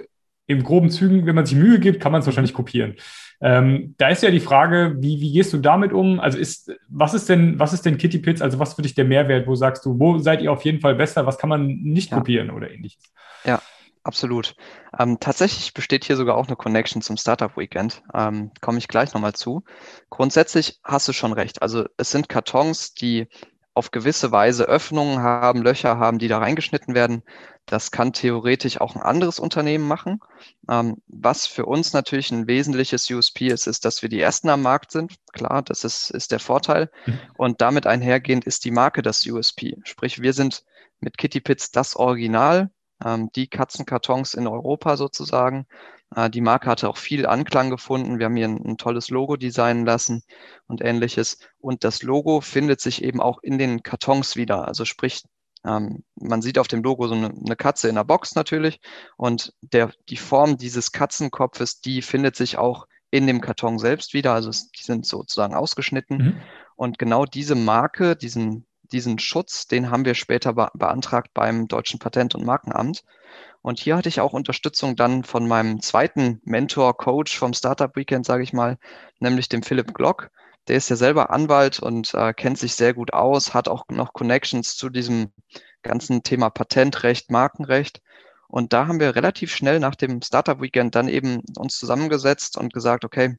im 0.47 0.63
groben 0.63 0.89
Zügen, 0.89 1.25
wenn 1.25 1.35
man 1.35 1.45
sich 1.45 1.57
Mühe 1.57 1.79
gibt, 1.79 2.01
kann 2.01 2.11
man 2.11 2.21
es 2.21 2.25
wahrscheinlich 2.25 2.53
kopieren. 2.53 2.95
Ähm, 3.39 3.95
da 3.97 4.09
ist 4.09 4.21
ja 4.21 4.29
die 4.29 4.39
Frage, 4.39 4.95
wie, 4.99 5.19
wie 5.19 5.31
gehst 5.31 5.53
du 5.53 5.57
damit 5.57 5.93
um? 5.93 6.19
Also 6.19 6.37
ist, 6.37 6.71
was 6.89 7.13
ist 7.13 7.29
denn, 7.29 7.57
was 7.57 7.73
ist 7.73 7.85
denn 7.85 7.97
Kitty 7.97 8.19
Pits? 8.19 8.41
Also 8.41 8.59
was 8.59 8.73
für 8.73 8.81
dich 8.81 8.93
der 8.93 9.05
Mehrwert? 9.05 9.47
Wo 9.47 9.55
sagst 9.55 9.85
du, 9.85 9.99
wo 9.99 10.19
seid 10.19 10.41
ihr 10.41 10.51
auf 10.51 10.63
jeden 10.63 10.79
Fall 10.79 10.95
besser? 10.95 11.25
Was 11.25 11.37
kann 11.37 11.49
man 11.49 11.67
nicht 11.67 12.11
ja. 12.11 12.17
kopieren 12.17 12.51
oder 12.51 12.69
ähnliches? 12.69 13.01
Ja, 13.45 13.61
Absolut. 14.03 14.55
Ähm, 14.97 15.19
tatsächlich 15.19 15.75
besteht 15.75 16.05
hier 16.05 16.15
sogar 16.15 16.35
auch 16.35 16.47
eine 16.47 16.55
Connection 16.55 17.03
zum 17.03 17.17
Startup 17.17 17.55
Weekend. 17.55 18.01
Ähm, 18.15 18.51
Komme 18.59 18.79
ich 18.79 18.87
gleich 18.87 19.13
nochmal 19.13 19.33
zu. 19.33 19.63
Grundsätzlich 20.09 20.79
hast 20.83 21.07
du 21.07 21.13
schon 21.13 21.33
recht. 21.33 21.61
Also 21.61 21.85
es 21.97 22.09
sind 22.09 22.27
Kartons, 22.27 22.95
die 22.95 23.27
auf 23.73 23.91
gewisse 23.91 24.31
Weise 24.31 24.65
Öffnungen 24.65 25.19
haben, 25.21 25.61
Löcher 25.61 25.97
haben, 25.97 26.19
die 26.19 26.27
da 26.27 26.39
reingeschnitten 26.39 26.93
werden. 26.93 27.23
Das 27.65 27.91
kann 27.91 28.11
theoretisch 28.11 28.81
auch 28.81 28.95
ein 28.95 29.01
anderes 29.01 29.39
Unternehmen 29.39 29.87
machen. 29.87 30.19
Ähm, 30.69 30.97
was 31.07 31.47
für 31.47 31.65
uns 31.65 31.93
natürlich 31.93 32.31
ein 32.31 32.47
wesentliches 32.47 33.09
USP 33.09 33.47
ist, 33.47 33.67
ist, 33.67 33.85
dass 33.85 34.01
wir 34.01 34.09
die 34.09 34.19
Ersten 34.19 34.49
am 34.49 34.61
Markt 34.61 34.91
sind. 34.91 35.15
Klar, 35.31 35.61
das 35.61 35.83
ist, 35.83 36.09
ist 36.09 36.31
der 36.31 36.39
Vorteil. 36.39 36.91
Mhm. 37.05 37.19
Und 37.37 37.61
damit 37.61 37.87
einhergehend 37.87 38.45
ist 38.45 38.65
die 38.65 38.71
Marke 38.71 39.01
das 39.01 39.25
USP. 39.25 39.77
Sprich, 39.83 40.21
wir 40.21 40.33
sind 40.33 40.63
mit 40.99 41.17
Kitty 41.17 41.39
Pits 41.39 41.71
das 41.71 41.95
Original 41.95 42.71
die 43.35 43.47
Katzenkartons 43.47 44.33
in 44.33 44.47
Europa 44.47 44.97
sozusagen. 44.97 45.65
Äh, 46.15 46.29
die 46.29 46.41
Marke 46.41 46.69
hatte 46.69 46.89
auch 46.89 46.97
viel 46.97 47.25
Anklang 47.25 47.69
gefunden. 47.69 48.19
Wir 48.19 48.25
haben 48.25 48.35
hier 48.35 48.47
ein, 48.47 48.63
ein, 48.65 48.77
tolles 48.77 49.09
Logo 49.09 49.37
designen 49.37 49.85
lassen 49.85 50.23
und 50.67 50.81
ähnliches. 50.81 51.39
Und 51.59 51.83
das 51.83 52.03
Logo 52.03 52.41
findet 52.41 52.81
sich 52.81 53.03
eben 53.03 53.21
auch 53.21 53.39
in 53.41 53.57
den 53.57 53.83
Kartons 53.83 54.35
wieder. 54.35 54.67
Also 54.67 54.85
sprich, 54.85 55.23
ähm, 55.65 56.03
man 56.15 56.41
sieht 56.41 56.57
auf 56.57 56.67
dem 56.67 56.83
Logo 56.83 57.07
so 57.07 57.15
eine, 57.15 57.29
eine, 57.29 57.55
Katze 57.55 57.89
in 57.89 57.95
der 57.95 58.03
Box 58.03 58.35
natürlich. 58.35 58.79
Und 59.17 59.53
der, 59.61 59.91
die 60.09 60.17
Form 60.17 60.57
dieses 60.57 60.91
Katzenkopfes, 60.91 61.81
die 61.81 62.01
findet 62.01 62.35
sich 62.35 62.57
auch 62.57 62.87
in 63.11 63.27
dem 63.27 63.41
Karton 63.41 63.77
selbst 63.77 64.13
wieder. 64.13 64.33
Also 64.33 64.49
es, 64.49 64.71
die 64.71 64.83
sind 64.83 65.05
sozusagen 65.05 65.53
ausgeschnitten. 65.53 66.17
Mhm. 66.17 66.41
Und 66.75 66.97
genau 66.97 67.25
diese 67.25 67.55
Marke, 67.55 68.15
diesen, 68.15 68.65
diesen 68.91 69.19
Schutz, 69.19 69.67
den 69.67 69.89
haben 69.89 70.05
wir 70.05 70.15
später 70.15 70.53
be 70.53 70.69
beantragt 70.73 71.31
beim 71.33 71.67
Deutschen 71.67 71.99
Patent- 71.99 72.35
und 72.35 72.45
Markenamt. 72.45 73.03
Und 73.61 73.79
hier 73.79 73.95
hatte 73.97 74.09
ich 74.09 74.19
auch 74.21 74.33
Unterstützung 74.33 74.95
dann 74.95 75.23
von 75.23 75.47
meinem 75.47 75.81
zweiten 75.81 76.41
Mentor, 76.43 76.97
Coach 76.97 77.37
vom 77.37 77.53
Startup 77.53 77.95
Weekend, 77.95 78.25
sage 78.25 78.43
ich 78.43 78.53
mal, 78.53 78.77
nämlich 79.19 79.49
dem 79.49 79.63
Philipp 79.63 79.93
Glock. 79.93 80.29
Der 80.67 80.77
ist 80.77 80.89
ja 80.89 80.95
selber 80.95 81.31
Anwalt 81.31 81.79
und 81.79 82.13
äh, 82.13 82.33
kennt 82.33 82.57
sich 82.57 82.75
sehr 82.75 82.93
gut 82.93 83.13
aus, 83.13 83.53
hat 83.53 83.67
auch 83.67 83.85
noch 83.89 84.13
Connections 84.13 84.75
zu 84.75 84.89
diesem 84.89 85.31
ganzen 85.81 86.23
Thema 86.23 86.49
Patentrecht, 86.49 87.31
Markenrecht. 87.31 88.01
Und 88.47 88.73
da 88.73 88.87
haben 88.87 88.99
wir 88.99 89.15
relativ 89.15 89.55
schnell 89.55 89.79
nach 89.79 89.95
dem 89.95 90.21
Startup 90.21 90.61
Weekend 90.61 90.95
dann 90.95 91.07
eben 91.07 91.41
uns 91.57 91.77
zusammengesetzt 91.77 92.57
und 92.57 92.73
gesagt, 92.73 93.05
okay, 93.05 93.37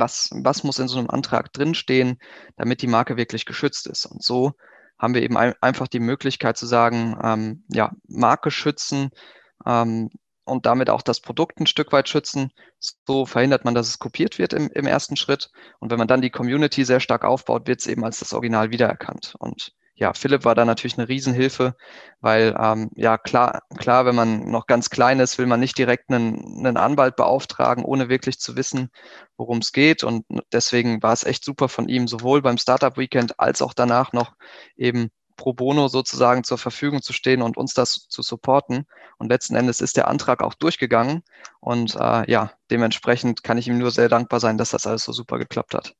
was, 0.00 0.30
was 0.32 0.64
muss 0.64 0.78
in 0.78 0.88
so 0.88 0.98
einem 0.98 1.10
Antrag 1.10 1.52
drinstehen, 1.52 2.18
damit 2.56 2.82
die 2.82 2.86
Marke 2.86 3.16
wirklich 3.16 3.46
geschützt 3.46 3.86
ist. 3.86 4.06
Und 4.06 4.22
so 4.22 4.52
haben 4.98 5.14
wir 5.14 5.22
eben 5.22 5.36
ein, 5.36 5.54
einfach 5.60 5.88
die 5.88 6.00
Möglichkeit 6.00 6.56
zu 6.56 6.66
sagen, 6.66 7.16
ähm, 7.22 7.64
ja, 7.68 7.92
Marke 8.08 8.50
schützen 8.50 9.10
ähm, 9.64 10.10
und 10.44 10.66
damit 10.66 10.90
auch 10.90 11.02
das 11.02 11.20
Produkt 11.20 11.60
ein 11.60 11.66
Stück 11.66 11.92
weit 11.92 12.08
schützen. 12.08 12.50
So 13.06 13.26
verhindert 13.26 13.64
man, 13.64 13.74
dass 13.74 13.88
es 13.88 13.98
kopiert 13.98 14.38
wird 14.38 14.52
im, 14.52 14.70
im 14.70 14.86
ersten 14.86 15.16
Schritt. 15.16 15.50
Und 15.78 15.90
wenn 15.90 15.98
man 15.98 16.08
dann 16.08 16.22
die 16.22 16.30
Community 16.30 16.84
sehr 16.84 17.00
stark 17.00 17.24
aufbaut, 17.24 17.66
wird 17.66 17.80
es 17.80 17.86
eben 17.86 18.04
als 18.04 18.18
das 18.18 18.32
Original 18.32 18.70
wiedererkannt. 18.70 19.34
Und 19.38 19.72
ja, 19.98 20.14
Philipp 20.14 20.44
war 20.44 20.54
da 20.54 20.64
natürlich 20.64 20.96
eine 20.96 21.08
Riesenhilfe, 21.08 21.74
weil 22.20 22.54
ähm, 22.58 22.90
ja 22.94 23.18
klar, 23.18 23.62
klar, 23.76 24.06
wenn 24.06 24.14
man 24.14 24.48
noch 24.48 24.66
ganz 24.66 24.90
klein 24.90 25.18
ist, 25.18 25.38
will 25.38 25.46
man 25.46 25.58
nicht 25.58 25.76
direkt 25.76 26.10
einen, 26.10 26.58
einen 26.58 26.76
Anwalt 26.76 27.16
beauftragen, 27.16 27.84
ohne 27.84 28.08
wirklich 28.08 28.38
zu 28.38 28.56
wissen, 28.56 28.90
worum 29.36 29.58
es 29.58 29.72
geht. 29.72 30.04
Und 30.04 30.24
deswegen 30.52 31.02
war 31.02 31.12
es 31.12 31.24
echt 31.24 31.44
super 31.44 31.68
von 31.68 31.88
ihm, 31.88 32.06
sowohl 32.06 32.42
beim 32.42 32.58
Startup 32.58 32.96
Weekend 32.96 33.40
als 33.40 33.60
auch 33.60 33.74
danach 33.74 34.12
noch 34.12 34.34
eben 34.76 35.10
pro 35.36 35.52
bono 35.52 35.88
sozusagen 35.88 36.44
zur 36.44 36.58
Verfügung 36.58 37.02
zu 37.02 37.12
stehen 37.12 37.42
und 37.42 37.56
uns 37.56 37.74
das 37.74 38.06
zu 38.08 38.22
supporten. 38.22 38.86
Und 39.18 39.30
letzten 39.30 39.56
Endes 39.56 39.80
ist 39.80 39.96
der 39.96 40.08
Antrag 40.08 40.42
auch 40.42 40.54
durchgegangen. 40.54 41.22
Und 41.60 41.96
äh, 41.96 42.30
ja, 42.30 42.52
dementsprechend 42.70 43.42
kann 43.42 43.58
ich 43.58 43.66
ihm 43.66 43.78
nur 43.78 43.90
sehr 43.90 44.08
dankbar 44.08 44.38
sein, 44.38 44.58
dass 44.58 44.70
das 44.70 44.86
alles 44.86 45.04
so 45.04 45.12
super 45.12 45.38
geklappt 45.38 45.74
hat. 45.74 45.94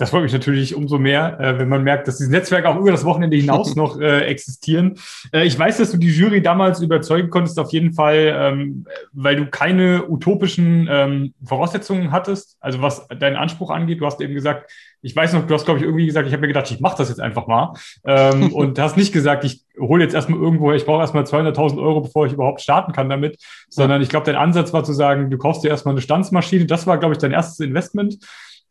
Das 0.00 0.08
freut 0.08 0.22
mich 0.22 0.32
natürlich 0.32 0.74
umso 0.74 0.98
mehr, 0.98 1.38
äh, 1.38 1.58
wenn 1.58 1.68
man 1.68 1.84
merkt, 1.84 2.08
dass 2.08 2.16
diese 2.16 2.30
Netzwerke 2.30 2.70
auch 2.70 2.76
über 2.76 2.90
das 2.90 3.04
Wochenende 3.04 3.36
hinaus 3.36 3.76
noch 3.76 4.00
äh, 4.00 4.22
existieren. 4.22 4.94
Äh, 5.30 5.44
ich 5.44 5.58
weiß, 5.58 5.76
dass 5.76 5.92
du 5.92 5.98
die 5.98 6.08
Jury 6.08 6.40
damals 6.40 6.80
überzeugen 6.80 7.28
konntest, 7.28 7.58
auf 7.58 7.70
jeden 7.70 7.92
Fall, 7.92 8.34
ähm, 8.34 8.86
weil 9.12 9.36
du 9.36 9.44
keine 9.44 10.08
utopischen 10.08 10.88
ähm, 10.90 11.34
Voraussetzungen 11.44 12.12
hattest, 12.12 12.56
also 12.60 12.80
was 12.80 13.06
deinen 13.08 13.36
Anspruch 13.36 13.68
angeht. 13.68 14.00
Du 14.00 14.06
hast 14.06 14.22
eben 14.22 14.32
gesagt, 14.32 14.72
ich 15.02 15.14
weiß 15.14 15.34
noch, 15.34 15.46
du 15.46 15.52
hast, 15.52 15.66
glaube 15.66 15.80
ich, 15.80 15.84
irgendwie 15.84 16.06
gesagt, 16.06 16.26
ich 16.26 16.32
habe 16.32 16.40
mir 16.40 16.48
gedacht, 16.48 16.70
ich 16.70 16.80
mache 16.80 16.96
das 16.96 17.10
jetzt 17.10 17.20
einfach 17.20 17.46
mal. 17.46 17.74
Ähm, 18.02 18.52
und 18.54 18.78
hast 18.78 18.96
nicht 18.96 19.12
gesagt, 19.12 19.44
ich 19.44 19.66
hole 19.78 20.02
jetzt 20.02 20.14
erstmal 20.14 20.40
irgendwo, 20.40 20.72
ich 20.72 20.86
brauche 20.86 21.02
erstmal 21.02 21.24
200.000 21.24 21.78
Euro, 21.78 22.00
bevor 22.00 22.24
ich 22.24 22.32
überhaupt 22.32 22.62
starten 22.62 22.92
kann 22.92 23.10
damit, 23.10 23.36
sondern 23.68 24.00
ich 24.00 24.08
glaube, 24.08 24.24
dein 24.24 24.36
Ansatz 24.36 24.72
war 24.72 24.82
zu 24.82 24.94
sagen, 24.94 25.28
du 25.28 25.36
kaufst 25.36 25.62
dir 25.62 25.68
erstmal 25.68 25.92
eine 25.92 26.00
Stanzmaschine. 26.00 26.64
Das 26.64 26.86
war, 26.86 26.96
glaube 26.96 27.12
ich, 27.12 27.18
dein 27.18 27.32
erstes 27.32 27.60
Investment. 27.60 28.16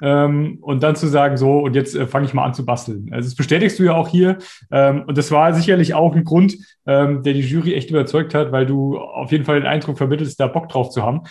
Ähm, 0.01 0.59
und 0.61 0.81
dann 0.81 0.95
zu 0.95 1.07
sagen, 1.07 1.37
so, 1.37 1.59
und 1.59 1.75
jetzt 1.75 1.95
äh, 1.95 2.07
fange 2.07 2.25
ich 2.25 2.33
mal 2.33 2.45
an 2.45 2.53
zu 2.53 2.65
basteln. 2.65 3.09
Also 3.11 3.27
das 3.27 3.35
bestätigst 3.35 3.79
du 3.79 3.83
ja 3.83 3.95
auch 3.95 4.07
hier. 4.07 4.37
Ähm, 4.71 5.03
und 5.07 5.17
das 5.17 5.31
war 5.31 5.53
sicherlich 5.53 5.93
auch 5.93 6.15
ein 6.15 6.23
Grund, 6.23 6.57
ähm, 6.85 7.23
der 7.23 7.33
die 7.33 7.41
Jury 7.41 7.73
echt 7.73 7.89
überzeugt 7.89 8.33
hat, 8.33 8.51
weil 8.51 8.65
du 8.65 8.97
auf 8.97 9.31
jeden 9.31 9.45
Fall 9.45 9.59
den 9.59 9.67
Eindruck 9.67 9.97
vermittelst, 9.97 10.39
da 10.39 10.47
Bock 10.47 10.69
drauf 10.69 10.89
zu 10.89 11.03
haben. 11.03 11.21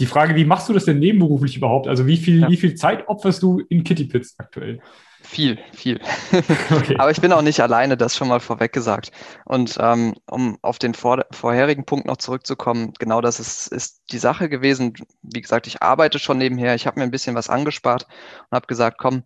Die 0.00 0.06
Frage, 0.06 0.36
wie 0.36 0.44
machst 0.44 0.68
du 0.68 0.72
das 0.72 0.84
denn 0.84 0.98
nebenberuflich 0.98 1.56
überhaupt? 1.56 1.88
Also 1.88 2.06
wie 2.06 2.18
viel, 2.18 2.42
ja. 2.42 2.48
wie 2.48 2.56
viel 2.56 2.74
Zeit 2.74 3.08
opferst 3.08 3.42
du 3.42 3.62
in 3.68 3.82
Kitty 3.82 4.04
Pits 4.04 4.34
aktuell? 4.38 4.80
Viel, 5.22 5.58
viel. 5.72 6.00
Okay. 6.70 6.96
Aber 6.98 7.10
ich 7.10 7.20
bin 7.20 7.32
auch 7.32 7.42
nicht 7.42 7.60
alleine, 7.60 7.96
das 7.96 8.16
schon 8.16 8.28
mal 8.28 8.40
vorweg 8.40 8.72
gesagt. 8.72 9.10
Und 9.44 9.76
ähm, 9.80 10.14
um 10.30 10.58
auf 10.62 10.78
den 10.78 10.94
vor 10.94 11.24
vorherigen 11.30 11.84
Punkt 11.84 12.06
noch 12.06 12.18
zurückzukommen, 12.18 12.92
genau 12.98 13.20
das 13.20 13.40
ist, 13.40 13.68
ist 13.68 14.02
die 14.12 14.18
Sache 14.18 14.48
gewesen. 14.48 14.94
Wie 15.22 15.40
gesagt, 15.40 15.66
ich 15.66 15.82
arbeite 15.82 16.18
schon 16.18 16.38
nebenher, 16.38 16.74
ich 16.74 16.86
habe 16.86 17.00
mir 17.00 17.04
ein 17.04 17.10
bisschen 17.10 17.34
was 17.34 17.48
angespart 17.48 18.06
und 18.50 18.56
habe 18.56 18.66
gesagt, 18.66 18.98
komm, 18.98 19.24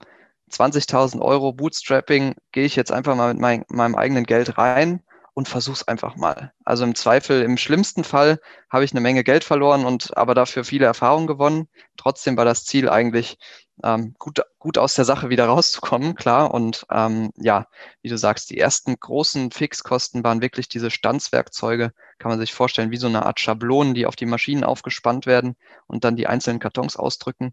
20.000 0.51 1.21
Euro 1.21 1.53
Bootstrapping, 1.53 2.35
gehe 2.53 2.65
ich 2.65 2.77
jetzt 2.77 2.93
einfach 2.93 3.17
mal 3.17 3.33
mit 3.33 3.41
mein, 3.41 3.65
meinem 3.69 3.95
eigenen 3.95 4.25
Geld 4.25 4.59
rein 4.59 5.03
und 5.35 5.49
versuch's 5.49 5.89
einfach 5.89 6.17
mal. 6.17 6.53
Also 6.65 6.85
im 6.85 6.95
Zweifel, 6.95 7.43
im 7.43 7.57
schlimmsten 7.57 8.05
Fall 8.05 8.39
habe 8.71 8.85
ich 8.85 8.93
eine 8.93 9.01
Menge 9.01 9.25
Geld 9.25 9.45
verloren 9.45 9.85
und 9.85 10.17
aber 10.17 10.35
dafür 10.35 10.65
viele 10.65 10.87
Erfahrungen 10.87 11.27
gewonnen. 11.27 11.69
Trotzdem 11.97 12.37
war 12.37 12.45
das 12.45 12.65
Ziel 12.65 12.89
eigentlich, 12.89 13.39
ähm, 13.83 14.15
gut, 14.19 14.41
gut 14.59 14.79
aus 14.79 14.95
der 14.95 15.05
Sache 15.05 15.29
wieder 15.29 15.47
rauszukommen, 15.49 16.15
klar. 16.15 16.53
Und 16.55 16.87
ähm, 16.91 17.31
ja, 17.37 17.67
wie 18.03 18.09
du 18.09 18.17
sagst, 18.17 18.51
die 18.51 18.59
ersten 18.59 18.99
großen 18.99 19.51
Fixkosten 19.51 20.25
waren 20.25 20.43
wirklich 20.43 20.69
diese 20.69 20.91
Standswerkzeuge, 20.91 21.93
kann 22.19 22.31
man 22.31 22.39
sich 22.39 22.53
vorstellen, 22.53 22.91
wie 22.91 22.97
so 22.97 23.09
eine 23.09 23.27
Art 23.27 23.41
Schablonen, 23.41 23.95
die 23.95 24.07
auf 24.07 24.17
die 24.17 24.27
Maschinen 24.27 24.65
aufgespannt 24.65 25.27
werden 25.27 25.57
und 25.87 26.05
dann 26.05 26.17
die 26.17 26.27
einzelnen 26.27 26.61
Kartons 26.61 26.97
ausdrücken. 26.97 27.53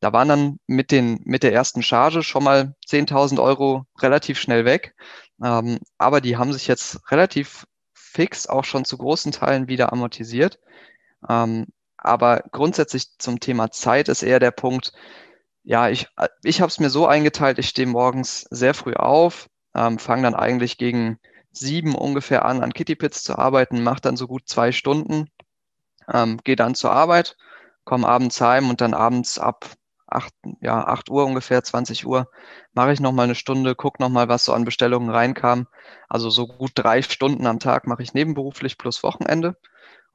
Da 0.00 0.12
waren 0.12 0.28
dann 0.28 0.58
mit, 0.66 0.90
den, 0.90 1.20
mit 1.24 1.42
der 1.42 1.52
ersten 1.52 1.82
Charge 1.82 2.22
schon 2.22 2.44
mal 2.44 2.74
10.000 2.86 3.42
Euro 3.42 3.86
relativ 3.98 4.38
schnell 4.38 4.64
weg. 4.64 4.94
Ähm, 5.42 5.78
aber 5.98 6.20
die 6.20 6.36
haben 6.36 6.52
sich 6.52 6.66
jetzt 6.66 7.10
relativ 7.10 7.66
fix 7.94 8.46
auch 8.46 8.64
schon 8.64 8.84
zu 8.84 8.98
großen 8.98 9.32
Teilen 9.32 9.66
wieder 9.68 9.92
amortisiert. 9.92 10.60
Ähm, 11.28 11.66
aber 11.96 12.44
grundsätzlich 12.52 13.16
zum 13.18 13.40
Thema 13.40 13.70
Zeit 13.70 14.08
ist 14.08 14.22
eher 14.22 14.38
der 14.38 14.50
Punkt, 14.50 14.92
ja, 15.64 15.88
ich, 15.88 16.08
ich 16.42 16.60
habe 16.60 16.70
es 16.70 16.80
mir 16.80 16.90
so 16.90 17.06
eingeteilt, 17.06 17.58
ich 17.58 17.68
stehe 17.68 17.88
morgens 17.88 18.42
sehr 18.50 18.74
früh 18.74 18.94
auf, 18.94 19.48
ähm, 19.74 19.98
fange 19.98 20.22
dann 20.22 20.34
eigentlich 20.34 20.78
gegen 20.78 21.18
sieben 21.52 21.94
ungefähr 21.94 22.44
an, 22.44 22.62
an 22.62 22.72
Kittypits 22.74 23.22
zu 23.24 23.38
arbeiten, 23.38 23.82
mache 23.82 24.00
dann 24.00 24.16
so 24.16 24.26
gut 24.26 24.48
zwei 24.48 24.72
Stunden, 24.72 25.30
ähm, 26.12 26.38
gehe 26.44 26.56
dann 26.56 26.74
zur 26.74 26.92
Arbeit, 26.92 27.36
komme 27.84 28.08
abends 28.08 28.40
heim 28.40 28.70
und 28.70 28.80
dann 28.80 28.94
abends 28.94 29.38
ab 29.38 29.70
acht, 30.06 30.34
ja, 30.60 30.86
acht 30.86 31.10
Uhr 31.10 31.24
ungefähr, 31.26 31.64
20 31.64 32.06
Uhr, 32.06 32.28
mache 32.72 32.92
ich 32.92 33.00
nochmal 33.00 33.24
eine 33.24 33.34
Stunde, 33.34 33.74
gucke 33.74 34.02
nochmal, 34.02 34.28
was 34.28 34.44
so 34.44 34.52
an 34.52 34.64
Bestellungen 34.64 35.10
reinkam. 35.10 35.66
Also 36.08 36.30
so 36.30 36.46
gut 36.46 36.72
drei 36.74 37.02
Stunden 37.02 37.46
am 37.46 37.58
Tag 37.58 37.86
mache 37.86 38.02
ich 38.02 38.14
nebenberuflich 38.14 38.78
plus 38.78 39.02
Wochenende. 39.02 39.56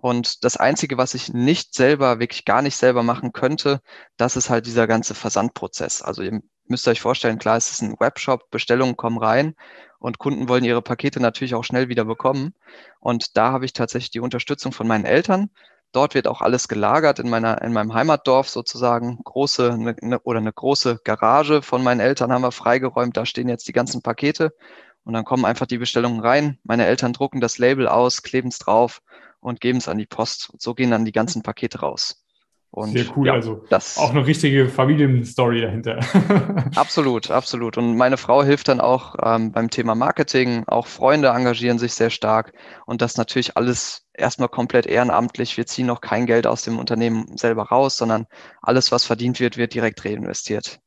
Und 0.02 0.46
das 0.46 0.56
Einzige, 0.56 0.98
was 0.98 1.14
ich 1.14 1.34
nicht 1.34 1.76
selber, 1.76 2.20
wirklich 2.20 2.46
gar 2.46 2.62
nicht 2.62 2.78
selber 2.78 3.04
machen 3.04 3.34
könnte, 3.34 3.82
das 4.16 4.38
ist 4.38 4.50
halt 4.50 4.66
dieser 4.66 4.88
ganze 4.88 5.14
Versandprozess. 5.14 6.02
Also 6.02 6.22
ihr 6.22 6.42
müsst 6.68 6.88
euch 6.88 7.02
vorstellen, 7.02 7.38
klar, 7.38 7.58
es 7.58 7.70
ist 7.70 7.82
ein 7.82 8.00
Webshop, 8.00 8.50
Bestellungen 8.50 8.96
kommen 8.96 9.18
rein 9.18 9.56
und 10.00 10.18
Kunden 10.18 10.48
wollen 10.48 10.64
ihre 10.64 10.82
Pakete 10.82 11.20
natürlich 11.20 11.54
auch 11.54 11.66
schnell 11.66 11.90
wieder 11.90 12.06
bekommen. 12.06 12.54
Und 13.02 13.36
da 13.36 13.52
habe 13.52 13.66
ich 13.66 13.74
tatsächlich 13.74 14.12
die 14.12 14.22
Unterstützung 14.22 14.72
von 14.72 14.88
meinen 14.88 15.04
Eltern. 15.04 15.50
Dort 15.92 16.16
wird 16.16 16.28
auch 16.28 16.40
alles 16.40 16.70
gelagert 16.70 17.20
in 17.20 17.30
meiner, 17.30 17.62
in 17.62 17.74
meinem 17.74 17.94
Heimatdorf 17.94 18.48
sozusagen. 18.48 19.20
Große 19.26 19.74
eine, 19.74 19.96
eine, 20.02 20.20
oder 20.22 20.40
eine 20.40 20.54
große 20.54 21.00
Garage 21.04 21.62
von 21.62 21.84
meinen 21.84 22.00
Eltern 22.00 22.32
haben 22.32 22.44
wir 22.44 22.54
freigeräumt. 22.54 23.18
Da 23.18 23.26
stehen 23.26 23.50
jetzt 23.50 23.68
die 23.68 23.74
ganzen 23.74 24.02
Pakete 24.02 24.56
und 25.04 25.14
dann 25.14 25.26
kommen 25.26 25.44
einfach 25.44 25.66
die 25.66 25.80
Bestellungen 25.80 26.22
rein. 26.22 26.58
Meine 26.64 26.86
Eltern 26.86 27.12
drucken 27.12 27.42
das 27.42 27.58
Label 27.58 27.90
aus, 27.90 28.22
kleben 28.22 28.48
es 28.48 28.60
drauf 28.60 29.02
und 29.40 29.62
geben 29.62 29.80
es 29.80 29.88
an 29.88 29.98
die 29.98 30.06
Post. 30.06 30.54
So 30.58 30.74
gehen 30.74 30.92
dann 30.92 31.06
die 31.06 31.12
ganzen 31.12 31.44
Pakete 31.44 31.80
raus. 31.80 32.24
Und 32.72 32.92
Sehr 32.92 33.06
cool, 33.18 33.28
ja, 33.28 33.34
also 33.34 33.64
das 33.70 33.98
auch 33.98 34.12
eine 34.12 34.28
richtige 34.28 34.70
Familienstory 34.70 35.62
dahinter. 35.62 36.00
absolut, 36.76 37.32
absolut. 37.32 37.78
Und 37.78 37.98
meine 37.98 38.18
Frau 38.18 38.44
hilft 38.44 38.68
dann 38.68 38.80
auch 38.80 39.16
ähm, 39.24 39.52
beim 39.52 39.72
Thema 39.72 39.96
Marketing. 39.96 40.66
Auch 40.68 40.86
Freunde 40.86 41.30
engagieren 41.30 41.80
sich 41.80 41.96
sehr 41.96 42.12
stark. 42.12 42.54
Und 42.86 43.02
das 43.02 43.18
natürlich 43.18 43.58
alles 43.58 44.06
erstmal 44.14 44.50
komplett 44.50 44.86
ehrenamtlich. 44.86 45.58
Wir 45.58 45.66
ziehen 45.66 45.88
noch 45.88 46.02
kein 46.02 46.28
Geld 46.28 46.46
aus 46.46 46.62
dem 46.62 46.78
Unternehmen 46.78 47.38
selber 47.38 47.64
raus, 47.64 47.98
sondern 47.98 48.28
alles, 48.62 48.92
was 48.92 49.04
verdient 49.04 49.40
wird, 49.40 49.58
wird 49.58 49.74
direkt 49.74 50.06
reinvestiert. 50.06 50.80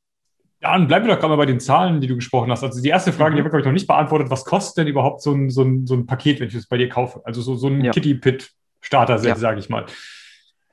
Ja, 0.62 0.76
und 0.76 0.86
bleiben 0.86 1.06
wir 1.06 1.14
doch 1.14 1.20
gerade 1.20 1.32
mal 1.32 1.36
bei 1.36 1.46
den 1.46 1.58
Zahlen, 1.58 2.00
die 2.00 2.06
du 2.06 2.14
gesprochen 2.14 2.50
hast. 2.52 2.62
Also 2.62 2.80
die 2.80 2.88
erste 2.88 3.12
Frage, 3.12 3.32
mhm. 3.32 3.36
die 3.36 3.44
habe 3.44 3.58
ich, 3.58 3.64
noch 3.64 3.72
nicht 3.72 3.88
beantwortet. 3.88 4.30
Was 4.30 4.44
kostet 4.44 4.78
denn 4.78 4.86
überhaupt 4.86 5.20
so 5.20 5.32
ein, 5.32 5.50
so 5.50 5.62
ein, 5.62 5.86
so 5.88 5.94
ein 5.94 6.06
Paket, 6.06 6.38
wenn 6.38 6.48
ich 6.48 6.54
es 6.54 6.68
bei 6.68 6.78
dir 6.78 6.88
kaufe? 6.88 7.20
Also 7.24 7.42
so, 7.42 7.56
so 7.56 7.66
ein 7.66 7.82
ja. 7.82 7.90
Kitty-Pit-Starter-Set, 7.90 9.28
ja. 9.28 9.36
sage 9.36 9.58
ich 9.58 9.68
mal. 9.68 9.86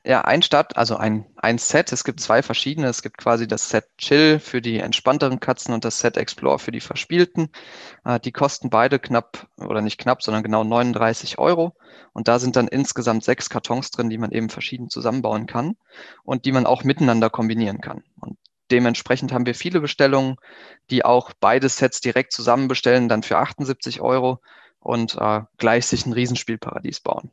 Ja, 0.06 0.22
ein 0.22 0.44
Start, 0.44 0.78
also 0.78 0.96
ein, 0.96 1.26
ein 1.38 1.58
Set. 1.58 1.92
Es 1.92 2.04
gibt 2.04 2.20
zwei 2.20 2.44
verschiedene. 2.44 2.88
Es 2.88 3.02
gibt 3.02 3.18
quasi 3.18 3.48
das 3.48 3.70
Set 3.70 3.86
Chill 3.98 4.40
für 4.40 4.62
die 4.62 4.78
entspannteren 4.78 5.40
Katzen 5.40 5.74
und 5.74 5.84
das 5.84 6.00
Set 6.00 6.18
Explore 6.18 6.60
für 6.60 6.72
die 6.72 6.82
verspielten. 6.82 7.50
Äh, 8.06 8.20
die 8.20 8.32
kosten 8.32 8.70
beide 8.70 9.00
knapp, 9.00 9.48
oder 9.58 9.82
nicht 9.82 9.98
knapp, 9.98 10.22
sondern 10.22 10.44
genau 10.44 10.64
39 10.64 11.40
Euro. 11.40 11.76
Und 12.14 12.28
da 12.28 12.38
sind 12.38 12.56
dann 12.56 12.68
insgesamt 12.68 13.24
sechs 13.24 13.50
Kartons 13.50 13.90
drin, 13.90 14.10
die 14.12 14.20
man 14.20 14.32
eben 14.32 14.50
verschieden 14.50 14.90
zusammenbauen 14.90 15.48
kann 15.48 15.78
und 16.24 16.46
die 16.46 16.52
man 16.52 16.68
auch 16.68 16.84
miteinander 16.84 17.32
kombinieren 17.32 17.82
kann. 17.82 18.04
Und 18.22 18.38
Dementsprechend 18.72 19.32
haben 19.32 19.46
wir 19.46 19.56
viele 19.56 19.82
Bestellungen, 19.82 20.36
die 20.90 21.06
auch 21.06 21.32
beide 21.40 21.70
Sets 21.70 22.02
direkt 22.02 22.34
zusammen 22.34 22.68
bestellen, 22.68 23.10
dann 23.10 23.24
für 23.24 23.38
78 23.38 24.02
Euro 24.02 24.40
und 24.80 25.16
äh, 25.20 25.42
gleich 25.58 25.86
sich 25.86 26.06
ein 26.06 26.14
Riesenspielparadies 26.14 27.02
bauen. 27.02 27.32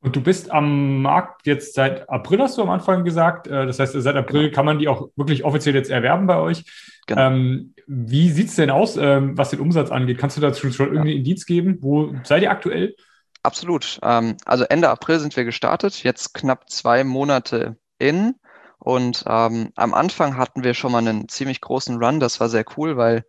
Und 0.00 0.16
du 0.16 0.20
bist 0.20 0.50
am 0.50 1.00
Markt 1.00 1.46
jetzt 1.46 1.74
seit 1.74 2.10
April, 2.10 2.40
hast 2.40 2.58
du 2.58 2.62
am 2.62 2.70
Anfang 2.70 3.04
gesagt. 3.04 3.46
Äh, 3.46 3.66
das 3.66 3.78
heißt, 3.78 3.92
seit 3.96 4.16
April 4.16 4.44
genau. 4.44 4.54
kann 4.54 4.66
man 4.66 4.78
die 4.80 4.88
auch 4.88 5.08
wirklich 5.14 5.44
offiziell 5.44 5.76
jetzt 5.76 5.90
erwerben 5.90 6.26
bei 6.26 6.38
euch. 6.38 6.64
Genau. 7.06 7.20
Ähm, 7.20 7.74
wie 7.86 8.30
sieht 8.30 8.48
es 8.48 8.56
denn 8.56 8.70
aus, 8.70 8.96
ähm, 8.96 9.38
was 9.38 9.50
den 9.50 9.60
Umsatz 9.60 9.90
angeht? 9.90 10.18
Kannst 10.18 10.36
du 10.36 10.40
dazu 10.40 10.72
schon 10.72 10.86
ja. 10.86 10.92
irgendwie 10.94 11.14
Indiz 11.16 11.46
geben? 11.46 11.78
Wo 11.80 12.14
seid 12.24 12.42
ihr 12.42 12.50
aktuell? 12.50 12.96
Absolut. 13.44 14.00
Ähm, 14.02 14.36
also 14.44 14.64
Ende 14.64 14.88
April 14.88 15.20
sind 15.20 15.36
wir 15.36 15.44
gestartet, 15.44 16.02
jetzt 16.02 16.34
knapp 16.34 16.68
zwei 16.68 17.04
Monate 17.04 17.76
in. 17.98 18.34
Und 18.82 19.22
ähm, 19.28 19.70
am 19.76 19.94
Anfang 19.94 20.36
hatten 20.36 20.64
wir 20.64 20.74
schon 20.74 20.90
mal 20.90 20.98
einen 20.98 21.28
ziemlich 21.28 21.60
großen 21.60 22.02
Run. 22.02 22.18
Das 22.18 22.40
war 22.40 22.48
sehr 22.48 22.64
cool, 22.76 22.96
weil 22.96 23.24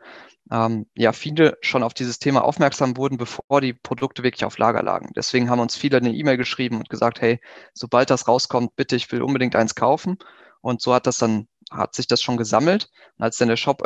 ähm, 0.51 0.87
ja 0.95 1.13
viele 1.13 1.59
schon 1.61 1.83
auf 1.83 1.93
dieses 1.93 2.17
Thema 2.17 2.43
aufmerksam 2.43 2.97
wurden, 2.97 3.17
bevor 3.17 3.61
die 3.61 3.73
Produkte 3.73 4.23
wirklich 4.23 4.45
auf 4.45 4.57
Lager 4.57 4.81
lagen. 4.81 5.11
Deswegen 5.15 5.51
haben 5.51 5.59
uns 5.59 5.75
viele 5.75 5.97
eine 5.97 6.11
E-Mail 6.11 6.37
geschrieben 6.37 6.77
und 6.77 6.89
gesagt, 6.89 7.21
hey, 7.21 7.39
sobald 7.75 8.09
das 8.09 8.27
rauskommt, 8.27 8.75
bitte, 8.75 8.95
ich 8.95 9.11
will 9.11 9.21
unbedingt 9.21 9.55
eins 9.55 9.75
kaufen. 9.75 10.17
Und 10.61 10.81
so 10.81 10.91
hat 10.95 11.05
das 11.05 11.19
dann 11.19 11.47
hat 11.69 11.93
sich 11.93 12.07
das 12.07 12.21
schon 12.21 12.37
gesammelt. 12.37 12.89
Und 13.17 13.23
als 13.23 13.37
dann 13.37 13.47
der 13.47 13.55
Shop 13.55 13.83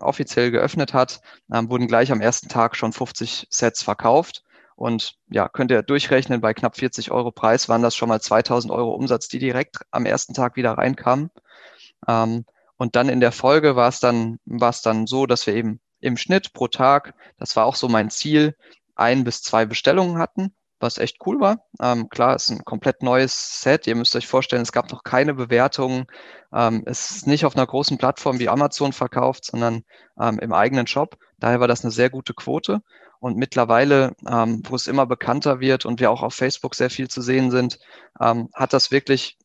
offiziell 0.00 0.50
geöffnet 0.50 0.92
hat, 0.92 1.20
ähm, 1.52 1.70
wurden 1.70 1.86
gleich 1.86 2.10
am 2.10 2.20
ersten 2.20 2.48
Tag 2.48 2.74
schon 2.76 2.92
50 2.92 3.46
Sets 3.48 3.84
verkauft. 3.84 4.42
Und 4.76 5.16
ja, 5.30 5.48
könnt 5.48 5.70
ihr 5.70 5.82
durchrechnen, 5.82 6.42
bei 6.42 6.54
knapp 6.54 6.76
40 6.76 7.10
Euro 7.10 7.32
Preis 7.32 7.68
waren 7.68 7.82
das 7.82 7.96
schon 7.96 8.10
mal 8.10 8.20
2000 8.20 8.72
Euro 8.72 8.94
Umsatz, 8.94 9.26
die 9.28 9.38
direkt 9.38 9.78
am 9.90 10.04
ersten 10.06 10.34
Tag 10.34 10.56
wieder 10.56 10.72
reinkamen. 10.72 11.30
Ähm, 12.06 12.44
und 12.76 12.94
dann 12.94 13.08
in 13.08 13.20
der 13.20 13.32
Folge 13.32 13.74
war 13.74 13.88
es 13.88 14.00
dann, 14.00 14.38
war 14.44 14.70
es 14.70 14.82
dann 14.82 15.06
so, 15.06 15.26
dass 15.26 15.46
wir 15.46 15.54
eben 15.54 15.80
im 16.00 16.18
Schnitt 16.18 16.52
pro 16.52 16.68
Tag, 16.68 17.14
das 17.38 17.56
war 17.56 17.64
auch 17.64 17.74
so 17.74 17.88
mein 17.88 18.10
Ziel, 18.10 18.54
ein 18.94 19.24
bis 19.24 19.42
zwei 19.42 19.64
Bestellungen 19.64 20.18
hatten, 20.18 20.54
was 20.78 20.98
echt 20.98 21.18
cool 21.26 21.40
war. 21.40 21.64
Ähm, 21.80 22.10
klar, 22.10 22.36
ist 22.36 22.50
ein 22.50 22.64
komplett 22.64 23.02
neues 23.02 23.62
Set. 23.62 23.86
Ihr 23.86 23.96
müsst 23.96 24.14
euch 24.14 24.26
vorstellen, 24.26 24.62
es 24.62 24.72
gab 24.72 24.90
noch 24.92 25.04
keine 25.04 25.32
Bewertungen. 25.32 26.06
Ähm, 26.52 26.82
es 26.86 27.10
ist 27.10 27.26
nicht 27.26 27.46
auf 27.46 27.56
einer 27.56 27.66
großen 27.66 27.96
Plattform 27.96 28.38
wie 28.38 28.50
Amazon 28.50 28.92
verkauft, 28.92 29.46
sondern 29.46 29.84
ähm, 30.20 30.38
im 30.38 30.52
eigenen 30.52 30.86
Shop. 30.86 31.16
Daher 31.38 31.60
war 31.60 31.68
das 31.68 31.82
eine 31.82 31.90
sehr 31.90 32.10
gute 32.10 32.34
Quote. 32.34 32.82
Und 33.26 33.36
mittlerweile, 33.36 34.14
ähm, 34.30 34.62
wo 34.68 34.76
es 34.76 34.86
immer 34.86 35.04
bekannter 35.04 35.58
wird 35.58 35.84
und 35.84 35.98
wir 35.98 36.12
auch 36.12 36.22
auf 36.22 36.32
Facebook 36.32 36.76
sehr 36.76 36.90
viel 36.90 37.08
zu 37.08 37.20
sehen 37.22 37.50
sind, 37.50 37.80
ähm, 38.20 38.50
hat 38.54 38.72
das 38.72 38.92
wirklich 38.92 39.36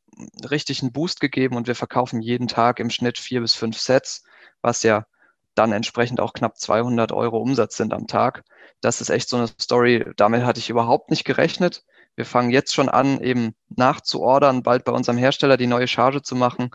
richtig 0.48 0.84
einen 0.84 0.91
Boost 0.91 1.20
gegeben 1.20 1.56
und 1.56 1.65
wir 1.65 1.74
verkaufen 1.74 2.22
jeden 2.22 2.48
Tag 2.48 2.80
im 2.80 2.91
Schnitt 2.91 3.17
vier 3.17 3.41
bis 3.41 3.56
fünf 3.56 3.80
Sets, 3.80 4.24
was 4.62 4.84
ja 4.84 5.08
dann 5.56 5.72
entsprechend 5.72 6.20
auch 6.20 6.34
knapp 6.34 6.58
200 6.58 7.12
Euro 7.12 7.39
Umsatz 7.39 7.76
sind 7.76 7.91
am 7.91 8.06
Tag. 8.06 8.44
Das 8.82 9.02
ist 9.02 9.10
echt 9.10 9.28
so 9.28 9.38
eine 9.38 9.48
Story, 9.48 10.06
damit 10.15 10.44
hatte 10.44 10.60
ich 10.60 10.70
überhaupt 10.70 11.10
nicht 11.10 11.26
gerechnet. 11.26 11.84
Wir 12.15 12.26
fangen 12.26 12.52
jetzt 12.52 12.76
schon 12.76 12.88
an, 12.88 13.20
eben 13.20 13.56
nachzuordern, 13.70 14.62
bald 14.62 14.86
bei 14.86 14.91
unserem 14.91 15.17
Hersteller 15.17 15.58
die 15.58 15.65
neue 15.65 15.88
Charge 15.88 16.22
zu 16.22 16.36
machen, 16.36 16.70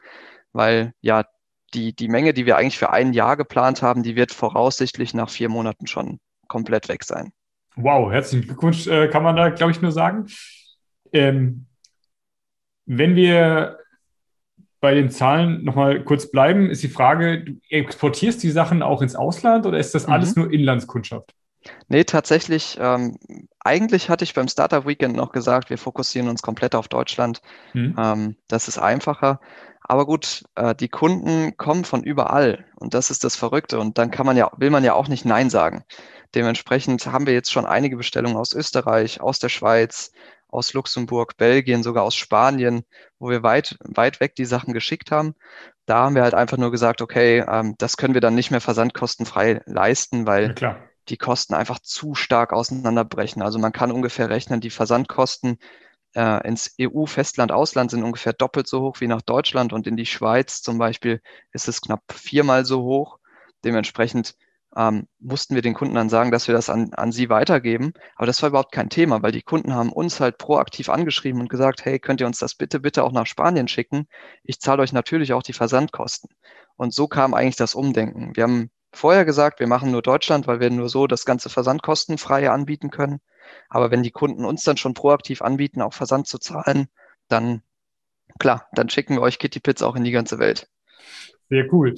weil 0.52 0.92
ja 1.02 1.24
die, 1.72 1.94
die 1.94 2.08
Menge, 2.08 2.34
die 2.34 2.46
wir 2.46 2.56
eigentlich 2.56 2.78
für 2.78 2.90
ein 2.90 3.12
Jahr 3.12 3.36
geplant 3.36 3.80
haben, 3.80 4.02
die 4.02 4.16
wird 4.16 4.32
voraussichtlich 4.32 5.14
nach 5.14 5.30
vier 5.30 5.48
Monaten 5.48 5.86
schon 5.86 6.18
komplett 6.48 6.88
weg 6.88 7.04
sein. 7.04 7.32
Wow, 7.76 8.10
herzlichen 8.10 8.46
Glückwunsch, 8.46 8.86
äh, 8.86 9.08
kann 9.08 9.22
man 9.22 9.36
da, 9.36 9.50
glaube 9.50 9.72
ich, 9.72 9.82
nur 9.82 9.92
sagen. 9.92 10.26
Ähm, 11.12 11.66
wenn 12.86 13.16
wir 13.16 13.78
bei 14.80 14.94
den 14.94 15.10
Zahlen 15.10 15.64
nochmal 15.64 16.02
kurz 16.04 16.30
bleiben, 16.30 16.70
ist 16.70 16.82
die 16.82 16.88
Frage, 16.88 17.44
du 17.44 17.60
exportierst 17.70 18.42
die 18.42 18.50
Sachen 18.50 18.82
auch 18.82 19.02
ins 19.02 19.16
Ausland 19.16 19.66
oder 19.66 19.78
ist 19.78 19.94
das 19.94 20.06
alles 20.06 20.36
mhm. 20.36 20.42
nur 20.42 20.52
Inlandskundschaft? 20.52 21.34
Nee, 21.88 22.04
tatsächlich, 22.04 22.78
ähm, 22.80 23.18
eigentlich 23.58 24.08
hatte 24.08 24.24
ich 24.24 24.34
beim 24.34 24.48
Startup 24.48 24.86
Weekend 24.86 25.16
noch 25.16 25.32
gesagt, 25.32 25.70
wir 25.70 25.78
fokussieren 25.78 26.28
uns 26.28 26.42
komplett 26.42 26.74
auf 26.74 26.88
Deutschland. 26.88 27.40
Mhm. 27.74 27.96
Ähm, 27.98 28.36
das 28.48 28.68
ist 28.68 28.78
einfacher. 28.78 29.40
Aber 29.80 30.06
gut, 30.06 30.44
äh, 30.56 30.74
die 30.74 30.88
Kunden 30.88 31.56
kommen 31.56 31.84
von 31.84 32.02
überall 32.02 32.64
und 32.76 32.94
das 32.94 33.10
ist 33.10 33.24
das 33.24 33.36
Verrückte. 33.36 33.78
Und 33.78 33.98
dann 33.98 34.10
kann 34.10 34.26
man 34.26 34.36
ja, 34.36 34.50
will 34.56 34.70
man 34.70 34.84
ja 34.84 34.94
auch 34.94 35.08
nicht 35.08 35.24
Nein 35.24 35.50
sagen. 35.50 35.84
Dementsprechend 36.36 37.06
haben 37.06 37.26
wir 37.26 37.32
jetzt 37.32 37.50
schon 37.50 37.64
einige 37.64 37.96
Bestellungen 37.96 38.36
aus 38.36 38.52
Österreich, 38.52 39.22
aus 39.22 39.38
der 39.38 39.48
Schweiz, 39.48 40.12
aus 40.48 40.74
Luxemburg, 40.74 41.38
Belgien, 41.38 41.82
sogar 41.82 42.04
aus 42.04 42.14
Spanien, 42.14 42.84
wo 43.18 43.30
wir 43.30 43.42
weit, 43.42 43.76
weit 43.80 44.20
weg 44.20 44.34
die 44.34 44.44
Sachen 44.44 44.74
geschickt 44.74 45.10
haben. 45.10 45.34
Da 45.86 45.96
haben 45.98 46.14
wir 46.14 46.22
halt 46.22 46.34
einfach 46.34 46.58
nur 46.58 46.70
gesagt, 46.70 47.00
okay, 47.00 47.42
ähm, 47.48 47.74
das 47.78 47.96
können 47.96 48.12
wir 48.12 48.20
dann 48.20 48.34
nicht 48.34 48.50
mehr 48.50 48.60
versandkostenfrei 48.60 49.62
leisten, 49.64 50.26
weil 50.26 50.54
ja, 50.60 50.78
die 51.08 51.16
Kosten 51.16 51.54
einfach 51.54 51.78
zu 51.78 52.14
stark 52.14 52.52
auseinanderbrechen. 52.52 53.40
Also 53.40 53.58
man 53.58 53.72
kann 53.72 53.90
ungefähr 53.90 54.28
rechnen, 54.28 54.60
die 54.60 54.70
Versandkosten 54.70 55.58
äh, 56.14 56.46
ins 56.46 56.74
EU-Festland-Ausland 56.78 57.90
sind 57.90 58.02
ungefähr 58.02 58.34
doppelt 58.34 58.68
so 58.68 58.82
hoch 58.82 59.00
wie 59.00 59.08
nach 59.08 59.22
Deutschland 59.22 59.72
und 59.72 59.86
in 59.86 59.96
die 59.96 60.06
Schweiz 60.06 60.60
zum 60.60 60.76
Beispiel 60.76 61.22
ist 61.52 61.66
es 61.66 61.80
knapp 61.80 62.02
viermal 62.12 62.66
so 62.66 62.82
hoch. 62.82 63.18
Dementsprechend 63.64 64.34
ähm, 64.76 65.08
mussten 65.18 65.54
wir 65.54 65.62
den 65.62 65.74
Kunden 65.74 65.94
dann 65.94 66.10
sagen, 66.10 66.30
dass 66.30 66.48
wir 66.48 66.54
das 66.54 66.68
an, 66.68 66.92
an 66.92 67.10
sie 67.10 67.30
weitergeben. 67.30 67.94
Aber 68.14 68.26
das 68.26 68.42
war 68.42 68.50
überhaupt 68.50 68.72
kein 68.72 68.90
Thema, 68.90 69.22
weil 69.22 69.32
die 69.32 69.42
Kunden 69.42 69.74
haben 69.74 69.90
uns 69.90 70.20
halt 70.20 70.36
proaktiv 70.36 70.90
angeschrieben 70.90 71.40
und 71.40 71.48
gesagt, 71.48 71.84
hey, 71.84 71.98
könnt 71.98 72.20
ihr 72.20 72.26
uns 72.26 72.38
das 72.38 72.54
bitte, 72.54 72.78
bitte 72.78 73.02
auch 73.02 73.12
nach 73.12 73.26
Spanien 73.26 73.68
schicken? 73.68 74.06
Ich 74.44 74.60
zahle 74.60 74.82
euch 74.82 74.92
natürlich 74.92 75.32
auch 75.32 75.42
die 75.42 75.54
Versandkosten. 75.54 76.30
Und 76.76 76.92
so 76.92 77.08
kam 77.08 77.32
eigentlich 77.32 77.56
das 77.56 77.74
Umdenken. 77.74 78.36
Wir 78.36 78.42
haben 78.42 78.70
vorher 78.92 79.24
gesagt, 79.24 79.60
wir 79.60 79.66
machen 79.66 79.90
nur 79.90 80.02
Deutschland, 80.02 80.46
weil 80.46 80.60
wir 80.60 80.70
nur 80.70 80.90
so 80.90 81.06
das 81.06 81.24
ganze 81.24 81.48
Versandkostenfreie 81.48 82.52
anbieten 82.52 82.90
können. 82.90 83.20
Aber 83.70 83.90
wenn 83.90 84.02
die 84.02 84.10
Kunden 84.10 84.44
uns 84.44 84.62
dann 84.62 84.76
schon 84.76 84.92
proaktiv 84.92 85.40
anbieten, 85.40 85.80
auch 85.80 85.94
Versand 85.94 86.26
zu 86.26 86.38
zahlen, 86.38 86.88
dann 87.28 87.62
klar, 88.38 88.68
dann 88.72 88.90
schicken 88.90 89.14
wir 89.14 89.22
euch 89.22 89.38
Kitty 89.38 89.60
Pits 89.60 89.82
auch 89.82 89.96
in 89.96 90.04
die 90.04 90.10
ganze 90.10 90.38
Welt. 90.38 90.68
Sehr 91.48 91.72
cool. 91.72 91.94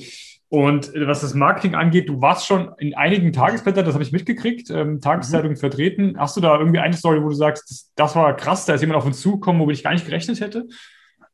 Und 0.50 0.94
äh, 0.94 1.06
was 1.06 1.20
das 1.20 1.34
Marketing 1.34 1.74
angeht, 1.74 2.08
du 2.08 2.20
warst 2.20 2.46
schon 2.46 2.72
in 2.78 2.94
einigen 2.94 3.32
Tagesblättern, 3.32 3.84
das 3.84 3.94
habe 3.94 4.04
ich 4.04 4.12
mitgekriegt, 4.12 4.70
ähm, 4.70 5.00
Tageszeitungen 5.00 5.56
mhm. 5.56 5.60
vertreten. 5.60 6.16
Hast 6.18 6.36
du 6.36 6.40
da 6.40 6.58
irgendwie 6.58 6.78
eine 6.78 6.96
Story, 6.96 7.22
wo 7.22 7.28
du 7.28 7.34
sagst, 7.34 7.70
das, 7.70 7.92
das, 7.94 8.16
war 8.16 8.34
krass, 8.34 8.64
da 8.64 8.74
ist 8.74 8.80
jemand 8.80 8.98
auf 8.98 9.04
uns 9.04 9.20
zugekommen, 9.20 9.60
womit 9.60 9.76
ich 9.76 9.84
gar 9.84 9.92
nicht 9.92 10.06
gerechnet 10.06 10.40
hätte? 10.40 10.66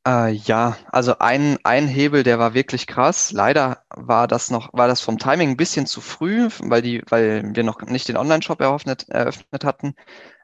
Äh, 0.07 0.33
ja, 0.33 0.77
also 0.91 1.19
ein, 1.19 1.59
ein 1.63 1.87
Hebel, 1.87 2.25
der 2.25 2.39
war 2.39 2.55
wirklich 2.55 2.87
krass. 2.87 3.33
Leider 3.33 3.79
war 3.89 4.27
das 4.27 4.51
noch, 4.51 4.71
war 4.73 4.89
das 4.89 5.01
vom 5.01 5.19
Timing 5.19 5.51
ein 5.51 5.57
bisschen 5.57 5.87
zu 5.87 6.01
früh, 6.01 6.49
weil 6.61 6.83
die, 6.83 7.03
weil 7.09 7.55
wir 7.55 7.63
noch 7.63 7.81
nicht 7.83 8.09
den 8.09 8.17
Online-Shop 8.17 8.61
eröffnet, 8.61 9.09
eröffnet 9.09 9.65
hatten. 9.65 9.95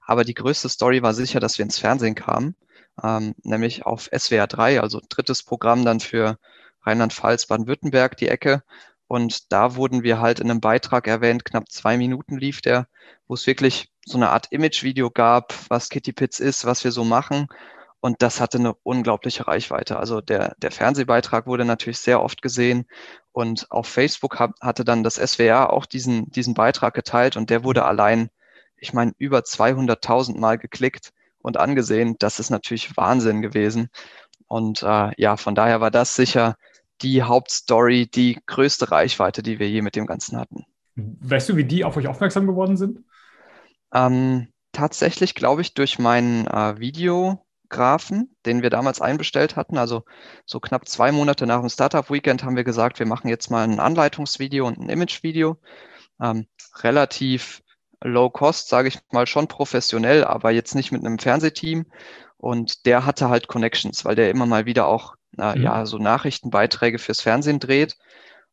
Aber 0.07 0.25
die 0.25 0.35
größte 0.35 0.69
Story 0.69 1.03
war 1.03 1.13
sicher, 1.13 1.41
dass 1.41 1.59
wir 1.59 1.65
ins 1.65 1.79
Fernsehen 1.79 2.15
kamen, 2.15 2.55
ähm, 3.03 3.35
nämlich 3.43 3.85
auf 3.85 4.09
SWR 4.17 4.47
3, 4.47 4.81
also 4.81 5.01
drittes 5.09 5.43
Programm 5.43 5.85
dann 5.85 6.01
für 6.01 6.39
Rheinland-Pfalz, 6.83 7.47
Baden-Württemberg, 7.47 8.17
die 8.17 8.29
Ecke. 8.29 8.63
Und 9.07 9.53
da 9.53 9.75
wurden 9.75 10.03
wir 10.03 10.21
halt 10.21 10.41
in 10.41 10.51
einem 10.51 10.61
Beitrag 10.61 11.09
erwähnt, 11.09 11.45
knapp 11.45 11.69
zwei 11.69 11.97
Minuten 11.97 12.39
lief 12.39 12.61
der, 12.61 12.87
wo 13.27 13.35
es 13.35 13.47
wirklich 13.47 13.91
so 14.05 14.17
eine 14.17 14.31
Art 14.31 14.53
Image-Video 14.53 15.11
gab, 15.11 15.53
was 15.69 15.89
Kitty 15.89 16.13
Pits 16.13 16.39
ist, 16.41 16.65
was 16.65 16.85
wir 16.85 16.93
so 16.93 17.05
machen. 17.05 17.49
Und 18.01 18.23
das 18.23 18.41
hatte 18.41 18.59
eine 18.59 18.75
unglaubliche 18.83 19.47
Reichweite. 19.47 19.99
Also 19.99 20.21
der, 20.21 20.55
der 20.59 20.71
Fernsehbeitrag 20.71 21.47
wurde 21.47 21.65
natürlich 21.65 21.99
sehr 21.99 22.23
oft 22.23 22.41
gesehen. 22.41 22.87
Und 23.33 23.71
auf 23.71 23.87
Facebook 23.87 24.39
hab, 24.39 24.59
hatte 24.61 24.85
dann 24.85 25.03
das 25.03 25.17
SWR 25.17 25.73
auch 25.73 25.87
diesen, 25.87 26.31
diesen 26.31 26.55
Beitrag 26.55 26.95
geteilt 26.95 27.37
und 27.37 27.51
der 27.51 27.63
wurde 27.63 27.85
allein, 27.85 28.31
ich 28.77 28.93
meine, 28.93 29.13
über 29.19 29.41
200.000 29.41 30.39
Mal 30.39 30.57
geklickt 30.57 31.13
und 31.43 31.59
angesehen. 31.59 32.17
Das 32.19 32.41
ist 32.41 32.51
natürlich 32.51 32.97
Wahnsinn 32.97 33.43
gewesen. 33.43 33.91
Und 34.47 34.83
äh, 34.83 35.11
ja, 35.17 35.37
von 35.37 35.55
daher 35.55 35.81
war 35.81 35.91
das 35.91 36.17
sicher 36.17 36.57
die 37.03 37.23
Hauptstory, 37.23 38.07
die 38.07 38.39
größte 38.47 38.91
Reichweite, 38.91 39.43
die 39.43 39.59
wir 39.59 39.69
je 39.69 39.83
mit 39.83 39.97
dem 39.97 40.07
Ganzen 40.07 40.39
hatten. 40.39 40.65
Weißt 40.97 41.49
du, 41.49 41.57
wie 41.57 41.65
die 41.65 41.85
auf 41.85 41.97
euch 41.97 42.09
aufmerksam 42.09 42.47
geworden 42.47 42.77
sind? 42.77 43.01
Ähm, 43.93 44.49
tatsächlich, 44.73 45.35
glaube 45.35 45.63
ich, 45.63 45.75
durch 45.75 45.99
meinen 45.99 46.47
äh, 46.47 46.79
Videografen, 46.79 48.35
den 48.47 48.63
wir 48.63 48.71
damals 48.71 49.01
einbestellt 49.01 49.57
hatten. 49.57 49.79
Also 49.79 50.05
so 50.47 50.61
knapp 50.61 50.89
zwei 50.89 51.13
Monate 51.13 51.47
nach 51.47 51.61
dem 51.61 51.69
Startup 51.69 52.11
Weekend 52.11 52.45
haben 52.45 52.57
wir 52.57 52.65
gesagt, 52.65 52.99
wir 52.99 53.07
machen 53.07 53.29
jetzt 53.29 53.51
mal 53.51 53.65
ein 53.65 53.81
Anleitungsvideo 53.81 54.67
und 54.67 54.79
ein 54.79 54.89
Imagevideo. 54.89 55.57
Ähm, 56.21 56.47
relativ 56.83 57.63
low 58.03 58.31
cost, 58.31 58.69
sage 58.69 58.89
ich 58.89 58.99
mal, 59.13 59.27
schon 59.27 59.49
professionell, 59.49 60.25
aber 60.25 60.51
jetzt 60.51 60.75
nicht 60.75 60.93
mit 60.93 61.05
einem 61.05 61.19
Fernsehteam. 61.19 61.87
Und 62.37 62.87
der 62.87 63.05
hatte 63.05 63.29
halt 63.29 63.49
Connections, 63.49 64.05
weil 64.05 64.17
der 64.17 64.31
immer 64.31 64.47
mal 64.47 64.65
wieder 64.65 64.87
auch 64.87 65.15
äh, 65.39 65.57
mhm. 65.57 65.63
ja, 65.63 65.87
so 65.87 65.99
Nachrichtenbeiträge 65.99 66.99
fürs 66.99 67.21
Fernsehen 67.21 67.61
dreht. 67.61 67.97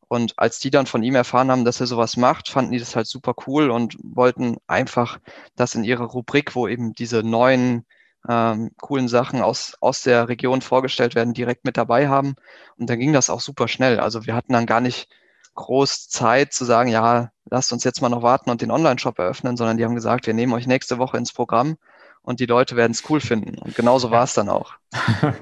Und 0.10 0.34
als 0.38 0.60
die 0.60 0.72
dann 0.72 0.86
von 0.86 1.04
ihm 1.04 1.16
erfahren 1.16 1.52
haben, 1.52 1.66
dass 1.66 1.82
er 1.82 1.88
sowas 1.88 2.16
macht, 2.16 2.50
fanden 2.50 2.72
die 2.72 2.80
das 2.80 2.96
halt 2.96 3.08
super 3.08 3.36
cool 3.46 3.70
und 3.70 3.98
wollten 4.02 4.58
einfach 4.66 5.20
das 5.56 5.76
in 5.76 5.84
ihre 5.84 6.06
Rubrik, 6.06 6.56
wo 6.56 6.68
eben 6.68 6.94
diese 6.94 7.24
neuen 7.24 7.86
ähm, 8.28 8.72
coolen 8.80 9.08
Sachen 9.10 9.42
aus, 9.42 9.76
aus 9.82 10.04
der 10.04 10.30
Region 10.30 10.62
vorgestellt 10.62 11.16
werden, 11.16 11.34
direkt 11.34 11.66
mit 11.66 11.78
dabei 11.78 12.08
haben. 12.08 12.36
Und 12.78 12.90
dann 12.90 13.00
ging 13.00 13.14
das 13.14 13.30
auch 13.30 13.42
super 13.42 13.68
schnell. 13.68 14.00
Also 14.00 14.26
wir 14.26 14.36
hatten 14.36 14.54
dann 14.54 14.66
gar 14.66 14.82
nicht 14.82 15.10
groß 15.56 16.08
Zeit 16.08 16.54
zu 16.54 16.64
sagen, 16.64 16.90
ja, 16.90 17.32
lasst 17.50 17.74
uns 17.74 17.84
jetzt 17.84 18.02
mal 18.02 18.10
noch 18.10 18.22
warten 18.24 18.50
und 18.50 18.62
den 18.62 18.72
Online-Shop 18.72 19.20
eröffnen, 19.20 19.58
sondern 19.58 19.78
die 19.78 19.84
haben 19.84 19.96
gesagt, 19.96 20.28
wir 20.28 20.34
nehmen 20.34 20.54
euch 20.54 20.68
nächste 20.68 21.00
Woche 21.00 21.18
ins 21.18 21.34
Programm 21.34 21.78
und 22.22 22.40
die 22.40 22.46
Leute 22.46 22.76
werden 22.76 22.92
es 22.92 23.10
cool 23.10 23.20
finden. 23.20 23.58
Und 23.58 23.76
genauso 23.76 24.12
war 24.12 24.24
es 24.24 24.34
dann 24.34 24.50
auch. 24.50 24.74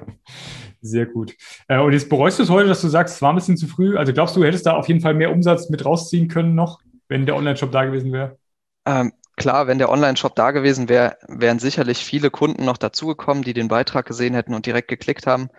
Sehr 0.85 1.07
gut. 1.07 1.35
Äh, 1.67 1.79
und 1.79 1.93
jetzt 1.93 2.09
bereust 2.09 2.37
du 2.37 2.43
es 2.43 2.49
heute, 2.49 2.67
dass 2.67 2.81
du 2.81 2.87
sagst, 2.87 3.15
es 3.15 3.21
war 3.21 3.33
ein 3.33 3.35
bisschen 3.35 3.57
zu 3.57 3.67
früh. 3.67 3.97
Also 3.97 4.13
glaubst 4.13 4.35
du, 4.35 4.41
du 4.41 4.45
hättest 4.45 4.67
da 4.67 4.73
auf 4.73 4.87
jeden 4.87 5.01
Fall 5.01 5.15
mehr 5.15 5.31
Umsatz 5.31 5.69
mit 5.69 5.83
rausziehen 5.83 6.27
können 6.27 6.53
noch, 6.53 6.79
wenn 7.07 7.25
der 7.25 7.35
Online-Shop 7.35 7.71
da 7.71 7.85
gewesen 7.85 8.11
wäre? 8.11 8.37
Ähm, 8.85 9.13
klar, 9.35 9.65
wenn 9.65 9.79
der 9.79 9.89
Online-Shop 9.89 10.35
da 10.35 10.51
gewesen 10.51 10.87
wäre, 10.87 11.17
wären 11.27 11.57
sicherlich 11.57 12.05
viele 12.05 12.29
Kunden 12.29 12.65
noch 12.65 12.77
dazugekommen, 12.77 13.43
die 13.43 13.53
den 13.53 13.67
Beitrag 13.67 14.05
gesehen 14.05 14.35
hätten 14.35 14.53
und 14.53 14.67
direkt 14.67 14.87
geklickt 14.87 15.25
haben. 15.25 15.49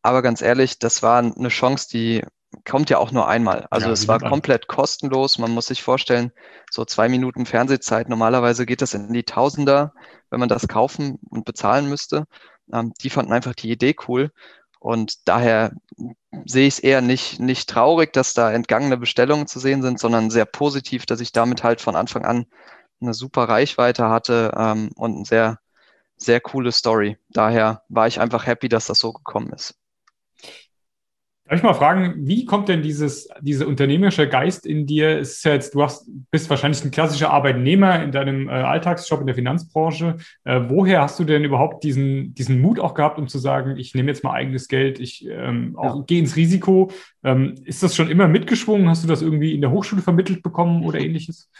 Aber 0.00 0.22
ganz 0.22 0.40
ehrlich, 0.40 0.78
das 0.78 1.02
war 1.02 1.18
eine 1.18 1.48
Chance, 1.48 1.88
die 1.92 2.22
kommt 2.64 2.88
ja 2.88 2.96
auch 2.98 3.12
nur 3.12 3.28
einmal. 3.28 3.66
Also 3.70 3.88
ja, 3.88 3.92
es 3.92 4.08
war 4.08 4.18
komplett 4.18 4.66
kostenlos. 4.66 5.38
Man 5.38 5.52
muss 5.52 5.66
sich 5.66 5.82
vorstellen, 5.82 6.32
so 6.70 6.86
zwei 6.86 7.08
Minuten 7.08 7.44
Fernsehzeit. 7.44 8.08
Normalerweise 8.08 8.64
geht 8.64 8.80
das 8.80 8.94
in 8.94 9.12
die 9.12 9.24
Tausender, 9.24 9.92
wenn 10.30 10.40
man 10.40 10.48
das 10.48 10.66
kaufen 10.66 11.18
und 11.28 11.44
bezahlen 11.44 11.88
müsste. 11.88 12.24
Ähm, 12.72 12.92
die 13.02 13.10
fanden 13.10 13.32
einfach 13.32 13.54
die 13.54 13.70
Idee 13.70 13.94
cool. 14.08 14.30
Und 14.80 15.28
daher 15.28 15.72
sehe 16.46 16.66
ich 16.66 16.74
es 16.74 16.80
eher 16.80 17.02
nicht, 17.02 17.38
nicht 17.38 17.68
traurig, 17.68 18.12
dass 18.12 18.34
da 18.34 18.50
entgangene 18.50 18.96
Bestellungen 18.96 19.46
zu 19.46 19.60
sehen 19.60 19.82
sind, 19.82 20.00
sondern 20.00 20.30
sehr 20.30 20.46
positiv, 20.46 21.06
dass 21.06 21.20
ich 21.20 21.32
damit 21.32 21.62
halt 21.62 21.80
von 21.80 21.96
Anfang 21.96 22.24
an 22.24 22.46
eine 23.00 23.14
super 23.14 23.44
Reichweite 23.44 24.08
hatte 24.08 24.52
ähm, 24.56 24.90
und 24.96 25.16
eine 25.16 25.24
sehr, 25.26 25.60
sehr 26.16 26.40
coole 26.40 26.72
Story. 26.72 27.18
Daher 27.28 27.82
war 27.88 28.06
ich 28.06 28.20
einfach 28.20 28.46
happy, 28.46 28.68
dass 28.68 28.86
das 28.86 28.98
so 28.98 29.12
gekommen 29.12 29.52
ist. 29.52 29.79
Darf 31.50 31.58
ich 31.58 31.64
mal 31.64 31.74
fragen, 31.74 32.14
wie 32.16 32.44
kommt 32.44 32.68
denn 32.68 32.80
dieses, 32.80 33.28
dieser 33.40 33.66
unternehmerische 33.66 34.28
Geist 34.28 34.64
in 34.64 34.86
dir? 34.86 35.18
Es 35.18 35.38
ist 35.38 35.44
ja 35.44 35.52
jetzt, 35.52 35.74
du 35.74 35.82
hast, 35.82 36.08
bist 36.30 36.48
wahrscheinlich 36.48 36.84
ein 36.84 36.92
klassischer 36.92 37.30
Arbeitnehmer 37.30 38.04
in 38.04 38.12
deinem 38.12 38.48
äh, 38.48 38.52
Alltagsjob 38.52 39.20
in 39.20 39.26
der 39.26 39.34
Finanzbranche. 39.34 40.18
Äh, 40.44 40.60
woher 40.68 41.02
hast 41.02 41.18
du 41.18 41.24
denn 41.24 41.42
überhaupt 41.42 41.82
diesen, 41.82 42.34
diesen 42.36 42.60
Mut 42.60 42.78
auch 42.78 42.94
gehabt, 42.94 43.18
um 43.18 43.26
zu 43.26 43.40
sagen, 43.40 43.78
ich 43.78 43.96
nehme 43.96 44.12
jetzt 44.12 44.22
mal 44.22 44.32
eigenes 44.32 44.68
Geld, 44.68 45.00
ich 45.00 45.26
ähm, 45.28 45.74
auch 45.76 45.96
ja. 45.96 46.04
gehe 46.06 46.20
ins 46.20 46.36
Risiko? 46.36 46.92
Ähm, 47.24 47.56
ist 47.64 47.82
das 47.82 47.96
schon 47.96 48.08
immer 48.08 48.28
mitgeschwungen? 48.28 48.88
Hast 48.88 49.02
du 49.02 49.08
das 49.08 49.20
irgendwie 49.20 49.52
in 49.52 49.60
der 49.60 49.72
Hochschule 49.72 50.02
vermittelt 50.02 50.44
bekommen 50.44 50.84
oder 50.84 51.00
ähnliches? 51.00 51.50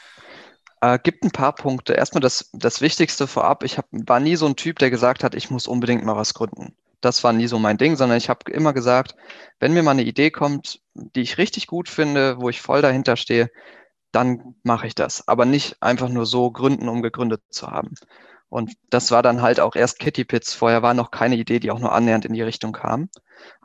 Äh, 0.83 1.01
gibt 1.03 1.25
ein 1.25 1.33
paar 1.33 1.57
Punkte. 1.57 1.95
Erstmal 1.95 2.21
das, 2.21 2.49
das 2.53 2.81
Wichtigste 2.81 3.27
vorab. 3.27 3.65
Ich 3.65 3.77
hab, 3.77 3.87
war 3.91 4.21
nie 4.21 4.37
so 4.37 4.47
ein 4.47 4.55
Typ, 4.55 4.79
der 4.79 4.91
gesagt 4.91 5.25
hat, 5.25 5.35
ich 5.35 5.51
muss 5.51 5.67
unbedingt 5.67 6.05
mal 6.05 6.15
was 6.15 6.33
gründen 6.33 6.75
das 7.01 7.25
war 7.25 7.33
nie 7.33 7.47
so 7.47 7.59
mein 7.59 7.79
Ding, 7.79 7.97
sondern 7.97 8.19
ich 8.19 8.29
habe 8.29 8.51
immer 8.51 8.73
gesagt, 8.73 9.15
wenn 9.59 9.73
mir 9.73 9.83
mal 9.83 9.93
eine 9.93 10.03
Idee 10.05 10.31
kommt, 10.31 10.81
die 10.95 11.23
ich 11.23 11.39
richtig 11.39 11.67
gut 11.67 11.89
finde, 11.89 12.41
wo 12.41 12.49
ich 12.49 12.61
voll 12.61 12.83
dahinter 12.83 13.17
stehe, 13.17 13.51
dann 14.13 14.57
mache 14.63 14.87
ich 14.87 14.95
das. 14.95 15.27
Aber 15.29 15.45
nicht 15.45 15.83
einfach 15.83 16.09
nur 16.09 16.27
so 16.27 16.51
gründen, 16.51 16.89
um 16.89 17.03
gegründet 17.03 17.43
zu 17.51 17.69
haben. 17.69 17.95
Und 18.49 18.75
das 18.91 19.11
war 19.13 19.23
dann 19.23 19.43
halt 19.43 19.61
auch 19.61 19.77
erst 19.77 20.01
Kitty 20.01 20.25
Pits. 20.25 20.55
Vorher 20.55 20.83
war 20.83 20.95
noch 20.95 21.11
keine 21.11 21.37
Idee, 21.37 21.61
die 21.61 21.71
auch 21.71 21.79
nur 21.79 21.93
annähernd 21.93 22.25
in 22.25 22.33
die 22.35 22.43
Richtung 22.43 22.73
kam. 22.73 23.09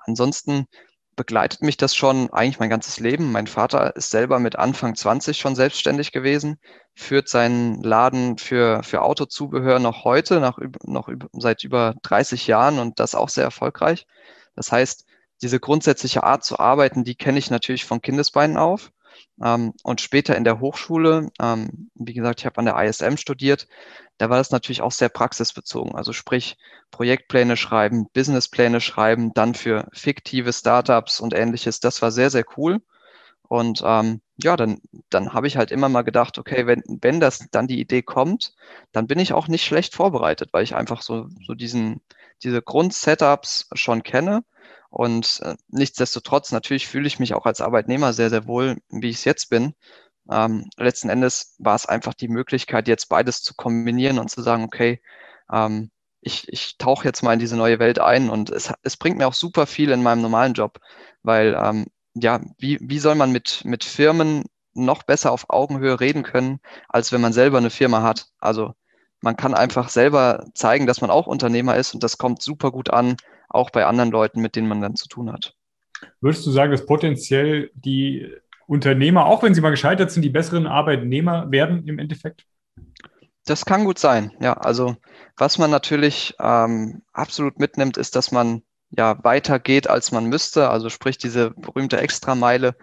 Ansonsten 0.06 0.68
begleitet 1.16 1.62
mich 1.62 1.78
das 1.78 1.96
schon 1.96 2.32
eigentlich 2.32 2.60
mein 2.60 2.70
ganzes 2.70 3.00
Leben. 3.00 3.32
Mein 3.32 3.48
Vater 3.48 3.96
ist 3.96 4.10
selber 4.10 4.40
mit 4.40 4.58
Anfang 4.58 4.96
20 4.96 5.38
schon 5.38 5.56
selbstständig 5.56 6.12
gewesen, 6.12 6.60
führt 6.94 7.30
seinen 7.30 7.82
Laden 7.82 8.38
für, 8.38 8.84
für 8.84 9.02
Autozubehör 9.02 9.80
noch 9.80 10.04
heute, 10.04 10.40
nach, 10.40 10.58
noch 10.84 11.10
seit 11.34 11.64
über 11.64 11.96
30 12.04 12.48
Jahren 12.48 12.80
und 12.80 13.00
das 13.00 13.16
auch 13.16 13.30
sehr 13.30 13.46
erfolgreich. 13.46 14.08
Das 14.56 14.72
heißt, 14.72 15.06
diese 15.42 15.60
grundsätzliche 15.60 16.24
Art 16.24 16.44
zu 16.44 16.60
arbeiten, 16.60 17.04
die 17.04 17.16
kenne 17.16 17.40
ich 17.40 17.50
natürlich 17.50 17.86
von 17.86 18.02
Kindesbeinen 18.02 18.58
auf. 18.58 18.92
Ähm, 19.44 19.74
und 19.84 20.02
später 20.02 20.36
in 20.36 20.44
der 20.44 20.60
Hochschule, 20.60 21.30
ähm, 21.42 21.90
wie 21.96 22.14
gesagt, 22.14 22.40
ich 22.40 22.46
habe 22.46 22.58
an 22.58 22.66
der 22.66 22.78
ISM 22.78 23.18
studiert, 23.18 23.68
da 24.18 24.30
war 24.30 24.38
das 24.38 24.52
natürlich 24.52 24.82
auch 24.82 24.92
sehr 24.92 25.10
praxisbezogen. 25.10 25.96
Also 25.96 26.14
sprich, 26.14 26.58
Projektpläne 26.92 27.58
schreiben, 27.58 28.08
Businesspläne 28.14 28.82
schreiben, 28.82 29.34
dann 29.34 29.56
für 29.56 29.88
fiktive 29.94 30.54
Startups 30.54 31.20
und 31.20 31.34
ähnliches. 31.34 31.80
Das 31.80 32.02
war 32.02 32.12
sehr, 32.12 32.30
sehr 32.30 32.46
cool. 32.58 32.82
Und 33.48 33.82
ähm, 33.86 34.22
ja, 34.38 34.58
dann, 34.58 34.80
dann 35.10 35.34
habe 35.34 35.48
ich 35.48 35.58
halt 35.58 35.72
immer 35.72 35.90
mal 35.90 36.02
gedacht, 36.02 36.38
okay, 36.38 36.66
wenn, 36.68 36.84
wenn 36.88 37.20
das 37.20 37.48
dann 37.52 37.68
die 37.68 37.80
Idee 37.80 38.02
kommt, 38.02 38.54
dann 38.92 39.08
bin 39.08 39.20
ich 39.20 39.34
auch 39.34 39.48
nicht 39.48 39.66
schlecht 39.66 39.94
vorbereitet, 39.96 40.50
weil 40.52 40.64
ich 40.64 40.76
einfach 40.76 41.02
so, 41.02 41.28
so 41.46 41.54
diesen, 41.54 42.02
diese 42.44 42.62
Grundsetups 42.62 43.70
schon 43.74 44.04
kenne. 44.04 44.44
Und 44.90 45.42
äh, 45.44 45.56
nichtsdestotrotz, 45.68 46.52
natürlich 46.52 46.88
fühle 46.88 47.08
ich 47.08 47.20
mich 47.20 47.34
auch 47.34 47.46
als 47.46 47.62
Arbeitnehmer 47.62 48.14
sehr, 48.14 48.30
sehr 48.30 48.48
wohl, 48.48 48.78
wie 48.90 49.10
ich 49.10 49.18
es 49.18 49.26
jetzt 49.26 49.50
bin. 49.50 49.74
Ähm, 50.30 50.70
letzten 50.78 51.10
Endes 51.10 51.56
war 51.60 51.76
es 51.76 51.86
einfach 51.86 52.14
die 52.14 52.28
Möglichkeit, 52.28 52.88
jetzt 52.88 53.10
beides 53.10 53.44
zu 53.44 53.54
kombinieren 53.56 54.20
und 54.20 54.30
zu 54.30 54.42
sagen, 54.42 54.64
okay, 54.64 55.02
ähm, 55.52 55.92
ich, 56.22 56.52
ich 56.52 56.78
tauche 56.78 57.06
jetzt 57.06 57.22
mal 57.22 57.34
in 57.34 57.40
diese 57.40 57.56
neue 57.56 57.80
Welt 57.80 58.00
ein 58.00 58.30
und 58.30 58.50
es, 58.50 58.74
es 58.82 58.98
bringt 58.98 59.18
mir 59.18 59.28
auch 59.28 59.34
super 59.34 59.68
viel 59.68 59.92
in 59.92 60.02
meinem 60.02 60.22
normalen 60.22 60.54
Job, 60.54 60.80
weil 61.22 61.56
ähm, 61.60 61.86
ja, 62.16 62.42
wie, 62.58 62.80
wie 62.82 63.00
soll 63.00 63.16
man 63.16 63.32
mit, 63.32 63.64
mit 63.64 63.84
Firmen 63.84 64.46
noch 64.74 65.04
besser 65.04 65.32
auf 65.32 65.50
Augenhöhe 65.50 66.00
reden 66.00 66.24
können, 66.24 66.60
als 66.90 67.12
wenn 67.12 67.22
man 67.22 67.34
selber 67.34 67.60
eine 67.60 67.70
Firma 67.70 68.02
hat? 68.02 68.28
Also 68.40 68.74
man 69.22 69.38
kann 69.38 69.54
einfach 69.54 69.90
selber 69.90 70.46
zeigen, 70.54 70.88
dass 70.88 71.02
man 71.02 71.12
auch 71.12 71.28
Unternehmer 71.28 71.76
ist 71.76 71.94
und 71.94 72.04
das 72.04 72.18
kommt 72.18 72.42
super 72.42 72.72
gut 72.72 72.90
an, 72.90 73.18
auch 73.50 73.70
bei 73.70 73.86
anderen 73.86 74.12
Leuten, 74.12 74.42
mit 74.42 74.56
denen 74.56 74.68
man 74.68 74.82
dann 74.82 74.96
zu 74.96 75.08
tun 75.08 75.32
hat. 75.32 75.56
Würdest 76.22 76.46
du 76.46 76.52
sagen, 76.52 76.72
dass 76.72 76.86
potenziell 76.86 77.72
die 77.74 78.32
Unternehmer, 78.68 79.26
auch 79.26 79.44
wenn 79.44 79.54
sie 79.54 79.62
mal 79.62 79.70
gescheitert 79.70 80.12
sind, 80.12 80.24
die 80.24 80.30
besseren 80.30 80.68
Arbeitnehmer 80.68 81.52
werden 81.52 81.88
im 81.88 82.00
Endeffekt? 82.00 82.46
Das 83.46 83.66
kann 83.66 83.86
gut 83.86 84.00
sein, 84.00 84.32
ja. 84.40 84.54
Also 84.54 84.96
was 85.38 85.58
man 85.58 85.70
natürlich 85.70 86.34
ähm, 86.40 87.04
absolut 87.14 87.60
mitnimmt, 87.60 87.98
ist, 87.98 88.16
dass 88.16 88.32
man 88.32 88.64
ja 88.90 89.24
weitergeht, 89.24 89.90
als 89.90 90.12
man 90.12 90.26
müsste. 90.26 90.70
Also 90.70 90.90
sprich 90.90 91.18
diese 91.18 91.52
berühmte 91.52 91.98
Extrameile. 91.98 92.76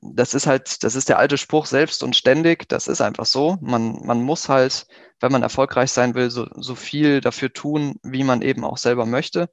Das 0.00 0.34
ist 0.34 0.46
halt, 0.46 0.82
das 0.84 0.94
ist 0.94 1.08
der 1.08 1.18
alte 1.18 1.38
Spruch 1.38 1.66
selbst 1.66 2.02
und 2.02 2.16
ständig. 2.16 2.68
Das 2.68 2.88
ist 2.88 3.00
einfach 3.00 3.26
so. 3.26 3.58
Man, 3.60 4.00
man 4.04 4.22
muss 4.22 4.48
halt, 4.48 4.86
wenn 5.20 5.32
man 5.32 5.42
erfolgreich 5.42 5.90
sein 5.92 6.14
will, 6.14 6.30
so, 6.30 6.46
so 6.54 6.74
viel 6.74 7.20
dafür 7.20 7.52
tun, 7.52 7.96
wie 8.02 8.24
man 8.24 8.42
eben 8.42 8.64
auch 8.64 8.78
selber 8.78 9.06
möchte. 9.06 9.50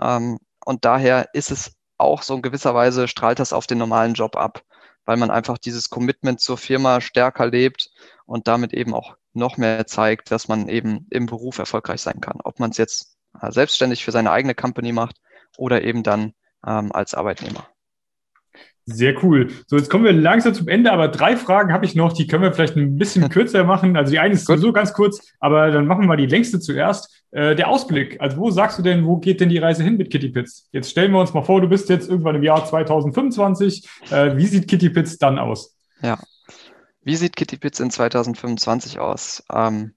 Ähm, 0.00 0.38
und 0.64 0.84
daher 0.84 1.28
ist 1.34 1.50
es 1.50 1.72
auch 1.98 2.22
so 2.22 2.34
in 2.34 2.42
gewisser 2.42 2.74
Weise 2.74 3.08
strahlt 3.08 3.38
das 3.38 3.52
auf 3.52 3.66
den 3.66 3.78
normalen 3.78 4.14
Job 4.14 4.36
ab, 4.36 4.62
weil 5.04 5.16
man 5.16 5.30
einfach 5.30 5.58
dieses 5.58 5.90
Commitment 5.90 6.40
zur 6.40 6.58
Firma 6.58 7.00
stärker 7.00 7.46
lebt 7.46 7.90
und 8.26 8.48
damit 8.48 8.72
eben 8.72 8.94
auch 8.94 9.16
noch 9.32 9.56
mehr 9.56 9.86
zeigt, 9.86 10.30
dass 10.30 10.48
man 10.48 10.68
eben 10.68 11.06
im 11.10 11.26
Beruf 11.26 11.58
erfolgreich 11.58 12.00
sein 12.00 12.20
kann. 12.20 12.40
Ob 12.42 12.58
man 12.58 12.70
es 12.70 12.76
jetzt 12.78 13.16
äh, 13.40 13.50
selbstständig 13.52 14.04
für 14.04 14.12
seine 14.12 14.30
eigene 14.30 14.54
Company 14.54 14.92
macht 14.92 15.20
oder 15.56 15.82
eben 15.82 16.02
dann 16.02 16.32
ähm, 16.66 16.92
als 16.92 17.14
Arbeitnehmer. 17.14 17.68
Sehr 18.88 19.20
cool. 19.24 19.48
So, 19.66 19.76
jetzt 19.76 19.90
kommen 19.90 20.04
wir 20.04 20.12
langsam 20.12 20.54
zum 20.54 20.68
Ende, 20.68 20.92
aber 20.92 21.08
drei 21.08 21.36
Fragen 21.36 21.72
habe 21.72 21.84
ich 21.84 21.96
noch, 21.96 22.12
die 22.12 22.28
können 22.28 22.44
wir 22.44 22.52
vielleicht 22.52 22.76
ein 22.76 22.96
bisschen 22.96 23.28
kürzer 23.30 23.64
machen. 23.64 23.96
Also 23.96 24.12
die 24.12 24.20
eine 24.20 24.34
ist 24.34 24.46
sowieso 24.46 24.72
ganz 24.72 24.92
kurz, 24.92 25.32
aber 25.40 25.72
dann 25.72 25.86
machen 25.86 26.02
wir 26.02 26.06
mal 26.06 26.16
die 26.16 26.26
längste 26.26 26.60
zuerst. 26.60 27.24
Äh, 27.32 27.56
der 27.56 27.68
Ausblick. 27.68 28.20
Also 28.20 28.36
wo 28.36 28.50
sagst 28.52 28.78
du 28.78 28.82
denn, 28.82 29.04
wo 29.04 29.16
geht 29.16 29.40
denn 29.40 29.48
die 29.48 29.58
Reise 29.58 29.82
hin 29.82 29.96
mit 29.96 30.10
Kitty 30.10 30.28
Pits? 30.28 30.68
Jetzt 30.70 30.90
stellen 30.90 31.10
wir 31.10 31.20
uns 31.20 31.34
mal 31.34 31.42
vor, 31.42 31.60
du 31.60 31.68
bist 31.68 31.88
jetzt 31.88 32.08
irgendwann 32.08 32.36
im 32.36 32.44
Jahr 32.44 32.64
2025. 32.64 33.88
Äh, 34.10 34.36
wie 34.36 34.46
sieht 34.46 34.68
Kitty 34.68 34.90
Pits 34.90 35.18
dann 35.18 35.40
aus? 35.40 35.76
Ja. 36.00 36.18
Wie 37.02 37.16
sieht 37.16 37.34
Kitty 37.34 37.56
Pits 37.56 37.80
in 37.80 37.90
2025 37.90 39.00
aus? 39.00 39.42
Ähm, 39.52 39.94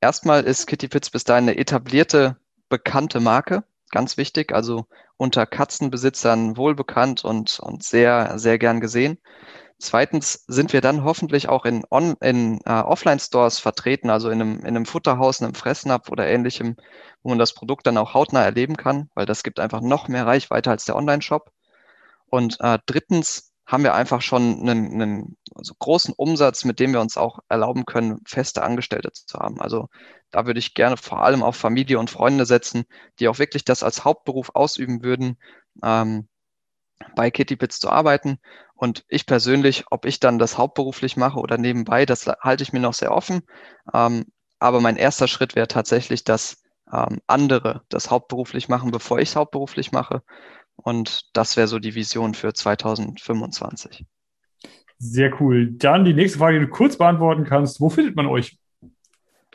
erstmal 0.00 0.44
ist 0.44 0.66
Kitty 0.66 0.86
Pits 0.86 1.10
bis 1.10 1.24
dahin 1.24 1.48
eine 1.48 1.58
etablierte, 1.58 2.36
bekannte 2.68 3.18
Marke 3.18 3.64
ganz 3.90 4.16
wichtig, 4.16 4.52
also 4.52 4.86
unter 5.18 5.44
Katzenbesitzern 5.46 6.56
wohlbekannt 6.56 7.24
und, 7.24 7.60
und 7.60 7.82
sehr, 7.82 8.38
sehr 8.38 8.58
gern 8.58 8.80
gesehen. 8.80 9.18
Zweitens 9.80 10.44
sind 10.48 10.72
wir 10.72 10.80
dann 10.80 11.04
hoffentlich 11.04 11.48
auch 11.48 11.64
in, 11.64 11.84
in 12.20 12.60
uh, 12.66 12.70
Offline-Stores 12.70 13.58
vertreten, 13.60 14.10
also 14.10 14.30
in 14.30 14.40
einem, 14.40 14.58
in 14.60 14.68
einem 14.68 14.86
Futterhaus, 14.86 15.40
einem 15.40 15.54
Fressnapf 15.54 16.08
oder 16.08 16.26
ähnlichem, 16.26 16.76
wo 17.22 17.28
man 17.28 17.38
das 17.38 17.52
Produkt 17.52 17.86
dann 17.86 17.98
auch 17.98 18.14
hautnah 18.14 18.42
erleben 18.42 18.76
kann, 18.76 19.08
weil 19.14 19.26
das 19.26 19.42
gibt 19.42 19.60
einfach 19.60 19.80
noch 19.80 20.08
mehr 20.08 20.26
Reichweite 20.26 20.70
als 20.70 20.84
der 20.84 20.96
Online-Shop. 20.96 21.52
Und 22.26 22.58
uh, 22.62 22.78
drittens 22.86 23.47
haben 23.68 23.84
wir 23.84 23.94
einfach 23.94 24.22
schon 24.22 24.60
einen, 24.60 24.92
einen 24.94 25.36
also 25.54 25.74
großen 25.78 26.14
Umsatz, 26.16 26.64
mit 26.64 26.80
dem 26.80 26.92
wir 26.92 27.02
uns 27.02 27.18
auch 27.18 27.40
erlauben 27.50 27.84
können, 27.84 28.18
feste 28.26 28.62
Angestellte 28.62 29.12
zu 29.12 29.38
haben. 29.38 29.60
Also 29.60 29.88
da 30.30 30.46
würde 30.46 30.58
ich 30.58 30.72
gerne 30.72 30.96
vor 30.96 31.22
allem 31.22 31.42
auf 31.42 31.54
Familie 31.54 31.98
und 31.98 32.08
Freunde 32.08 32.46
setzen, 32.46 32.84
die 33.20 33.28
auch 33.28 33.38
wirklich 33.38 33.64
das 33.64 33.82
als 33.82 34.06
Hauptberuf 34.06 34.50
ausüben 34.54 35.02
würden, 35.02 35.36
ähm, 35.84 36.28
bei 37.14 37.30
KittyPits 37.30 37.78
zu 37.78 37.90
arbeiten. 37.90 38.38
Und 38.74 39.04
ich 39.06 39.26
persönlich, 39.26 39.84
ob 39.90 40.06
ich 40.06 40.18
dann 40.18 40.38
das 40.38 40.56
hauptberuflich 40.56 41.18
mache 41.18 41.38
oder 41.38 41.58
nebenbei, 41.58 42.06
das 42.06 42.26
halte 42.26 42.62
ich 42.62 42.72
mir 42.72 42.80
noch 42.80 42.94
sehr 42.94 43.12
offen. 43.12 43.42
Ähm, 43.92 44.24
aber 44.58 44.80
mein 44.80 44.96
erster 44.96 45.28
Schritt 45.28 45.54
wäre 45.56 45.68
tatsächlich, 45.68 46.24
dass 46.24 46.62
ähm, 46.90 47.20
andere 47.26 47.82
das 47.90 48.10
hauptberuflich 48.10 48.70
machen, 48.70 48.92
bevor 48.92 49.18
ich 49.18 49.28
es 49.28 49.36
hauptberuflich 49.36 49.92
mache. 49.92 50.22
Und 50.88 51.36
das 51.36 51.58
wäre 51.58 51.68
so 51.68 51.78
die 51.78 51.94
Vision 51.94 52.32
für 52.32 52.54
2025. 52.54 54.06
Sehr 54.98 55.38
cool. 55.38 55.72
Dann 55.72 56.06
die 56.06 56.14
nächste 56.14 56.38
Frage, 56.38 56.58
die 56.58 56.64
du 56.64 56.70
kurz 56.70 56.96
beantworten 56.96 57.44
kannst. 57.44 57.78
Wo 57.78 57.90
findet 57.90 58.16
man 58.16 58.26
euch? 58.26 58.58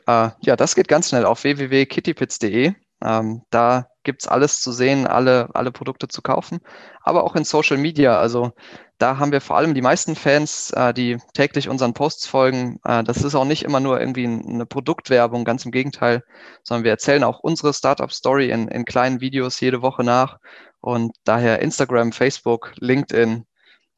Äh, 0.05 0.29
ja, 0.41 0.55
das 0.55 0.75
geht 0.75 0.87
ganz 0.87 1.09
schnell 1.09 1.25
auf 1.25 1.43
www.kittypits.de. 1.43 2.73
Ähm, 3.03 3.41
da 3.49 3.87
es 4.05 4.27
alles 4.27 4.61
zu 4.61 4.71
sehen, 4.71 5.07
alle, 5.07 5.49
alle 5.55 5.71
Produkte 5.71 6.07
zu 6.07 6.21
kaufen, 6.21 6.59
aber 7.01 7.23
auch 7.23 7.35
in 7.35 7.45
Social 7.45 7.77
Media. 7.77 8.19
Also 8.19 8.51
da 8.97 9.17
haben 9.17 9.31
wir 9.31 9.41
vor 9.41 9.57
allem 9.57 9.73
die 9.73 9.81
meisten 9.81 10.15
Fans, 10.15 10.71
äh, 10.71 10.93
die 10.93 11.17
täglich 11.33 11.67
unseren 11.67 11.93
Posts 11.93 12.27
folgen. 12.27 12.79
Äh, 12.85 13.03
das 13.03 13.23
ist 13.23 13.35
auch 13.35 13.45
nicht 13.45 13.63
immer 13.63 13.79
nur 13.79 13.99
irgendwie 13.99 14.25
eine 14.25 14.65
Produktwerbung, 14.65 15.45
ganz 15.45 15.65
im 15.65 15.71
Gegenteil, 15.71 16.23
sondern 16.63 16.83
wir 16.83 16.91
erzählen 16.91 17.23
auch 17.23 17.39
unsere 17.39 17.73
Startup-Story 17.73 18.51
in, 18.51 18.67
in 18.67 18.85
kleinen 18.85 19.19
Videos 19.19 19.59
jede 19.59 19.81
Woche 19.81 20.03
nach. 20.03 20.37
Und 20.83 21.15
daher 21.23 21.61
Instagram, 21.61 22.11
Facebook, 22.11 22.73
LinkedIn 22.75 23.45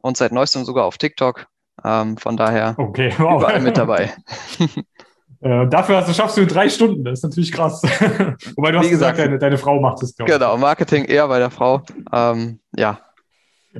und 0.02 0.18
seit 0.18 0.32
neuestem 0.32 0.66
sogar 0.66 0.86
auf 0.86 1.00
TikTok. 1.00 1.48
Ähm, 1.84 2.16
von 2.18 2.38
daher 2.38 2.76
okay, 2.78 3.12
wow. 3.18 3.42
überall 3.42 3.60
mit 3.60 3.76
dabei. 3.76 4.14
Äh, 5.42 5.68
dafür 5.68 5.98
hast 5.98 6.10
du, 6.10 6.14
schaffst 6.14 6.38
du 6.38 6.42
in 6.42 6.48
drei 6.48 6.70
Stunden. 6.70 7.04
Das 7.04 7.20
ist 7.20 7.24
natürlich 7.24 7.52
krass. 7.52 7.84
Wobei 8.56 8.72
du 8.72 8.80
hast 8.80 8.86
Wie 8.86 8.90
gesagt, 8.90 9.18
gesagt 9.18 9.20
deine, 9.20 9.38
deine 9.38 9.58
Frau 9.60 9.80
macht 9.80 10.02
es, 10.02 10.16
glaube 10.16 10.32
ich. 10.32 10.36
Genau, 10.36 10.58
Marketing 10.58 11.06
eher 11.06 11.28
bei 11.28 11.38
der 11.38 11.52
Frau. 11.52 11.84
Ähm, 12.12 12.60
ja. 12.76 13.00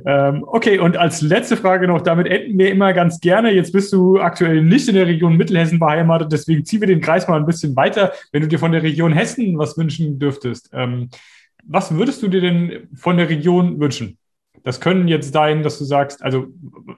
Ähm, 0.04 0.44
okay, 0.46 0.78
und 0.78 0.96
als 0.96 1.22
letzte 1.22 1.56
Frage 1.56 1.88
noch, 1.88 2.02
damit 2.02 2.28
enden 2.28 2.56
wir 2.56 2.70
immer 2.70 2.92
ganz 2.92 3.18
gerne. 3.18 3.50
Jetzt 3.50 3.72
bist 3.72 3.92
du 3.92 4.20
aktuell 4.20 4.62
nicht 4.62 4.86
in 4.88 4.94
der 4.94 5.06
Region 5.06 5.36
Mittelhessen 5.36 5.80
beheimatet, 5.80 6.30
deswegen 6.30 6.64
ziehen 6.64 6.82
wir 6.82 6.86
den 6.86 7.00
Kreis 7.00 7.26
mal 7.26 7.40
ein 7.40 7.46
bisschen 7.46 7.74
weiter. 7.74 8.12
Wenn 8.30 8.42
du 8.42 8.48
dir 8.48 8.60
von 8.60 8.70
der 8.70 8.84
Region 8.84 9.12
Hessen 9.12 9.58
was 9.58 9.76
wünschen 9.76 10.20
dürftest, 10.20 10.70
ähm, 10.72 11.08
was 11.68 11.94
würdest 11.94 12.22
du 12.22 12.28
dir 12.28 12.40
denn 12.40 12.88
von 12.94 13.16
der 13.16 13.28
Region 13.28 13.80
wünschen? 13.80 14.18
Das 14.62 14.80
können 14.80 15.06
jetzt 15.06 15.32
sein, 15.32 15.62
dass 15.62 15.78
du 15.78 15.84
sagst, 15.84 16.22
also 16.24 16.46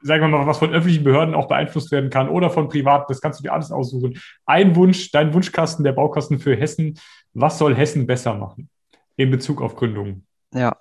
sagen 0.02 0.22
wir 0.22 0.28
mal, 0.28 0.46
was 0.46 0.58
von 0.58 0.72
öffentlichen 0.72 1.04
Behörden 1.04 1.34
auch 1.34 1.48
beeinflusst 1.48 1.90
werden 1.90 2.08
kann 2.08 2.28
oder 2.28 2.50
von 2.50 2.68
privat, 2.68 3.10
das 3.10 3.20
kannst 3.20 3.40
du 3.40 3.42
dir 3.42 3.52
alles 3.52 3.70
aussuchen. 3.70 4.18
Ein 4.46 4.74
Wunsch, 4.76 5.10
dein 5.10 5.34
Wunschkasten, 5.34 5.84
der 5.84 5.92
Baukasten 5.92 6.38
für 6.38 6.56
Hessen. 6.56 6.98
Was 7.34 7.58
soll 7.58 7.74
Hessen 7.74 8.06
besser 8.06 8.34
machen 8.34 8.70
in 9.16 9.30
Bezug 9.30 9.60
auf 9.60 9.76
Gründungen? 9.76 10.26
Ja, 10.54 10.76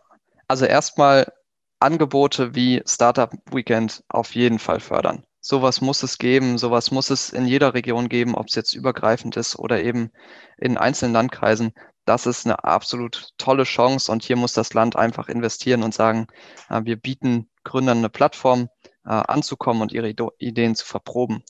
also 0.48 0.66
erstmal 0.66 1.32
Angebote 1.80 2.56
wie 2.56 2.82
Startup 2.86 3.32
Weekend 3.52 4.04
auf 4.08 4.34
jeden 4.34 4.60
Fall 4.60 4.80
fördern. 4.80 5.24
Sowas 5.42 5.82
muss 5.82 6.04
es 6.04 6.18
geben, 6.18 6.58
sowas 6.58 6.92
muss 6.92 7.10
es 7.10 7.32
in 7.32 7.46
jeder 7.46 7.74
Region 7.74 8.10
geben, 8.10 8.36
ob 8.36 8.48
es 8.48 8.56
jetzt 8.56 8.74
übergreifend 8.74 9.38
ist 9.38 9.58
oder 9.58 9.82
eben 9.82 10.12
in 10.58 10.78
einzelnen 10.78 11.14
Landkreisen 11.14 11.74
das 12.08 12.26
ist 12.26 12.46
eine 12.46 12.64
absolut 12.64 13.30
tolle 13.38 13.64
Chance 13.64 14.12
und 14.12 14.24
hier 14.24 14.38
muss 14.38 14.54
das 14.54 14.74
Land 14.74 14.96
einfach 14.96 15.28
investieren 15.28 15.84
und 15.84 15.94
sagen, 15.94 16.28
äh, 16.70 16.82
wir 16.86 16.96
bieten 16.96 17.50
Gründern 17.64 18.00
eine 18.00 18.10
Plattform 18.10 18.70
äh, 19.06 19.10
anzukommen 19.10 19.82
und 19.82 19.92
ihre 19.92 20.14
Ideen 20.40 20.76
zu 20.76 20.86
verproben. 20.86 21.44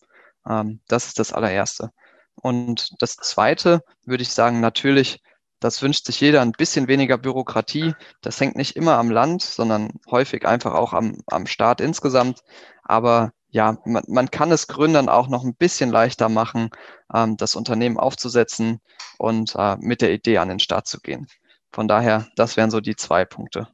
Ähm, 0.50 0.82
das 0.88 1.06
ist 1.08 1.20
das 1.20 1.32
allererste. 1.32 1.92
Und 2.36 2.92
das 3.00 3.18
zweite 3.18 3.84
würde 4.06 4.24
ich 4.24 4.32
sagen, 4.32 4.60
natürlich, 4.60 5.22
das 5.60 5.82
wünscht 5.82 6.06
sich 6.06 6.20
jeder 6.22 6.42
ein 6.42 6.52
bisschen 6.52 6.88
weniger 6.88 7.18
Bürokratie. 7.20 7.94
Das 8.22 8.40
hängt 8.40 8.56
nicht 8.56 8.76
immer 8.76 8.98
am 8.98 9.12
Land, 9.12 9.44
sondern 9.44 9.92
häufig 10.10 10.48
einfach 10.48 10.74
auch 10.74 10.94
am, 10.94 11.18
am 11.28 11.46
Staat 11.46 11.82
insgesamt. 11.82 12.42
Aber 12.84 13.32
ja, 13.50 13.78
man, 13.86 14.04
man 14.08 14.32
kann 14.32 14.52
es 14.52 14.68
Gründern 14.68 15.10
auch 15.10 15.28
noch 15.30 15.44
ein 15.44 15.56
bisschen 15.56 15.90
leichter 15.90 16.30
machen, 16.30 16.70
ähm, 17.14 17.38
das 17.38 17.56
Unternehmen 17.56 17.98
aufzusetzen 17.98 18.80
und 19.18 19.56
äh, 19.58 19.78
mit 19.80 20.02
der 20.02 20.14
Idee 20.14 20.38
an 20.38 20.50
den 20.50 20.60
Start 20.60 20.88
zu 20.88 21.00
gehen. 21.00 21.28
Von 21.72 21.88
daher, 21.88 22.28
das 22.36 22.58
wären 22.58 22.72
so 22.72 22.82
die 22.82 22.96
zwei 22.96 23.26
Punkte. 23.26 23.68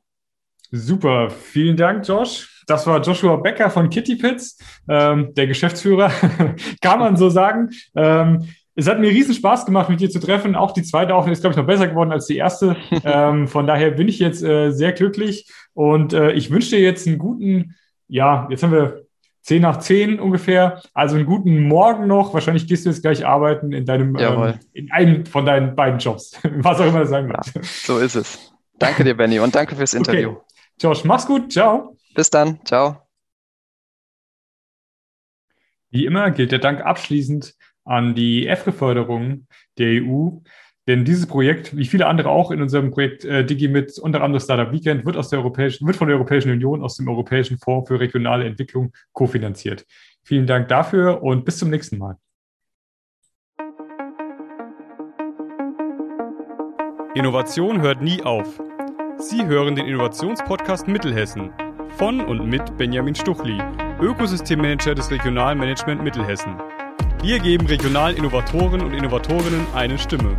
Super, 0.72 1.30
vielen 1.30 1.78
Dank, 1.78 2.08
Josh. 2.08 2.64
Das 2.66 2.88
war 2.88 3.02
Joshua 3.02 3.36
Becker 3.36 3.70
von 3.70 3.90
Kitty 3.90 4.16
Pits, 4.16 4.58
ähm, 4.88 5.34
der 5.36 5.48
Geschäftsführer, 5.48 6.12
kann 6.82 7.00
man 7.00 7.16
so 7.16 7.30
sagen. 7.30 7.70
Ähm, 7.96 8.48
es 8.76 8.88
hat 8.88 9.00
mir 9.00 9.12
riesen 9.12 9.36
Spaß 9.36 9.68
gemacht, 9.68 9.90
mit 9.90 10.00
dir 10.00 10.10
zu 10.10 10.20
treffen. 10.20 10.56
Auch 10.56 10.72
die 10.72 10.82
zweite 10.82 11.14
Aufnahme 11.14 11.34
ist, 11.34 11.42
glaube 11.42 11.54
ich, 11.54 11.58
noch 11.58 11.68
besser 11.68 11.88
geworden 11.88 12.12
als 12.12 12.26
die 12.26 12.38
erste. 12.38 12.76
ähm, 13.04 13.48
von 13.48 13.68
daher 13.68 13.92
bin 13.92 14.08
ich 14.08 14.18
jetzt 14.18 14.42
äh, 14.42 14.72
sehr 14.72 14.94
glücklich 14.94 15.52
und 15.74 16.14
äh, 16.14 16.32
ich 16.32 16.50
wünsche 16.50 16.72
dir 16.72 16.80
jetzt 16.80 17.06
einen 17.06 17.20
guten 17.20 17.76
ja, 18.08 18.48
jetzt 18.50 18.62
haben 18.62 18.72
wir 18.72 19.03
10 19.44 19.62
nach 19.62 19.80
10 19.80 20.20
ungefähr. 20.20 20.82
Also 20.94 21.16
einen 21.16 21.26
guten 21.26 21.68
Morgen 21.68 22.08
noch. 22.08 22.34
Wahrscheinlich 22.34 22.68
gehst 22.68 22.86
du 22.86 22.90
jetzt 22.90 23.02
gleich 23.02 23.26
arbeiten 23.26 23.72
in 23.74 23.86
deinem, 23.86 24.16
ähm, 24.18 24.60
in 24.72 24.92
einem 24.92 25.26
von 25.26 25.46
deinen 25.46 25.76
beiden 25.76 26.00
Jobs. 26.00 26.40
Was 26.44 26.80
auch 26.80 26.88
immer 26.88 27.02
das 27.02 27.10
sein 27.10 27.28
wird. 27.28 27.46
Ja, 27.54 27.62
so 27.64 28.00
ist 28.00 28.16
es. 28.16 28.54
Danke 28.80 29.04
dir, 29.04 29.16
Benny, 29.16 29.40
und 29.40 29.54
danke 29.54 29.76
fürs 29.76 29.94
Interview. 29.94 30.32
Okay. 30.32 30.42
Josh, 30.80 31.04
mach's 31.04 31.26
gut. 31.26 31.52
Ciao. 31.52 31.98
Bis 32.16 32.30
dann. 32.30 32.60
Ciao. 32.66 32.98
Wie 35.90 36.06
immer 36.06 36.32
gilt 36.32 36.52
der 36.52 36.60
Dank 36.60 36.82
abschließend 36.82 37.56
an 37.84 38.16
die 38.16 38.48
EFRE-Förderung 38.48 39.48
der 39.78 40.02
EU. 40.02 40.30
Denn 40.88 41.06
dieses 41.06 41.28
Projekt, 41.28 41.78
wie 41.78 41.86
viele 41.86 42.08
andere 42.08 42.30
auch 42.30 42.52
in 42.52 42.62
unserem 42.62 42.92
Projekt 42.92 43.24
äh, 43.24 43.46
DigiMit, 43.46 43.98
unter 44.00 44.22
anderem 44.22 44.42
Startup 44.44 44.72
Weekend, 44.74 45.06
wird, 45.06 45.16
aus 45.16 45.30
der 45.30 45.40
Europäischen, 45.40 45.88
wird 45.88 45.96
von 45.96 46.10
der 46.10 46.18
Europäischen 46.18 46.52
Union 46.52 46.84
aus 46.84 46.98
dem 46.98 47.08
Europäischen 47.08 47.58
Fonds 47.58 47.88
für 47.88 48.00
regionale 48.00 48.46
Entwicklung 48.46 48.92
kofinanziert. 49.14 49.86
Vielen 50.24 50.46
Dank 50.46 50.68
dafür 50.68 51.24
und 51.24 51.46
bis 51.46 51.58
zum 51.58 51.70
nächsten 51.70 51.98
Mal. 51.98 52.18
Innovation 57.16 57.82
hört 57.82 58.02
nie 58.02 58.22
auf. 58.24 58.62
Sie 59.18 59.46
hören 59.46 59.76
den 59.76 59.86
Innovationspodcast 59.86 60.88
Mittelhessen 60.88 61.52
von 61.98 62.20
und 62.20 62.50
mit 62.50 62.76
Benjamin 62.78 63.16
Stuchli, 63.16 63.62
Ökosystemmanager 64.02 64.96
des 64.96 65.12
Regionalmanagement 65.12 66.04
Mittelhessen. 66.04 66.58
Wir 67.22 67.40
geben 67.40 67.68
regionalen 67.68 68.18
Innovatoren 68.18 68.82
und 68.82 68.94
Innovatorinnen 68.94 69.66
eine 69.74 69.98
Stimme. 69.98 70.36